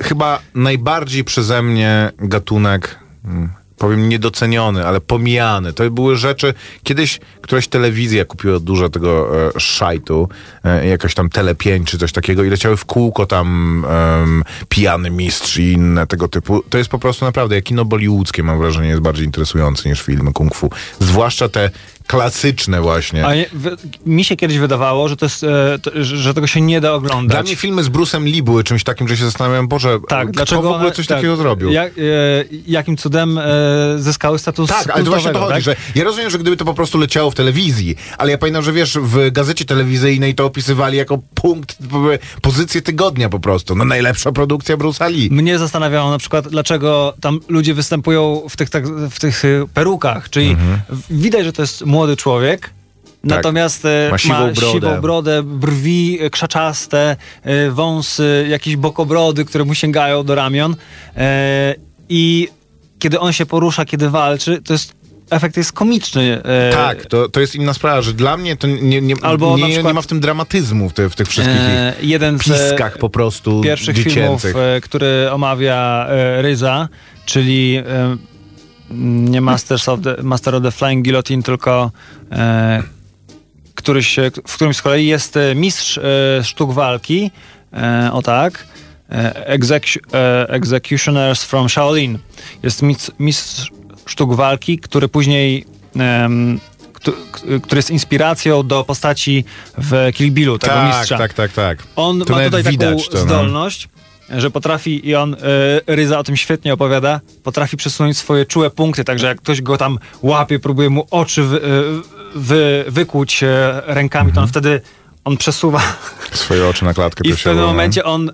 chyba 0.00 0.40
najbardziej 0.54 1.24
przeze 1.24 1.62
mnie 1.62 2.12
gatunek, 2.18 2.98
mm, 3.24 3.52
powiem 3.80 4.08
niedoceniony, 4.08 4.86
ale 4.86 5.00
pomijany. 5.00 5.72
To 5.72 5.90
były 5.90 6.16
rzeczy, 6.16 6.54
kiedyś 6.82 7.20
któraś 7.40 7.68
telewizja 7.68 8.24
kupiła 8.24 8.60
dużo 8.60 8.88
tego 8.88 9.30
e, 9.56 9.60
szajtu, 9.60 10.28
e, 10.64 10.86
jakaś 10.86 11.14
tam 11.14 11.28
Tele 11.30 11.54
5 11.54 11.90
czy 11.90 11.98
coś 11.98 12.12
takiego 12.12 12.44
i 12.44 12.50
leciały 12.50 12.76
w 12.76 12.84
kółko 12.84 13.26
tam 13.26 13.46
em, 13.88 14.44
Pijany 14.68 15.10
Mistrz 15.10 15.56
i 15.56 15.72
inne 15.72 16.06
tego 16.06 16.28
typu. 16.28 16.62
To 16.70 16.78
jest 16.78 16.90
po 16.90 16.98
prostu 16.98 17.24
naprawdę, 17.24 17.54
jak 17.54 17.64
kino 17.64 17.84
bollywoodzkie 17.84 18.42
mam 18.42 18.58
wrażenie 18.58 18.88
jest 18.88 19.02
bardziej 19.02 19.26
interesujące 19.26 19.88
niż 19.88 20.02
filmy 20.02 20.32
kung 20.32 20.54
fu. 20.54 20.70
Zwłaszcza 20.98 21.48
te 21.48 21.70
klasyczne 22.06 22.80
właśnie. 22.80 23.26
A 23.26 23.34
je, 23.34 23.46
wy, 23.52 23.76
mi 24.06 24.24
się 24.24 24.36
kiedyś 24.36 24.58
wydawało, 24.58 25.08
że, 25.08 25.16
to 25.16 25.26
jest, 25.26 25.44
e, 25.44 25.78
to, 25.82 25.90
że 26.02 26.34
tego 26.34 26.46
się 26.46 26.60
nie 26.60 26.80
da 26.80 26.92
oglądać. 26.92 27.34
Dla 27.36 27.42
mnie 27.42 27.56
filmy 27.56 27.82
z 27.82 27.88
Bruce'em 27.88 28.24
Lee 28.24 28.42
były 28.42 28.64
czymś 28.64 28.84
takim, 28.84 29.08
że 29.08 29.16
się 29.16 29.24
zastanawiam, 29.24 29.68
Boże, 29.68 29.98
Tak, 30.08 30.26
kto 30.28 30.32
dlaczego 30.32 30.62
w 30.62 30.66
ogóle 30.66 30.80
one- 30.80 30.92
coś 30.92 31.06
tak, 31.06 31.18
takiego 31.18 31.36
zrobił? 31.36 31.70
Jak, 31.72 31.92
e, 31.92 32.02
jakim 32.66 32.96
cudem 32.96 33.38
e, 33.38 33.44
zyskały 33.98 34.38
status 34.38 34.68
Tak, 34.70 34.90
ale 34.90 35.04
to 35.04 35.10
właśnie 35.10 35.32
to 35.32 35.38
chodzi, 35.40 35.52
tak? 35.54 35.62
że 35.62 35.76
ja 35.94 36.04
rozumiem, 36.04 36.30
że 36.30 36.38
gdyby 36.38 36.56
to 36.56 36.64
po 36.64 36.74
prostu 36.74 36.98
leciało 36.98 37.30
w 37.30 37.34
telewizji, 37.34 37.96
ale 38.18 38.30
ja 38.30 38.38
pamiętam, 38.38 38.62
że 38.62 38.72
wiesz, 38.72 38.98
w 39.02 39.30
gazecie 39.32 39.64
telewizyjnej 39.64 40.34
to 40.34 40.44
opisywali 40.44 40.98
jako 40.98 41.18
punkt, 41.34 41.78
pozycję 42.42 42.82
tygodnia 42.82 43.28
po 43.28 43.40
prostu. 43.40 43.74
No 43.74 43.84
najlepsza 43.84 44.32
produkcja 44.32 44.76
Bruce'a 44.76 45.10
Lee. 45.12 45.28
Mnie 45.30 45.58
zastanawiało 45.58 46.10
na 46.10 46.18
przykład, 46.18 46.48
dlaczego 46.48 47.14
tam 47.20 47.40
ludzie 47.48 47.74
występują 47.74 48.42
w 48.50 48.56
tych, 48.56 48.70
tak, 48.70 48.88
w 48.88 49.18
tych 49.20 49.44
e, 49.44 49.48
perukach, 49.74 50.30
czyli 50.30 50.56
w- 50.88 51.20
widać, 51.20 51.44
że 51.44 51.52
to 51.52 51.62
jest 51.62 51.86
młody 51.86 52.16
człowiek, 52.16 52.70
Natomiast 53.24 53.84
e, 53.84 54.08
Ma 54.10 54.18
siwą 54.18 54.52
brodę. 54.52 54.72
siwą 54.72 55.00
brodę, 55.00 55.42
brwi 55.42 56.18
krzaczaste, 56.30 57.16
e, 57.42 57.70
wąsy, 57.70 58.46
jakieś 58.50 58.76
bokobrody, 58.76 59.44
które 59.44 59.64
mu 59.64 59.74
sięgają 59.74 60.24
do 60.24 60.34
ramion. 60.34 60.76
I 62.08 62.48
kiedy 63.00 63.20
on 63.20 63.32
się 63.32 63.46
porusza, 63.46 63.84
kiedy 63.84 64.10
walczy, 64.10 64.62
to 64.62 64.72
jest 64.72 64.94
efekt 65.30 65.56
jest 65.56 65.72
komiczny. 65.72 66.42
E, 66.44 66.72
Tak, 66.72 67.06
to, 67.06 67.28
to 67.28 67.40
jest 67.40 67.54
inna 67.54 67.74
sprawa, 67.74 68.02
że 68.02 68.12
dla 68.12 68.36
mnie 68.36 68.56
to 68.56 68.66
nie, 68.66 69.00
nie, 69.00 69.14
Albo 69.22 69.56
nie, 69.58 69.64
przykład- 69.64 69.86
nie 69.86 69.94
ma 69.94 70.02
w 70.02 70.06
tym 70.06 70.20
dramatyzmu 70.20 70.88
w, 70.88 70.92
te, 70.92 71.10
w 71.10 71.14
tych 71.16 71.28
wszystkich 71.28 71.56
e, 71.58 71.94
jeden 72.02 72.34
e, 72.36 72.38
piskach 72.38 72.98
po 72.98 73.10
prostu 73.10 73.60
pierwszych 73.60 73.96
filmów, 73.96 74.14
dziecięcych. 74.14 74.56
e, 74.56 74.80
który 74.80 75.30
omawia 75.32 76.06
Ryza, 76.40 76.88
czyli 77.26 77.82
nie 79.30 79.40
Masters 79.40 79.88
of 79.88 80.00
the, 80.00 80.16
Master 80.22 80.54
of 80.54 80.62
the 80.62 80.70
Flying 80.70 81.04
Guillotine, 81.04 81.42
tylko 81.42 81.90
e, 82.32 82.82
któryś, 83.74 84.16
w 84.46 84.54
którymś 84.54 84.76
z 84.76 84.82
kolei 84.82 85.06
jest 85.06 85.38
mistrz 85.54 86.00
sztuk 86.42 86.72
walki, 86.72 87.30
e, 87.72 88.10
o 88.12 88.22
tak, 88.22 88.66
Executioners 90.48 91.44
from 91.44 91.68
Shaolin. 91.68 92.18
Jest 92.62 92.82
mistrz, 93.18 93.70
sztuk 94.06 94.34
walki, 94.34 94.78
który 94.78 95.08
później 95.08 95.64
k- 96.92 97.12
który 97.62 97.78
jest 97.78 97.90
inspiracją 97.90 98.66
do 98.66 98.84
postaci 98.84 99.44
w 99.78 100.10
Kill 100.14 100.30
Billu, 100.32 100.58
tego 100.58 100.74
tak, 100.74 100.88
mistrza. 100.98 101.18
tak, 101.18 101.34
tak, 101.34 101.52
tak. 101.52 101.78
On 101.96 102.20
To 102.24 102.32
ma 102.36 102.44
tutaj 102.44 102.62
widać 102.62 102.98
taką 103.08 103.10
to, 103.12 103.18
no. 103.18 103.24
zdolność, 103.24 103.88
że 104.30 104.50
potrafi, 104.50 105.08
i 105.08 105.14
on, 105.14 105.34
y, 105.34 105.36
Ryza 105.86 106.18
o 106.18 106.22
tym 106.24 106.36
świetnie 106.36 106.72
opowiada, 106.74 107.20
potrafi 107.42 107.76
przesunąć 107.76 108.18
swoje 108.18 108.46
czułe 108.46 108.70
punkty, 108.70 109.04
także 109.04 109.26
jak 109.26 109.38
ktoś 109.40 109.62
go 109.62 109.76
tam 109.76 109.98
łapie, 110.22 110.58
próbuje 110.58 110.90
mu 110.90 111.06
oczy 111.10 111.42
wy, 111.42 111.60
wy, 112.34 112.84
wykłuć 112.88 113.42
e, 113.42 113.82
rękami, 113.86 114.32
to 114.32 114.40
on 114.40 114.44
Mhm. 114.44 114.48
wtedy 114.48 114.80
on 115.24 115.36
przesuwa 115.36 115.80
Swoje 116.32 116.66
oczy 116.68 116.84
na 116.84 116.94
klatkę 116.94 117.24
i 117.28 117.32
w 117.32 117.42
pewnym 117.42 117.64
momencie 117.64 118.04
on, 118.04 118.30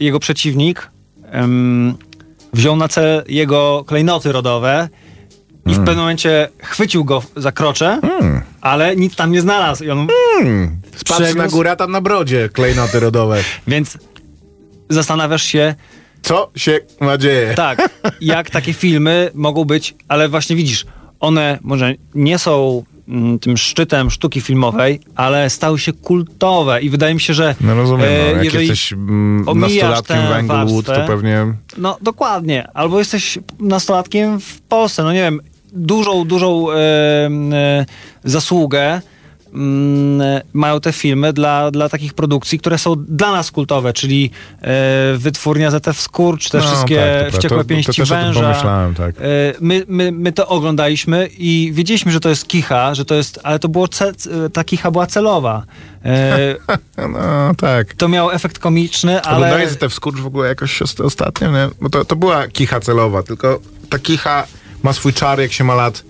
jego 0.00 0.20
przeciwnik 0.20 0.90
wziął 2.52 2.76
na 2.76 2.88
cel 2.88 3.24
jego 3.28 3.84
klejnoty 3.86 4.32
rodowe 4.32 4.88
i 5.66 5.70
Mm. 5.70 5.82
w 5.82 5.86
pewnym 5.86 5.98
momencie 6.02 6.48
chwycił 6.62 7.04
go 7.04 7.22
za 7.36 7.52
krocze, 7.52 8.00
ale 8.60 8.96
nic 8.96 9.16
tam 9.16 9.32
nie 9.32 9.40
znalazł. 9.40 9.84
I 9.84 9.90
on, 9.90 10.06
Spatrzy 10.96 11.22
na 11.22 11.28
przeniósł- 11.28 11.50
górę, 11.50 11.76
tam 11.76 11.90
na 11.90 12.00
brodzie 12.00 12.48
klejnoty 12.52 13.00
rodowe. 13.00 13.44
Więc 13.66 13.98
zastanawiasz 14.90 15.42
się, 15.42 15.74
Co 16.22 16.50
się 16.56 16.80
ma 17.00 17.18
dzieje? 17.18 17.54
tak, 17.54 17.88
jak 18.20 18.50
takie 18.50 18.72
filmy 18.72 19.30
mogą 19.34 19.64
być, 19.64 19.94
ale 20.08 20.28
właśnie 20.28 20.56
widzisz, 20.56 20.86
one 21.20 21.58
może 21.62 21.94
nie 22.14 22.38
są 22.38 22.84
mm, 22.90 22.95
tym 23.40 23.56
szczytem 23.56 24.10
sztuki 24.10 24.40
filmowej, 24.40 25.00
ale 25.14 25.50
stały 25.50 25.78
się 25.78 25.92
kultowe 25.92 26.82
i 26.82 26.90
wydaje 26.90 27.14
mi 27.14 27.20
się, 27.20 27.34
że 27.34 27.54
No 27.60 27.74
rozumiem, 27.74 28.08
e, 28.08 28.36
no. 28.36 28.42
jak 28.42 28.54
jesteś 28.54 28.92
mm, 28.92 29.44
nastolatkiem 29.54 30.26
w 30.28 30.30
Englewood, 30.30 30.86
to 30.86 31.06
pewnie... 31.06 31.54
No 31.78 31.98
dokładnie. 32.02 32.68
Albo 32.74 32.98
jesteś 32.98 33.38
nastolatkiem 33.60 34.40
w 34.40 34.60
Polsce. 34.60 35.02
No 35.02 35.12
nie 35.12 35.22
wiem, 35.22 35.40
dużą, 35.72 36.24
dużą 36.24 36.70
e, 36.70 36.76
e, 37.52 37.86
zasługę 38.24 39.00
mm, 39.56 40.40
mają 40.52 40.80
te 40.80 40.92
filmy 40.92 41.32
dla, 41.32 41.70
dla 41.70 41.88
takich 41.88 42.14
produkcji, 42.14 42.58
które 42.58 42.78
są 42.78 42.94
dla 43.08 43.32
nas 43.32 43.50
kultowe, 43.50 43.92
czyli 43.92 44.30
e, 44.60 44.66
Wytwórnia 45.16 45.70
ZF 45.70 46.00
Skurcz, 46.00 46.50
te 46.50 46.58
No, 46.58 46.64
wszystkie 46.64 46.96
tak, 46.96 47.30
to. 47.30 47.36
Wściekłe 47.36 47.56
To- 47.58 47.64
to 47.64 47.68
Pięści 47.68 47.92
też 48.00 48.10
o 48.10 48.14
tym 48.14 48.24
Węża. 48.24 48.90
tak. 48.96 49.14
E, 49.18 49.22
my, 49.60 49.84
my, 49.88 50.12
my 50.12 50.32
to 50.32 50.48
oglądaliśmy 50.48 51.28
i 51.38 51.70
wiedzieliśmy, 51.74 52.12
że 52.12 52.20
to 52.20 52.28
jest 52.28 52.48
kicha, 52.48 52.94
że 52.94 53.04
to 53.04 53.14
jest, 53.14 53.40
ale 53.42 53.58
to 53.58 53.68
było, 53.68 53.88
ce, 53.88 54.12
ta 54.52 54.64
kicha 54.64 54.90
była 54.90 55.06
celowa. 55.06 55.62
E, 56.04 56.54
No 57.12 57.54
tak. 57.54 57.94
to 57.94 58.08
miało 58.08 58.34
efekt 58.34 58.58
komiczny, 58.58 59.22
ale... 59.22 59.36
Oglądałeś 59.36 59.70
ZF 59.70 59.94
Skurcz 59.94 60.20
w 60.20 60.26
ogóle 60.26 60.48
jakoś 60.48 60.82
ost- 60.82 61.04
ostatnio, 61.04 61.50
nie? 61.50 61.68
Bo 61.80 61.90
to, 61.90 62.04
to 62.04 62.16
była 62.16 62.48
kicha 62.48 62.80
celowa, 62.80 63.22
tylko 63.22 63.60
ta 63.90 63.98
kicha 63.98 64.46
ma 64.82 64.92
swój 64.92 65.12
czar, 65.12 65.40
jak 65.40 65.52
się 65.52 65.64
ma 65.64 65.74
lat 65.74 66.02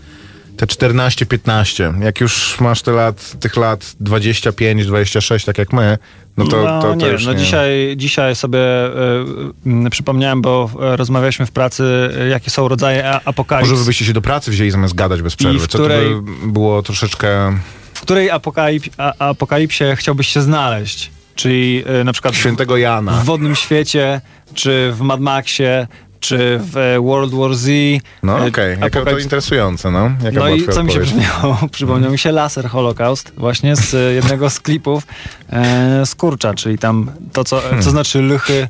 te 0.57 0.67
14-15. 0.67 2.03
Jak 2.03 2.21
już 2.21 2.61
masz 2.61 2.83
te 2.83 2.93
lat, 2.93 3.37
tych 3.41 3.57
lat 3.57 3.81
25-26, 4.03 5.47
tak 5.47 5.59
jak 5.59 5.73
my, 5.73 5.99
no 6.37 6.47
to, 6.47 6.63
no, 6.65 6.83
to, 6.83 6.89
to 6.89 6.95
nie 6.95 7.07
już 7.07 7.27
no 7.27 7.33
nie. 7.33 7.39
dzisiaj, 7.39 7.95
dzisiaj 7.97 8.37
sobie 8.37 8.61
e, 9.87 9.91
przypomniałem, 9.91 10.43
bo 10.43 10.71
e, 10.83 10.97
rozmawialiśmy 10.97 11.47
w 11.47 11.51
pracy, 11.51 11.85
e, 12.21 12.29
jakie 12.29 12.51
są 12.51 12.69
rodzaje 12.69 13.11
a- 13.11 13.21
apokalips. 13.25 13.71
Może 13.71 13.85
byście 13.85 14.05
się 14.05 14.13
do 14.13 14.23
pracy 14.23 14.51
wzięli 14.51 14.71
zamiast 14.71 14.95
gadać 14.95 15.23
bez 15.23 15.37
przerwy. 15.37 15.69
Co 15.69 15.79
której- 15.79 16.11
to 16.15 16.21
by 16.23 16.53
było 16.53 16.83
troszeczkę 16.83 17.59
W 17.95 18.01
której 18.01 18.31
apokalip, 18.31 18.85
a, 18.99 19.13
apokalipsie 19.29 19.85
chciałbyś 19.97 20.29
się 20.29 20.43
znaleźć? 20.43 21.11
Czyli 21.35 21.85
e, 22.01 22.05
na 22.05 22.13
przykład 22.13 22.35
świętego 22.35 22.77
Jana. 22.77 23.13
w 23.13 23.25
Wodnym 23.25 23.57
Świecie, 23.57 24.21
czy 24.55 24.93
w 24.93 25.01
Mad 25.01 25.21
Maxie, 25.21 25.87
czy 26.27 26.61
w 26.73 26.77
e, 26.77 27.01
World 27.01 27.35
War 27.35 27.55
Z. 27.55 27.69
No 28.23 28.39
E, 28.45 28.49
okej, 28.49 28.77
jakie 28.81 29.01
to 29.05 29.19
interesujące, 29.19 29.91
no. 29.91 30.11
Jaka 30.25 30.39
No 30.39 30.49
i 30.49 30.69
co 30.69 30.85
mi 30.85 30.93
się 30.93 31.01
przypomniało? 31.01 31.59
Przypomniał 31.73 32.11
mi 32.13 32.19
się 32.19 32.33
Laser 32.33 32.69
Holocaust, 32.69 33.33
właśnie 33.37 33.77
z 33.77 33.95
e, 33.95 33.99
jednego 33.99 34.51
z 34.51 34.61
klipów 34.61 35.07
e, 35.53 36.07
z 36.07 36.15
Kurcza, 36.15 36.55
czyli 36.55 36.79
tam 36.79 37.11
to, 37.33 37.45
co, 37.45 37.61
Hmm. 37.61 37.83
co 37.83 37.91
znaczy 37.91 38.23
lychy 38.23 38.69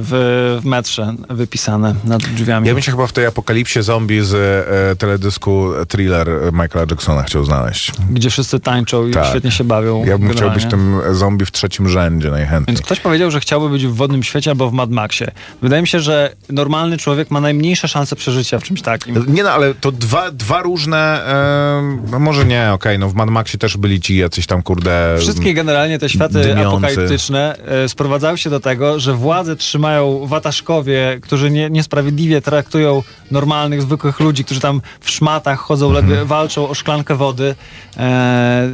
w, 0.00 0.58
w 0.62 0.64
metrze 0.64 1.14
wypisane 1.30 1.94
nad 2.04 2.22
drzwiami. 2.22 2.68
Ja 2.68 2.74
bym 2.74 2.82
się 2.82 2.90
chyba 2.92 3.06
w 3.06 3.12
tej 3.12 3.26
apokalipsie 3.26 3.82
zombie 3.82 4.20
z 4.20 4.34
e, 4.34 4.96
teledysku 4.96 5.70
thriller 5.88 6.28
Michaela 6.52 6.86
Jacksona 6.90 7.22
chciał 7.22 7.44
znaleźć. 7.44 7.92
Gdzie 8.10 8.30
wszyscy 8.30 8.60
tańczą 8.60 9.06
i 9.08 9.10
Tak. 9.10 9.26
świetnie 9.26 9.50
się 9.50 9.64
bawią. 9.64 10.04
Ja 10.04 10.18
bym 10.18 10.30
chciał 10.30 10.50
być 10.50 10.64
tym 10.64 11.00
zombie 11.10 11.44
w 11.44 11.52
trzecim 11.52 11.88
rzędzie 11.88 12.30
najchętniej. 12.30 12.76
Więc 12.76 12.86
ktoś 12.86 13.00
powiedział, 13.00 13.30
że 13.30 13.40
chciałby 13.40 13.68
być 13.68 13.86
w 13.86 13.94
Wodnym 13.94 14.22
Świecie 14.22 14.50
albo 14.50 14.70
w 14.70 14.72
Mad 14.72 14.90
Maxie. 14.90 15.30
Wydaje 15.62 15.82
mi 15.82 15.88
się, 15.88 16.00
że 16.00 16.34
normalny 16.50 16.96
człowiek 16.98 17.30
ma 17.30 17.40
najmniejsze 17.40 17.88
szanse 17.88 18.16
przeżycia 18.16 18.58
w 18.58 18.62
czymś 18.62 18.82
takim. 18.82 19.24
Nie 19.28 19.42
no, 19.42 19.50
ale 19.50 19.74
to 19.74 19.92
dwa, 19.92 20.30
dwa 20.30 20.62
różne, 20.62 21.26
e, 21.26 21.98
no 22.10 22.18
może 22.18 22.44
nie, 22.44 22.70
okej, 22.72 22.98
no 22.98 23.08
w 23.08 23.14
Mad 23.14 23.30
Maxie 23.30 23.58
też 23.58 23.76
byli 23.76 24.00
ci 24.00 24.16
jacyś 24.16 24.46
tam, 24.46 24.62
kurde... 24.62 25.16
Wszystkie 25.18 25.54
generalnie 25.54 25.98
te 25.98 26.08
światy 26.08 26.34
dymiący. 26.34 26.86
apokaliptyczne 26.86 27.56
e, 27.84 27.88
sprowadzały 27.88 28.38
się 28.38 28.50
do 28.50 28.60
tego, 28.60 29.00
że 29.00 29.14
władze 29.14 29.56
trzymają 29.56 29.87
wataszkowie, 30.22 31.18
którzy 31.22 31.50
nie, 31.50 31.70
niesprawiedliwie 31.70 32.40
traktują 32.40 33.02
normalnych, 33.30 33.82
zwykłych 33.82 34.20
ludzi, 34.20 34.44
którzy 34.44 34.60
tam 34.60 34.80
w 35.00 35.10
szmatach 35.10 35.58
chodzą, 35.58 35.92
ledwie 35.92 36.24
walczą 36.24 36.68
o 36.68 36.74
szklankę 36.74 37.14
wody. 37.14 37.54
E, 37.96 38.68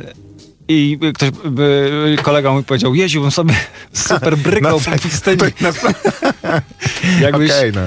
i 0.69 0.99
ktoś, 1.15 1.31
by, 1.31 2.17
kolega 2.23 2.53
mój 2.53 2.65
powiedział, 2.65 2.95
jeździłbym 2.95 3.31
sobie 3.31 3.55
super 4.09 4.37
No, 4.63 4.79
po 4.81 4.91
pustyni. 5.03 5.43
Jakbyś, 7.21 7.51
Okej, 7.51 7.73
no. 7.73 7.81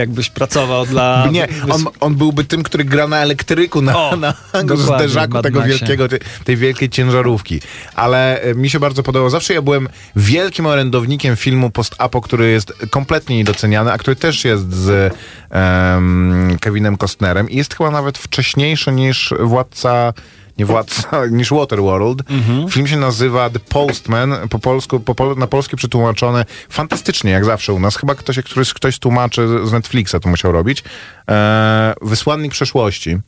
jakbyś 0.00 0.30
pracował 0.30 0.86
dla... 0.86 1.28
Nie, 1.32 1.48
on, 1.70 1.84
on 2.00 2.14
byłby 2.14 2.44
tym, 2.44 2.62
który 2.62 2.84
gra 2.84 3.08
na 3.08 3.18
elektryku, 3.18 3.82
na, 3.82 3.98
O, 3.98 4.16
na 4.16 4.34
zderzaku 4.76 5.42
tego 5.42 5.62
wielkiego, 5.62 6.08
tej- 6.44 6.56
wielkiej 6.56 6.90
ciężarówki. 6.90 7.60
Ale 7.94 8.42
e, 8.42 8.54
mi 8.54 8.70
się 8.70 8.80
bardzo 8.80 9.02
podobało. 9.02 9.30
Zawsze 9.30 9.54
ja 9.54 9.62
byłem 9.62 9.88
wielkim 10.16 10.66
orędownikiem 10.66 11.36
filmu 11.36 11.70
post-apo, 11.70 12.20
który 12.20 12.50
jest 12.50 12.72
kompletnie 12.90 13.36
niedoceniany, 13.36 13.92
a 13.92 13.98
który 13.98 14.16
też 14.16 14.44
jest 14.44 14.72
z 14.72 15.14
em, 15.50 16.56
Kevinem 16.60 16.96
Costnerem 16.96 17.50
i 17.50 17.56
jest 17.56 17.74
chyba 17.74 17.90
nawet 17.90 18.18
wcześniejszy 18.18 18.92
niż 18.92 19.34
Władca 19.40 20.12
nie 20.58 20.66
Władca, 20.66 21.26
niż 21.30 21.50
Waterworld. 21.50 22.22
Film 22.70 22.86
się 22.86 22.96
nazywa 22.96 23.50
The 23.50 23.58
Postman, 23.58 24.34
po 24.50 24.58
polsku, 24.58 25.00
po, 25.00 25.14
pol- 25.14 25.36
na 25.38 25.46
polskie 25.46 25.76
przetłumaczone 25.76 26.44
fantastycznie, 26.68 27.30
jak 27.30 27.44
zawsze 27.44 27.72
u 27.72 27.80
nas. 27.80 27.96
Chyba 27.96 28.14
ktoś, 28.14 28.38
któryś, 28.38 28.74
ktoś 28.74 28.98
tłumaczy 28.98 29.48
z 29.64 29.72
Netflixa 29.72 30.14
to 30.22 30.28
musiał 30.28 30.52
robić. 30.52 30.84
E, 31.30 31.94
Wysłannik 32.02 32.52
przeszłości. 32.52 33.18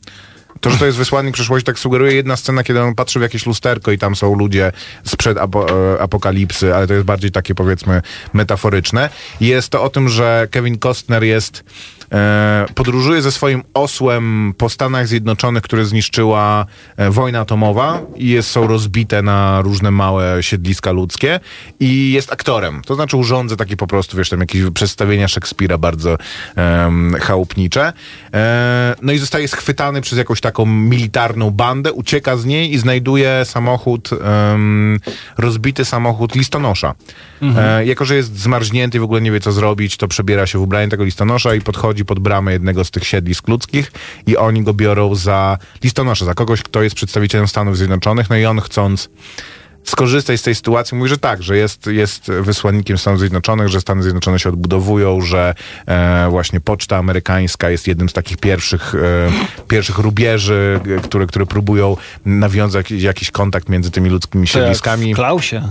To, 0.61 0.69
że 0.69 0.77
to 0.77 0.85
jest 0.85 0.97
wysłannik 0.97 1.33
przeszłości, 1.33 1.65
tak 1.65 1.79
sugeruje 1.79 2.13
jedna 2.13 2.35
scena, 2.37 2.63
kiedy 2.63 2.81
on 2.81 2.95
patrzy 2.95 3.19
w 3.19 3.21
jakieś 3.21 3.45
lusterko 3.45 3.91
i 3.91 3.97
tam 3.97 4.15
są 4.15 4.35
ludzie 4.35 4.71
sprzed 5.03 5.37
apo, 5.37 5.93
e, 5.95 6.01
apokalipsy, 6.01 6.75
ale 6.75 6.87
to 6.87 6.93
jest 6.93 7.05
bardziej 7.05 7.31
takie 7.31 7.55
powiedzmy 7.55 8.01
metaforyczne. 8.33 9.09
I 9.41 9.47
Jest 9.47 9.69
to 9.69 9.83
o 9.83 9.89
tym, 9.89 10.09
że 10.09 10.47
Kevin 10.51 10.77
Costner 10.79 11.23
jest 11.23 11.63
e, 12.11 12.65
podróżuje 12.75 13.21
ze 13.21 13.31
swoim 13.31 13.63
osłem 13.73 14.53
po 14.57 14.69
Stanach 14.69 15.07
Zjednoczonych, 15.07 15.63
które 15.63 15.85
zniszczyła 15.85 16.65
e, 16.97 17.09
wojna 17.09 17.39
atomowa 17.39 18.01
i 18.15 18.29
jest, 18.29 18.49
są 18.49 18.67
rozbite 18.67 19.21
na 19.21 19.61
różne 19.61 19.91
małe 19.91 20.43
siedliska 20.43 20.91
ludzkie 20.91 21.39
i 21.79 22.11
jest 22.11 22.33
aktorem. 22.33 22.81
To 22.85 22.95
znaczy 22.95 23.17
urządza 23.17 23.55
takie 23.55 23.77
po 23.77 23.87
prostu, 23.87 24.17
wiesz, 24.17 24.29
tam 24.29 24.39
jakieś 24.39 24.61
przedstawienia 24.73 25.27
Szekspira 25.27 25.77
bardzo 25.77 26.17
em, 26.55 27.15
chałupnicze. 27.21 27.93
E, 28.33 28.95
no 29.01 29.11
i 29.11 29.17
zostaje 29.17 29.47
schwytany 29.47 30.01
przez 30.01 30.17
jakąś 30.17 30.41
taką 30.41 30.65
militarną 30.65 31.51
bandę, 31.51 31.93
ucieka 31.93 32.37
z 32.37 32.45
niej 32.45 32.73
i 32.73 32.77
znajduje 32.77 33.45
samochód, 33.45 34.09
rozbity 35.37 35.85
samochód 35.85 36.35
listonosza. 36.35 36.93
E, 37.41 37.85
jako, 37.85 38.05
że 38.05 38.15
jest 38.15 38.39
zmarznięty 38.39 38.97
i 38.97 38.99
w 38.99 39.03
ogóle 39.03 39.21
nie 39.21 39.31
wie, 39.31 39.39
co 39.39 39.51
zrobić, 39.51 39.97
to 39.97 40.07
przebiera 40.07 40.47
się 40.47 40.59
w 40.59 40.61
ubranie 40.61 40.87
tego 40.87 41.03
listonosza 41.03 41.55
i 41.55 41.61
podchodzi 41.61 41.96
pod 42.05 42.19
bramę 42.19 42.53
jednego 42.53 42.85
z 42.85 42.91
tych 42.91 43.07
siedlisk 43.07 43.47
ludzkich 43.47 43.91
i 44.27 44.37
oni 44.37 44.63
go 44.63 44.73
biorą 44.73 45.15
za 45.15 45.57
listonosza, 45.83 46.25
za 46.25 46.33
kogoś, 46.33 46.63
kto 46.63 46.81
jest 46.81 46.95
przedstawicielem 46.95 47.47
Stanów 47.47 47.77
Zjednoczonych, 47.77 48.29
no 48.29 48.37
i 48.37 48.45
on 48.45 48.61
chcąc 48.61 49.09
skorzystać 49.89 50.39
z 50.39 50.43
tej 50.43 50.55
sytuacji, 50.55 50.97
mówi, 50.97 51.09
że 51.09 51.17
tak, 51.17 51.43
że 51.43 51.57
jest, 51.57 51.87
jest 51.87 52.31
wysłannikiem 52.31 52.97
Stanów 52.97 53.19
Zjednoczonych, 53.19 53.67
że 53.67 53.81
Stany 53.81 54.03
Zjednoczone 54.03 54.39
się 54.39 54.49
odbudowują, 54.49 55.21
że 55.21 55.53
e, 55.85 56.27
właśnie 56.29 56.59
poczta 56.59 56.97
amerykańska 56.97 57.69
jest 57.69 57.87
jednym 57.87 58.09
z 58.09 58.13
takich 58.13 58.37
pierwszych, 58.37 58.95
e, 58.95 59.67
pierwszych 59.67 59.97
rubieży, 59.97 60.79
e, 60.97 61.01
które, 61.01 61.27
które 61.27 61.45
próbują 61.45 61.97
nawiązać 62.25 62.91
jakiś, 62.91 63.31
kontakt 63.31 63.69
między 63.69 63.91
tymi 63.91 64.09
ludzkimi 64.09 64.47
siedliskami. 64.47 65.15
Klausie. 65.15 65.61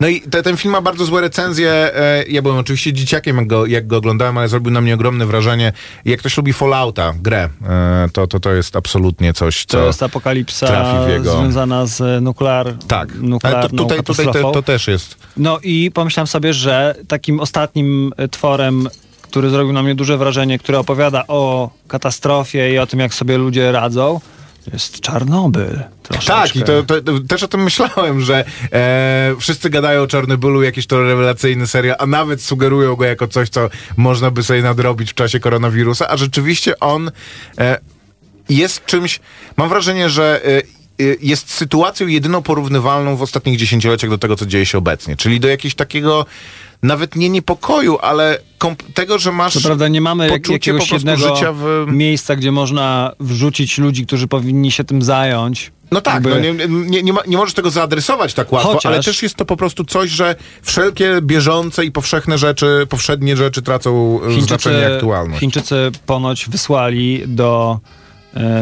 No 0.00 0.08
i 0.08 0.20
te, 0.20 0.42
ten 0.42 0.56
film 0.56 0.72
ma 0.72 0.80
bardzo 0.80 1.04
złe 1.04 1.20
recenzje. 1.20 1.70
E, 1.70 2.24
Ja 2.28 2.42
byłem 2.42 2.58
oczywiście 2.58 2.92
dzieciakiem, 2.92 3.36
jak 3.36 3.46
go, 3.46 3.66
jak 3.66 3.86
go 3.86 3.96
oglądałem, 3.96 4.38
ale 4.38 4.48
zrobił 4.48 4.72
na 4.72 4.80
mnie 4.80 4.94
ogromne 4.94 5.26
wrażenie. 5.26 5.72
Jak 6.04 6.20
ktoś 6.20 6.36
lubi 6.36 6.52
Fallouta, 6.52 7.12
grę, 7.20 7.48
e, 7.68 8.08
to, 8.12 8.26
to 8.26 8.40
to 8.40 8.52
jest 8.52 8.76
absolutnie 8.76 9.34
coś, 9.34 9.64
co... 9.64 9.78
To 9.78 9.86
jest 9.86 10.02
apokalipsa 10.02 10.66
związana 11.22 11.86
z 11.86 12.22
nuklear, 12.22 12.74
tak, 12.88 13.08
ale 13.42 13.51
to, 13.60 13.68
tutaj, 13.68 14.02
tutaj 14.02 14.26
to, 14.26 14.62
też 14.62 14.88
jest. 14.88 15.16
No 15.36 15.58
i 15.62 15.90
pomyślałem 15.94 16.26
sobie, 16.26 16.52
że 16.54 16.94
takim 17.08 17.40
ostatnim 17.40 18.12
e, 18.16 18.28
tworem, 18.28 18.88
który 19.22 19.50
zrobił 19.50 19.72
na 19.72 19.82
mnie 19.82 19.94
duże 19.94 20.18
wrażenie, 20.18 20.58
który 20.58 20.78
opowiada 20.78 21.24
o 21.28 21.70
katastrofie 21.88 22.72
i 22.74 22.78
o 22.78 22.86
tym, 22.86 23.00
jak 23.00 23.14
sobie 23.14 23.38
ludzie 23.38 23.72
radzą, 23.72 24.20
jest 24.72 25.00
Czarnobyl. 25.00 25.78
Troszeczkę. 26.02 26.34
Tak, 26.34 26.56
i 26.56 26.62
to, 26.62 26.82
to, 26.82 27.00
to 27.00 27.12
też 27.28 27.42
o 27.42 27.48
tym 27.48 27.62
myślałem, 27.62 28.20
że 28.20 28.44
e, 28.72 29.34
wszyscy 29.38 29.70
gadają 29.70 30.02
o 30.02 30.06
Czarnobylu, 30.06 30.62
jakiś 30.62 30.86
to 30.86 31.02
rewelacyjny 31.02 31.66
serial, 31.66 31.96
a 31.98 32.06
nawet 32.06 32.42
sugerują 32.42 32.96
go 32.96 33.04
jako 33.04 33.28
coś, 33.28 33.48
co 33.48 33.68
można 33.96 34.30
by 34.30 34.42
sobie 34.42 34.62
nadrobić 34.62 35.10
w 35.10 35.14
czasie 35.14 35.40
koronawirusa, 35.40 36.08
a 36.08 36.16
rzeczywiście 36.16 36.78
on 36.80 37.10
e, 37.58 37.78
jest 38.48 38.84
czymś, 38.84 39.20
mam 39.56 39.68
wrażenie, 39.68 40.10
że 40.10 40.40
e, 40.44 40.62
jest 41.20 41.50
sytuacją 41.50 42.06
jedyną 42.06 42.42
porównywalną 42.42 43.16
w 43.16 43.22
ostatnich 43.22 43.58
dziesięcioleciach 43.58 44.10
do 44.10 44.18
tego, 44.18 44.36
co 44.36 44.46
dzieje 44.46 44.66
się 44.66 44.78
obecnie. 44.78 45.16
Czyli 45.16 45.40
do 45.40 45.48
jakiegoś 45.48 45.74
takiego 45.74 46.26
nawet 46.82 47.16
nie 47.16 47.28
niepokoju, 47.28 47.98
ale 47.98 48.38
tego, 48.94 49.18
że 49.18 49.32
masz 49.32 49.54
Co 49.54 49.60
prawda 49.60 49.88
nie 49.88 50.00
mamy 50.00 50.28
poczucie 50.28 50.52
jakiegoś 50.52 50.90
jednego 50.90 51.34
w... 51.54 51.84
miejsca, 51.92 52.36
gdzie 52.36 52.52
można 52.52 53.12
wrzucić 53.20 53.78
ludzi, 53.78 54.06
którzy 54.06 54.28
powinni 54.28 54.70
się 54.70 54.84
tym 54.84 55.02
zająć. 55.02 55.72
No 55.92 56.00
tak, 56.00 56.14
Jakby- 56.14 56.30
no 56.30 56.38
nie, 56.38 56.68
nie, 56.90 57.02
nie, 57.02 57.12
ma, 57.12 57.20
nie 57.26 57.36
możesz 57.36 57.54
tego 57.54 57.70
zaadresować 57.70 58.34
tak 58.34 58.52
łatwo, 58.52 58.68
Chociaż- 58.68 58.86
ale 58.92 59.02
też 59.02 59.22
jest 59.22 59.34
to 59.34 59.44
po 59.44 59.56
prostu 59.56 59.84
coś, 59.84 60.10
że 60.10 60.36
wszelkie 60.62 61.18
bieżące 61.22 61.84
i 61.84 61.92
powszechne 61.92 62.38
rzeczy, 62.38 62.86
powszednie 62.88 63.36
rzeczy 63.36 63.62
tracą 63.62 64.20
e, 64.38 64.40
znaczenie 64.40 64.80
i 64.80 64.94
aktualność. 64.94 65.40
Chińczycy 65.40 65.90
ponoć 66.06 66.48
wysłali 66.48 67.22
do 67.26 67.80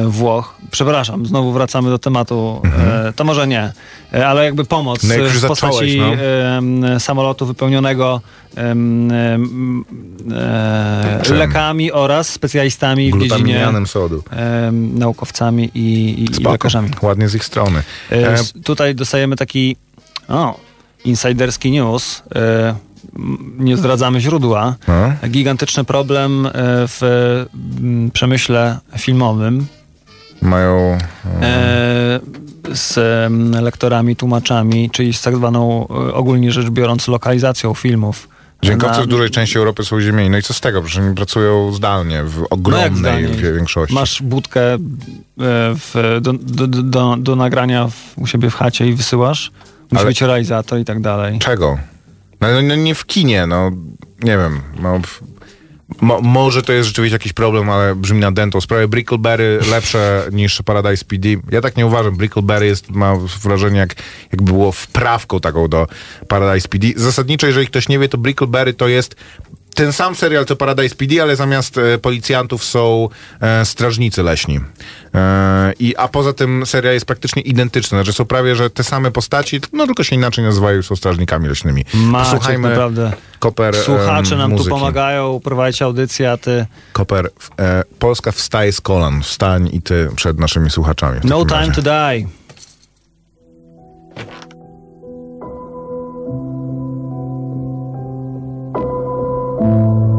Włoch, 0.06 0.54
przepraszam, 0.70 1.26
znowu 1.26 1.52
wracamy 1.52 1.90
do 1.90 1.98
tematu, 1.98 2.62
e, 2.64 3.12
to 3.16 3.24
może 3.24 3.46
nie, 3.46 3.72
e, 4.14 4.28
ale 4.28 4.44
jakby 4.44 4.64
pomoc 4.64 5.04
Mhm. 5.04 5.20
No 5.20 5.26
jak 5.26 5.34
w 5.36 5.46
postaci 5.46 5.76
zacząłeś, 5.76 5.96
no. 6.62 7.00
samolotu 7.00 7.46
wypełnionego 7.46 8.20
e, 8.56 8.74
lekami 11.34 11.92
oraz 11.92 12.28
specjalistami 12.28 13.12
w 13.12 13.22
dziedzinie 13.22 13.68
sodu. 13.86 14.22
naukowcami 14.94 15.70
i, 15.74 15.80
i, 16.22 16.40
i 16.40 16.44
lekarzami. 16.44 16.90
Ładnie 17.02 17.28
z 17.28 17.34
ich 17.34 17.44
strony. 17.44 17.82
E, 18.12 18.16
E, 18.56 18.60
Tutaj 18.64 18.94
dostajemy 18.94 19.36
taki 19.36 19.76
o, 20.28 20.60
insiderski 21.04 21.70
news. 21.70 22.22
Nie 23.58 23.76
zdradzamy 23.76 24.20
źródła. 24.20 24.74
No. 24.88 25.28
Gigantyczny 25.28 25.84
problem 25.84 26.46
e, 26.46 26.50
w 26.88 27.00
m, 27.80 28.10
przemyśle 28.12 28.78
filmowym 28.98 29.66
mają... 30.42 30.98
e, 31.42 32.20
z 32.74 32.98
em, 33.26 33.50
lektorami, 33.64 34.16
tłumaczami, 34.16 34.90
czyli 34.90 35.12
z 35.14 35.22
tak 35.22 35.36
zwaną 35.36 35.86
e, 35.88 36.14
ogólnie 36.14 36.52
rzecz 36.52 36.70
biorąc 36.70 37.08
lokalizacją 37.08 37.74
filmów. 37.74 38.28
Dźwiękowcy 38.62 38.98
Na- 38.98 39.04
w 39.04 39.08
dużej 39.08 39.30
części 39.30 39.58
Europy 39.58 39.84
są 39.84 40.00
ziemieni. 40.00 40.30
No 40.30 40.38
i 40.38 40.42
co 40.42 40.54
z 40.54 40.60
tego? 40.60 40.82
Przecież 40.82 41.04
oni 41.04 41.14
pracują 41.14 41.72
zdalnie, 41.72 42.24
w 42.24 42.38
No 42.38 42.46
ogromnej 42.50 42.96
zdalnie? 42.96 43.28
większości. 43.52 43.94
Masz 43.94 44.22
budkę 44.22 44.60
e, 44.74 44.78
w, 45.74 46.18
do, 46.22 46.32
do, 46.32 46.66
do, 46.66 46.82
do, 46.82 47.16
do 47.18 47.36
nagrania 47.36 47.88
w, 47.88 48.18
u 48.18 48.26
siebie 48.26 48.50
w 48.50 48.54
chacie 48.54 48.88
i 48.88 48.94
wysyłasz. 48.94 49.50
Musi 49.90 50.00
Ale- 50.00 50.06
być 50.06 50.20
realizator 50.22 50.78
i 50.80 50.84
tak 50.84 51.00
dalej. 51.00 51.38
Czego? 51.38 51.78
No, 52.40 52.62
no, 52.62 52.76
nie 52.76 52.94
w 52.94 53.06
kinie, 53.06 53.46
no 53.46 53.70
nie 54.22 54.38
wiem. 54.38 54.60
No, 54.82 55.00
mo, 56.00 56.20
może 56.20 56.62
to 56.62 56.72
jest 56.72 56.88
rzeczywiście 56.88 57.14
jakiś 57.14 57.32
problem, 57.32 57.70
ale 57.70 57.94
brzmi 57.94 58.20
na 58.20 58.32
dentą. 58.32 58.60
Sprawy 58.60 58.88
Brickleberry 58.88 59.60
lepsze 59.70 60.22
niż 60.32 60.62
Paradise 60.62 61.04
PD. 61.04 61.28
Ja 61.50 61.60
tak 61.60 61.76
nie 61.76 61.86
uważam. 61.86 62.16
Brickleberry 62.16 62.66
jest, 62.66 62.90
ma 62.90 63.16
wrażenie, 63.42 63.78
jak, 63.78 63.94
jakby 64.32 64.52
było 64.52 64.72
wprawką 64.72 65.40
taką 65.40 65.68
do 65.68 65.86
Paradise 66.28 66.68
PD. 66.68 66.86
Zasadniczo, 66.96 67.46
jeżeli 67.46 67.66
ktoś 67.66 67.88
nie 67.88 67.98
wie, 67.98 68.08
to 68.08 68.18
Brickleberry 68.18 68.74
to 68.74 68.88
jest 68.88 69.16
ten 69.74 69.92
sam 69.92 70.14
serial 70.14 70.44
co 70.46 70.56
Paradise 70.56 70.94
PD, 70.94 71.22
ale 71.22 71.36
zamiast 71.36 71.78
e, 71.78 71.98
policjantów 71.98 72.64
są 72.64 73.08
e, 73.40 73.64
strażnicy 73.64 74.22
leśni. 74.22 74.60
E, 75.14 75.72
i, 75.78 75.96
a 75.96 76.08
poza 76.08 76.32
tym 76.32 76.66
serial 76.66 76.94
jest 76.94 77.06
praktycznie 77.06 77.42
identyczny. 77.42 77.98
Znaczy 77.98 78.12
są 78.12 78.24
prawie, 78.24 78.56
że 78.56 78.70
te 78.70 78.84
same 78.84 79.10
postaci, 79.10 79.60
no 79.72 79.86
tylko 79.86 80.04
się 80.04 80.16
inaczej 80.16 80.44
nazywają, 80.44 80.82
są 80.82 80.96
strażnikami 80.96 81.48
leśnymi. 81.48 81.84
Maciek, 81.94 82.30
Posłuchajmy 82.32 82.68
naprawdę. 82.68 83.12
Koper 83.38 83.76
em, 83.76 83.82
Słuchacze 83.82 84.36
nam 84.36 84.50
muzyki. 84.50 84.70
tu 84.70 84.74
pomagają, 84.76 85.40
prowadzić 85.44 85.82
audycję, 85.82 86.30
a 86.32 86.36
ty 86.36 86.66
Koper, 86.92 87.30
e, 87.60 87.84
Polska 87.98 88.32
wstaje 88.32 88.72
z 88.72 88.80
kolan. 88.80 89.22
Wstań 89.22 89.68
i 89.72 89.82
ty 89.82 90.08
przed 90.16 90.38
naszymi 90.38 90.70
słuchaczami. 90.70 91.20
no 91.24 91.44
time 91.44 91.60
razie. 91.60 91.72
to 91.72 91.82
die. 91.82 92.39
I 99.70 100.09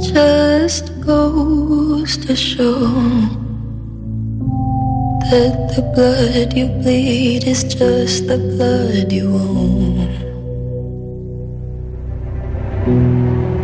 Just 0.00 1.00
goes 1.00 2.16
to 2.18 2.36
show 2.36 2.78
That 5.30 5.74
the 5.74 5.82
blood 5.94 6.54
you 6.56 6.68
bleed 6.68 7.44
is 7.44 7.64
just 7.64 8.28
the 8.28 8.38
blood 8.38 9.12
you 9.12 9.28
own. 9.28 10.06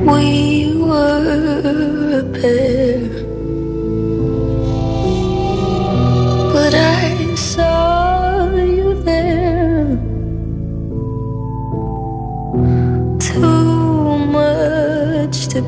We 0.05 0.75
were 0.83 2.21
a 2.21 2.25
pair, 2.39 2.84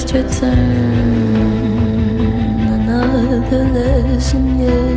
just 0.00 0.14
return 0.14 0.54
another 2.70 3.64
lesson, 3.64 4.58
yeah. 4.58 4.89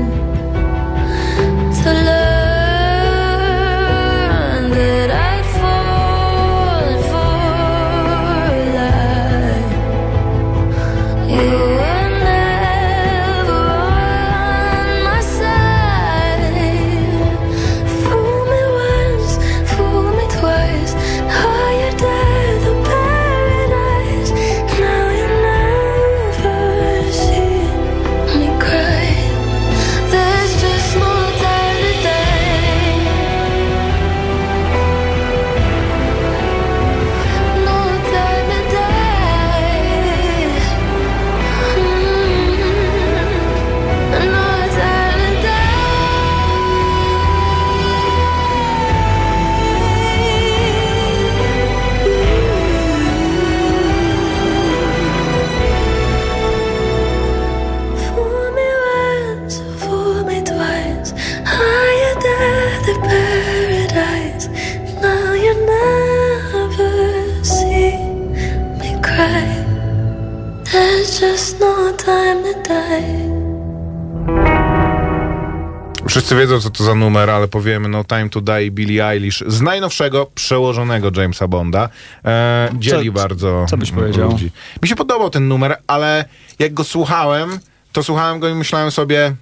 Wszyscy 76.07 76.35
wiedzą, 76.35 76.59
co 76.59 76.69
to 76.69 76.83
za 76.83 76.95
numer, 76.95 77.29
ale 77.29 77.47
powiemy 77.47 77.89
No 77.89 78.03
Time 78.03 78.29
to 78.29 78.41
Die 78.41 78.71
Billie 78.71 79.07
Eilish 79.07 79.43
z 79.47 79.61
najnowszego, 79.61 80.27
przełożonego 80.35 81.11
Jamesa 81.15 81.47
Bonda. 81.47 81.89
E, 82.25 82.69
dzieli 82.73 83.07
co, 83.07 83.13
bardzo 83.13 83.65
co 83.69 83.77
byś 83.77 83.91
powiedział? 83.91 84.31
ludzi. 84.31 84.51
Mi 84.81 84.89
się 84.89 84.95
podobał 84.95 85.29
ten 85.29 85.47
numer, 85.47 85.77
ale 85.87 86.25
jak 86.59 86.73
go 86.73 86.83
słuchałem, 86.83 87.59
to 87.91 88.03
słuchałem 88.03 88.39
go 88.39 88.49
i 88.49 88.55
myślałem 88.55 88.91
sobie, 88.91 89.35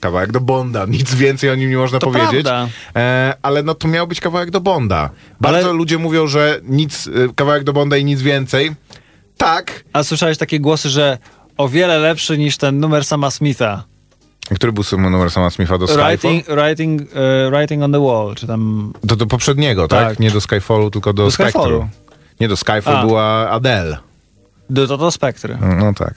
kawałek 0.00 0.32
do 0.32 0.40
Bonda, 0.40 0.86
nic 0.98 1.14
więcej 1.14 1.50
o 1.50 1.54
nim 1.54 1.70
nie 1.70 1.76
można 1.76 1.98
to 1.98 2.10
powiedzieć. 2.10 2.46
E, 2.96 3.34
ale 3.42 3.62
no 3.62 3.74
to 3.74 3.88
miał 3.88 4.06
być 4.06 4.20
kawałek 4.20 4.50
do 4.50 4.60
Bonda. 4.60 5.10
Bardzo 5.40 5.68
ale... 5.68 5.72
ludzie 5.72 5.98
mówią, 5.98 6.26
że 6.26 6.60
nic, 6.62 7.08
e, 7.08 7.10
kawałek 7.34 7.64
do 7.64 7.72
Bonda 7.72 7.96
i 7.96 8.04
nic 8.04 8.22
więcej. 8.22 8.72
Tak. 9.36 9.84
A 9.92 10.02
słyszałeś 10.02 10.38
takie 10.38 10.60
głosy, 10.60 10.90
że 10.90 11.18
o 11.62 11.68
wiele 11.68 11.98
lepszy 11.98 12.38
niż 12.38 12.56
ten 12.56 12.80
numer 12.80 13.04
sama 13.04 13.30
Smitha. 13.30 13.84
Który 14.54 14.72
był 14.72 14.84
numer 14.98 15.30
Sama 15.30 15.50
Smitha 15.50 15.78
do 15.78 15.86
Skyfall? 15.86 16.10
Writing, 16.10 16.46
writing, 16.46 17.02
e, 17.02 17.50
writing 17.50 17.82
on 17.82 17.92
the 17.92 18.00
wall, 18.00 18.34
czy 18.34 18.46
tam... 18.46 18.92
Do, 19.04 19.16
do 19.16 19.26
poprzedniego, 19.26 19.88
tak? 19.88 20.08
Tak. 20.08 20.20
Nie 20.20 20.30
do 20.30 20.40
Skyfallu, 20.40 20.90
tylko 20.90 21.12
do, 21.12 21.24
Do 21.24 21.30
Spectru. 21.30 21.60
Skyfallu. 21.60 21.88
Nie 22.40 22.48
do 22.48 22.56
Skyfall 22.56 22.96
A. 22.96 23.06
była 23.06 23.50
Adele. 23.50 23.98
Do, 24.70 24.86
to, 24.86 24.98
to 24.98 25.10
spektry. 25.10 25.58
No 25.78 25.94
tak. 25.94 26.14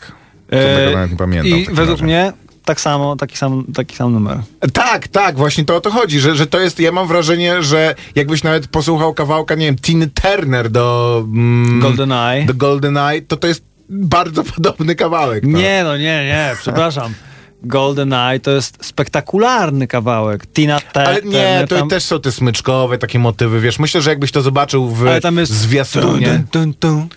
To 0.50 0.58
E, 0.58 0.86
tego 0.88 1.08
nie 1.08 1.18
pamiętam. 1.18 1.60
I 1.60 1.66
według 1.66 1.90
razie. 1.90 2.04
mnie 2.04 2.34
tak 2.66 2.82
samo, 2.82 3.16
taki 3.16 3.38
sam, 3.38 3.66
taki 3.74 3.96
sam 3.96 4.14
numer. 4.14 4.38
Tak, 4.74 5.08
tak, 5.08 5.36
właśnie 5.38 5.66
to 5.66 5.76
o 5.76 5.82
to 5.82 5.92
chodzi, 5.92 6.20
że, 6.20 6.36
że 6.36 6.48
to 6.48 6.60
jest, 6.60 6.80
ja 6.80 6.92
mam 6.92 7.08
wrażenie, 7.08 7.64
że 7.64 7.96
jakbyś 8.16 8.44
nawet 8.44 8.68
posłuchał 8.68 9.14
kawałka, 9.14 9.56
nie 9.56 9.66
wiem, 9.66 9.76
Tiny 9.76 10.08
Turner 10.08 10.70
do... 10.70 11.20
Mm, 11.28 11.80
GoldenEye. 11.80 12.46
Do 12.46 12.54
GoldenEye, 12.54 13.22
to 13.22 13.38
to 13.38 13.48
jest 13.48 13.64
bardzo 13.90 14.44
podobny 14.44 14.96
kawałek. 14.96 15.44
No. 15.48 15.60
Nie, 15.60 15.82
no 15.84 15.98
nie, 15.98 16.26
nie, 16.26 16.56
przepraszam. 16.62 17.14
GoldenEye 17.64 18.40
to 18.40 18.52
jest 18.52 18.86
spektakularny 18.86 19.88
kawałek. 19.88 20.48
Tina 20.48 20.80
Turner. 20.80 21.08
Ale 21.08 21.22
nie, 21.22 21.66
to 21.70 21.76
tam, 21.76 21.90
też 21.90 22.04
są 22.04 22.22
te 22.22 22.32
smyczkowe 22.32 22.98
takie 22.98 23.20
motywy, 23.20 23.60
wiesz, 23.60 23.80
myślę, 23.80 24.02
że 24.02 24.10
jakbyś 24.10 24.32
to 24.32 24.42
zobaczył 24.42 24.90
w 24.90 25.08
ale 25.08 25.22
tam 25.22 25.38
jest... 25.38 25.52
zwiastunie. 25.52 26.28
Dun, 26.28 26.46
dun, 26.52 26.74
dun. 26.82 27.08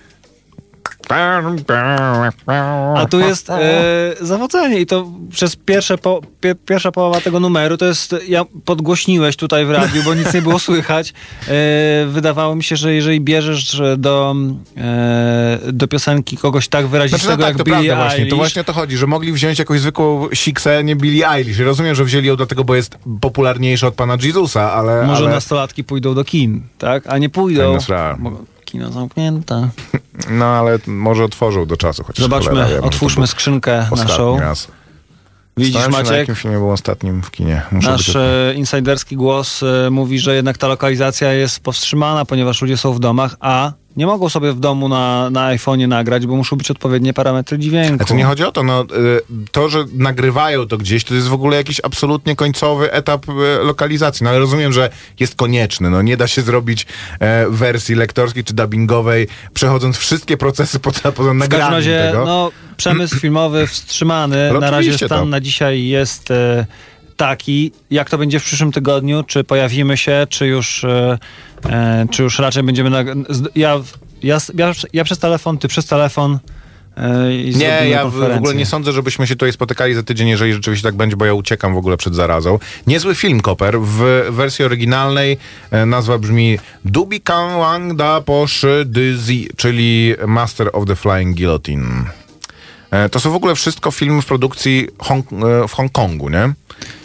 A 2.97 3.07
tu 3.07 3.21
jest 3.21 3.51
e, 3.51 4.15
zawodzenie 4.21 4.81
i 4.81 4.87
to 4.87 5.07
przez 5.31 5.57
pierwsze 5.57 5.99
po, 5.99 6.21
pie, 6.41 6.55
pierwsza 6.55 6.93
połowa 6.93 7.21
tego 7.21 7.41
numeru 7.41 7.77
to 7.77 7.85
jest, 7.85 8.15
ja 8.29 8.45
podgłośniłeś 8.65 9.37
tutaj 9.37 9.67
w 9.67 9.71
radiu, 9.71 10.03
bo 10.03 10.15
nic 10.15 10.35
nie 10.35 10.43
było 10.43 10.59
słychać. 10.59 11.13
E, 11.49 12.07
wydawało 12.07 12.57
mi 12.57 12.65
się, 12.65 12.77
że 12.77 12.95
jeżeli 12.95 13.21
bierzesz 13.21 13.83
do, 13.99 14.37
e, 14.77 15.59
do 15.73 15.89
piosenki 15.89 16.37
kogoś 16.37 16.69
tak 16.69 16.87
wyrazistego 16.87 17.25
Znaczy, 17.25 17.41
no 17.41 17.47
tak, 17.47 17.59
jak 17.59 17.59
to 17.59 17.65
Billie 17.65 17.89
prawda 17.89 18.05
właśnie, 18.05 18.19
Eilish, 18.19 18.31
to 18.31 18.37
właśnie 18.37 18.63
o 18.63 18.65
to 18.65 18.73
chodzi, 18.73 18.97
że 18.97 19.07
mogli 19.07 19.33
wziąć 19.33 19.59
jakąś 19.59 19.81
zwykłą 19.81 20.29
siksę, 20.33 20.85
nie 20.85 20.97
Billie 20.97 21.31
Eilish. 21.31 21.59
Rozumiem, 21.59 21.95
że 21.95 22.05
wzięli 22.05 22.29
ją 22.29 22.37
dlatego, 22.37 22.65
bo 22.65 22.75
jest 22.75 22.99
popularniejsza 23.21 23.87
od 23.87 23.95
pana 23.95 24.17
Jezusa, 24.23 24.73
ale... 24.73 25.07
może 25.07 25.25
ale... 25.25 25.35
nastolatki 25.35 25.85
pójdą 25.85 26.15
do 26.15 26.25
kin, 26.25 26.63
tak? 26.79 27.07
A 27.07 27.19
nie 27.19 27.29
pójdą. 27.29 27.79
Tak, 27.89 28.19
Kino 28.69 28.93
zamknięte. 28.93 29.69
No 30.31 30.45
ale 30.45 30.79
może 30.87 31.25
otworzył 31.25 31.67
do 31.67 31.77
czasu 31.77 32.05
chociaż. 32.05 32.23
Zobaczmy, 32.23 32.51
cholera, 32.51 32.71
ja 32.71 32.81
otwórzmy 32.81 33.27
skrzynkę 33.27 33.87
naszą. 33.97 34.41
Raz. 34.41 34.69
Widzisz, 35.57 35.73
Zastanawiam 35.75 36.05
się, 36.05 36.11
na 36.11 36.11
Maciek? 36.11 36.29
jakim 36.29 36.35
filmie 36.35 36.57
był 36.57 36.71
ostatnim 36.71 37.23
w 37.23 37.31
kinie. 37.31 37.63
Muszę 37.73 37.91
Nasz 37.91 38.07
być... 38.07 38.17
e, 38.17 38.55
insiderski 38.55 39.17
głos 39.17 39.63
e, 39.63 39.91
mówi, 39.91 40.19
że 40.19 40.35
jednak 40.35 40.59
ta 40.59 40.67
lokalizacja 40.69 41.33
jest 41.33 41.61
powstrzymana, 41.61 42.25
ponieważ 42.25 42.63
ludzie 42.63 42.77
są 42.77 42.93
w 42.93 43.01
domach, 43.01 43.37
a 43.41 43.73
nie 43.99 44.07
mogą 44.07 44.29
sobie 44.29 44.53
w 44.53 44.61
domu 44.61 44.89
na, 44.89 45.31
na 45.31 45.57
iPhone'ie 45.57 45.89
nagrać, 45.89 46.27
bo 46.27 46.37
muszą 46.37 46.57
być 46.57 46.71
odpowiednie 46.71 47.13
parametry 47.13 47.59
dźwięku. 47.59 47.97
Ale 47.99 48.05
to 48.07 48.15
nie 48.15 48.25
chodzi 48.25 48.45
o 48.45 48.53
to, 48.53 48.63
no, 48.63 48.83
y, 48.83 48.87
to, 49.53 49.69
że 49.69 49.85
nagrywają 49.93 50.67
to 50.67 50.79
gdzieś, 50.79 51.05
to 51.05 51.15
jest 51.15 51.29
w 51.29 51.33
ogóle 51.33 51.57
jakiś 51.57 51.81
absolutnie 51.83 52.37
końcowy 52.37 52.93
etap 52.93 53.29
y, 53.29 53.33
lokalizacji. 53.65 54.25
No 54.25 54.31
ale 54.31 54.39
rozumiem, 54.39 54.73
że 54.73 54.91
jest 55.21 55.35
konieczny. 55.35 55.91
No 55.91 56.03
nie 56.03 56.17
da 56.17 56.27
się 56.27 56.43
zrobić 56.43 56.87
e, 57.21 57.47
wersji 57.51 57.95
lektorskiej 57.95 58.45
czy 58.45 58.55
dubbingowej, 58.55 59.29
przechodząc 59.55 59.97
wszystkie 59.97 60.37
procesy 60.37 60.81
poza, 60.89 61.13
poza 61.13 61.35
nagraniem 61.35 61.73
razie, 61.73 62.05
tego. 62.07 62.25
no, 62.25 62.51
przemysł 62.77 63.19
filmowy 63.21 63.67
wstrzymany. 63.67 64.53
Na 64.61 64.71
razie 64.71 64.95
stan 64.95 65.09
to. 65.09 65.25
na 65.25 65.41
dzisiaj 65.41 65.85
jest 65.85 66.31
e, 66.31 66.67
taki. 67.19 67.73
Jak 67.91 68.11
to 68.11 68.19
będzie 68.19 68.41
w 68.41 68.45
przyszłym 68.45 68.73
tygodniu? 68.73 69.23
Czy 69.23 69.45
pojawimy 69.45 69.97
się, 69.97 70.27
czy 70.31 70.47
już, 70.47 70.85
e, 70.85 71.19
e, 71.71 72.07
czy 72.11 72.23
już 72.23 72.39
raczej 72.39 72.63
będziemy... 72.63 72.91
Na, 72.91 72.99
ja, 73.55 73.81
ja, 74.23 74.39
ja, 74.55 74.73
ja 74.93 75.05
przez 75.05 75.19
telefon, 75.19 75.59
ty 75.59 75.69
przez 75.69 75.87
telefon. 75.87 76.39
e, 76.97 77.29
Nie, 77.59 77.89
ja 77.89 78.05
w, 78.09 78.23
ogóle 78.37 78.55
nie 78.55 78.67
sądzę, 78.67 78.93
żebyśmy 78.93 79.27
się 79.27 79.35
tutaj 79.37 79.53
spotykali 79.53 79.95
za 79.95 80.03
tydzień, 80.03 80.29
jeżeli 80.29 80.53
rzeczywiście 80.53 80.89
tak 80.89 80.97
będzie, 80.97 81.17
bo 81.17 81.25
ja 81.25 81.35
uciekam 81.35 81.75
w 81.75 81.79
ogóle 81.79 81.97
przed 81.97 82.15
zarazą. 82.15 82.59
Niezły 82.87 83.15
film, 83.15 83.41
Koper. 83.41 83.81
W 83.81 84.27
wersji 84.31 84.65
oryginalnej 84.65 85.39
e, 85.71 85.87
nazwa 85.87 86.19
brzmi 86.19 86.59
Dubi 86.85 87.21
Kan 87.21 87.59
Wang 87.59 87.95
Da 87.95 88.21
Po 88.21 88.47
Shi 88.47 88.67
Dy 88.85 89.17
Zi, 89.27 89.49
czyli 89.57 90.15
Master 90.27 90.71
of 90.73 90.87
the 90.87 90.97
Flying 90.97 91.37
Guillotine. 91.37 92.05
E, 92.91 93.09
To 93.09 93.21
są 93.21 93.31
w 93.31 93.35
ogóle 93.35 93.55
wszystko 93.55 93.91
filmy 93.91 94.23
w 94.23 94.27
produkcji 94.27 94.89
Hong, 94.99 95.27
e, 95.33 95.69
w 95.69 95.73
Hongkongu, 95.73 96.29
nie? 96.29 96.53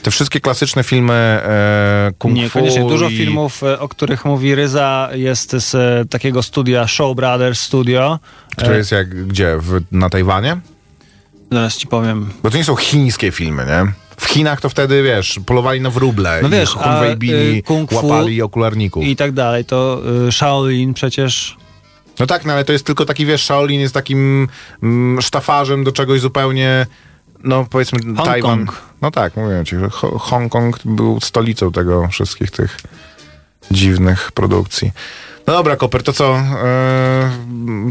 Te 0.04 0.12
wszystkie 0.12 0.40
klasyczne 0.40 0.84
filmy 0.84 1.14
e, 1.14 2.12
kung 2.20 2.36
Nie, 2.36 2.50
fu 2.50 2.60
koniecznie. 2.60 2.82
Dużo 2.88 3.10
i... 3.10 3.18
filmów, 3.18 3.64
e, 3.64 3.80
o 3.80 3.90
których 3.90 4.26
mówi 4.26 4.56
Ryza, 4.56 5.10
jest 5.14 5.52
z 5.52 5.76
takiego 6.10 6.44
studia 6.44 6.88
Show 6.88 7.16
Brothers 7.16 7.60
Studio. 7.60 8.20
Które 8.58 8.78
jest 8.78 8.92
jak, 8.92 9.28
gdzie? 9.28 9.58
W, 9.60 9.82
na 9.92 10.10
Tajwanie? 10.10 10.58
Zaraz 11.52 11.78
ci 11.78 11.88
powiem. 11.88 12.30
Bo 12.44 12.50
to 12.52 12.58
nie 12.58 12.64
są 12.64 12.76
chińskie 12.76 13.32
filmy, 13.32 13.66
nie? 13.66 13.92
W 14.18 14.26
Chinach 14.26 14.62
to 14.62 14.70
wtedy, 14.70 15.04
wiesz, 15.04 15.40
polowali 15.46 15.82
na 15.82 15.90
wróble 15.90 16.40
No 16.42 16.48
i 16.48 16.52
wiesz, 16.52 16.70
Hunwejbili 16.70 17.58
y, 17.58 17.64
kung 17.64 17.90
fu 17.90 18.08
łapali 18.08 18.42
okularników. 18.42 19.04
I 19.04 19.16
tak 19.16 19.32
dalej. 19.32 19.66
To 19.66 20.02
y, 20.28 20.32
Shaolin 20.32 20.94
przecież... 20.94 21.58
No 22.20 22.26
tak, 22.28 22.46
no 22.46 22.54
ale 22.54 22.66
to 22.66 22.74
jest 22.74 22.86
tylko 22.86 23.06
taki, 23.06 23.26
wiesz, 23.26 23.44
Shaolin 23.46 23.82
jest 23.82 23.94
takim 23.94 24.48
mm, 24.84 25.22
sztafarzem 25.22 25.84
do 25.84 25.92
czegoś 25.92 26.20
zupełnie, 26.22 26.86
no 27.44 27.66
powiedzmy, 27.70 28.00
Hongkong. 28.04 28.28
Tajwan. 28.28 28.68
No 29.02 29.12
tak, 29.12 29.36
mówię 29.38 29.64
ci, 29.66 29.76
że 29.80 29.90
Ho- 29.90 30.20
Hongkong 30.20 30.80
był 30.86 31.20
stolicą 31.22 31.72
tego 31.72 32.08
wszystkich 32.08 32.52
tych 32.52 32.78
dziwnych 33.72 34.32
produkcji. 34.32 34.92
No 35.48 35.54
dobra, 35.54 35.76
Koper, 35.76 36.04
to 36.04 36.14
co? 36.14 36.36
Eee, 36.36 37.30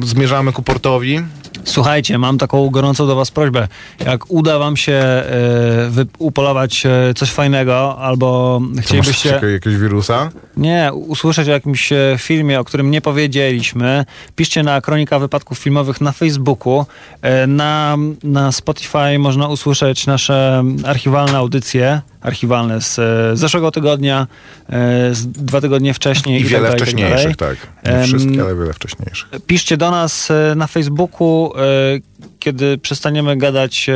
zmierzamy 0.04 0.52
ku 0.52 0.62
portowi. 0.62 1.20
Słuchajcie, 1.64 2.18
mam 2.18 2.38
taką 2.38 2.70
gorącą 2.70 3.06
do 3.06 3.16
was 3.16 3.30
prośbę. 3.30 3.68
Jak 4.06 4.30
uda 4.30 4.58
wam 4.58 4.76
się 4.76 4.92
e, 4.92 5.24
upolować 6.18 6.86
e, 6.86 7.14
coś 7.14 7.30
fajnego, 7.30 7.98
albo 7.98 8.60
Co, 8.60 8.74
masz 8.76 8.84
chcielibyście... 8.84 9.28
jakiegoś, 9.28 9.52
jakiegoś 9.52 9.78
wirusa? 9.78 10.30
Nie, 10.56 10.90
usłyszeć 10.92 11.48
o 11.48 11.50
jakimś 11.50 11.92
filmie, 12.18 12.60
o 12.60 12.64
którym 12.64 12.90
nie 12.90 13.00
powiedzieliśmy, 13.00 14.04
piszcie 14.36 14.62
na 14.62 14.80
Kronika 14.80 15.18
Wypadków 15.18 15.58
Filmowych 15.58 16.00
na 16.00 16.12
Facebooku. 16.12 16.86
Na, 17.48 17.96
na 18.22 18.52
Spotify 18.52 19.18
można 19.18 19.48
usłyszeć 19.48 20.06
nasze 20.06 20.64
archiwalne 20.84 21.38
audycje, 21.38 22.00
archiwalne 22.22 22.80
z 22.80 23.00
zeszłego 23.38 23.70
tygodnia, 23.70 24.26
e, 24.68 25.14
z 25.14 25.26
dwa 25.26 25.60
tygodnie 25.60 25.94
wcześniej 25.94 26.40
I 26.40 26.42
i, 26.42 26.44
wiele 26.44 26.54
tak 26.54 26.62
dalej, 26.62 26.78
tak 26.78 26.88
wcześniejszych, 26.88 27.36
dalej. 27.36 27.56
tak. 27.84 27.98
Nie 28.00 28.04
wszystkie, 28.04 28.42
ale 28.42 28.56
wiele 28.56 28.72
wcześniejszych. 28.72 29.28
Piszcie 29.46 29.76
do 29.76 29.90
nas 29.90 30.30
e, 30.30 30.54
na 30.56 30.66
Facebooku, 30.66 31.52
e, 31.56 31.60
kiedy 32.38 32.78
przestaniemy 32.78 33.36
gadać 33.36 33.90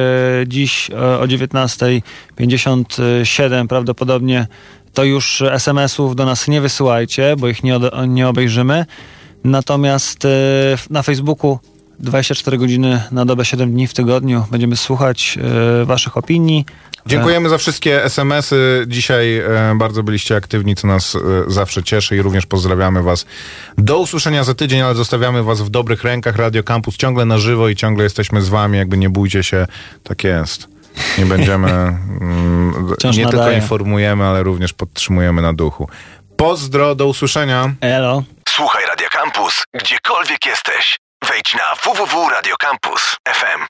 dziś 0.47 0.91
o 1.21 1.27
19.57 1.27 3.67
prawdopodobnie, 3.67 4.47
to 4.95 5.05
już 5.05 5.43
SMS-ów 5.43 6.17
do 6.17 6.25
nas 6.25 6.49
nie 6.49 6.61
wysyłajcie, 6.61 7.35
bo 7.39 7.49
ich 7.49 7.63
nie, 7.63 7.81
nie 8.09 8.29
obejrzymy. 8.29 8.87
Natomiast 9.45 10.27
na 10.91 11.03
Facebooku 11.03 11.59
24 11.99 12.59
godziny 12.59 13.03
na 13.13 13.25
dobę 13.25 13.45
7 13.45 13.73
dni 13.73 13.87
w 13.87 13.95
tygodniu 13.95 14.45
będziemy 14.51 14.77
słuchać 14.77 15.39
waszych 15.85 16.17
opinii. 16.17 16.65
Dziękujemy 17.07 17.49
za 17.49 17.59
wszystkie 17.59 18.05
SMS-y. 18.05 18.85
Dzisiaj 18.89 19.39
e, 19.39 19.75
bardzo 19.77 20.03
byliście 20.03 20.37
aktywni, 20.37 20.75
co 20.75 20.87
nas 20.87 21.15
e, 21.15 21.19
zawsze 21.47 21.83
cieszy 21.83 22.17
i 22.17 22.23
również 22.23 22.47
pozdrawiamy 22.47 23.03
Was. 23.03 23.27
Do 23.79 23.99
usłyszenia 23.99 24.45
za 24.45 24.55
tydzień, 24.55 24.81
ale 24.81 24.95
zostawiamy 24.95 25.43
Was 25.43 25.63
w 25.63 25.69
dobrych 25.69 26.05
rękach. 26.05 26.37
Radio 26.37 26.63
Campus 26.63 26.97
ciągle 26.97 27.25
na 27.25 27.39
żywo 27.39 27.69
i 27.69 27.77
ciągle 27.77 28.05
jesteśmy 28.05 28.43
z 28.43 28.49
Wami. 28.49 28.79
Jakby 28.79 28.97
nie 28.97 29.11
bójcie 29.11 29.43
się, 29.43 29.67
tak 30.03 30.25
jest. 30.25 30.69
Nie 31.19 31.27
będziemy, 31.27 31.69
mm, 32.21 32.95
nie 33.05 33.13
tylko 33.13 33.37
nadaje. 33.37 33.59
informujemy, 33.59 34.25
ale 34.25 34.43
również 34.43 34.73
podtrzymujemy 34.73 35.43
na 35.43 35.53
duchu. 35.53 35.89
Pozdro, 36.37 36.95
do 36.95 37.07
usłyszenia. 37.07 37.75
Elo. 37.81 38.23
Słuchaj 38.49 38.87
Radio 38.87 39.09
Campus, 39.11 39.65
gdziekolwiek 39.75 40.47
jesteś. 40.47 40.99
Wejdź 41.29 41.55
na 41.55 41.75
www.radiocampus.fm. 41.93 43.61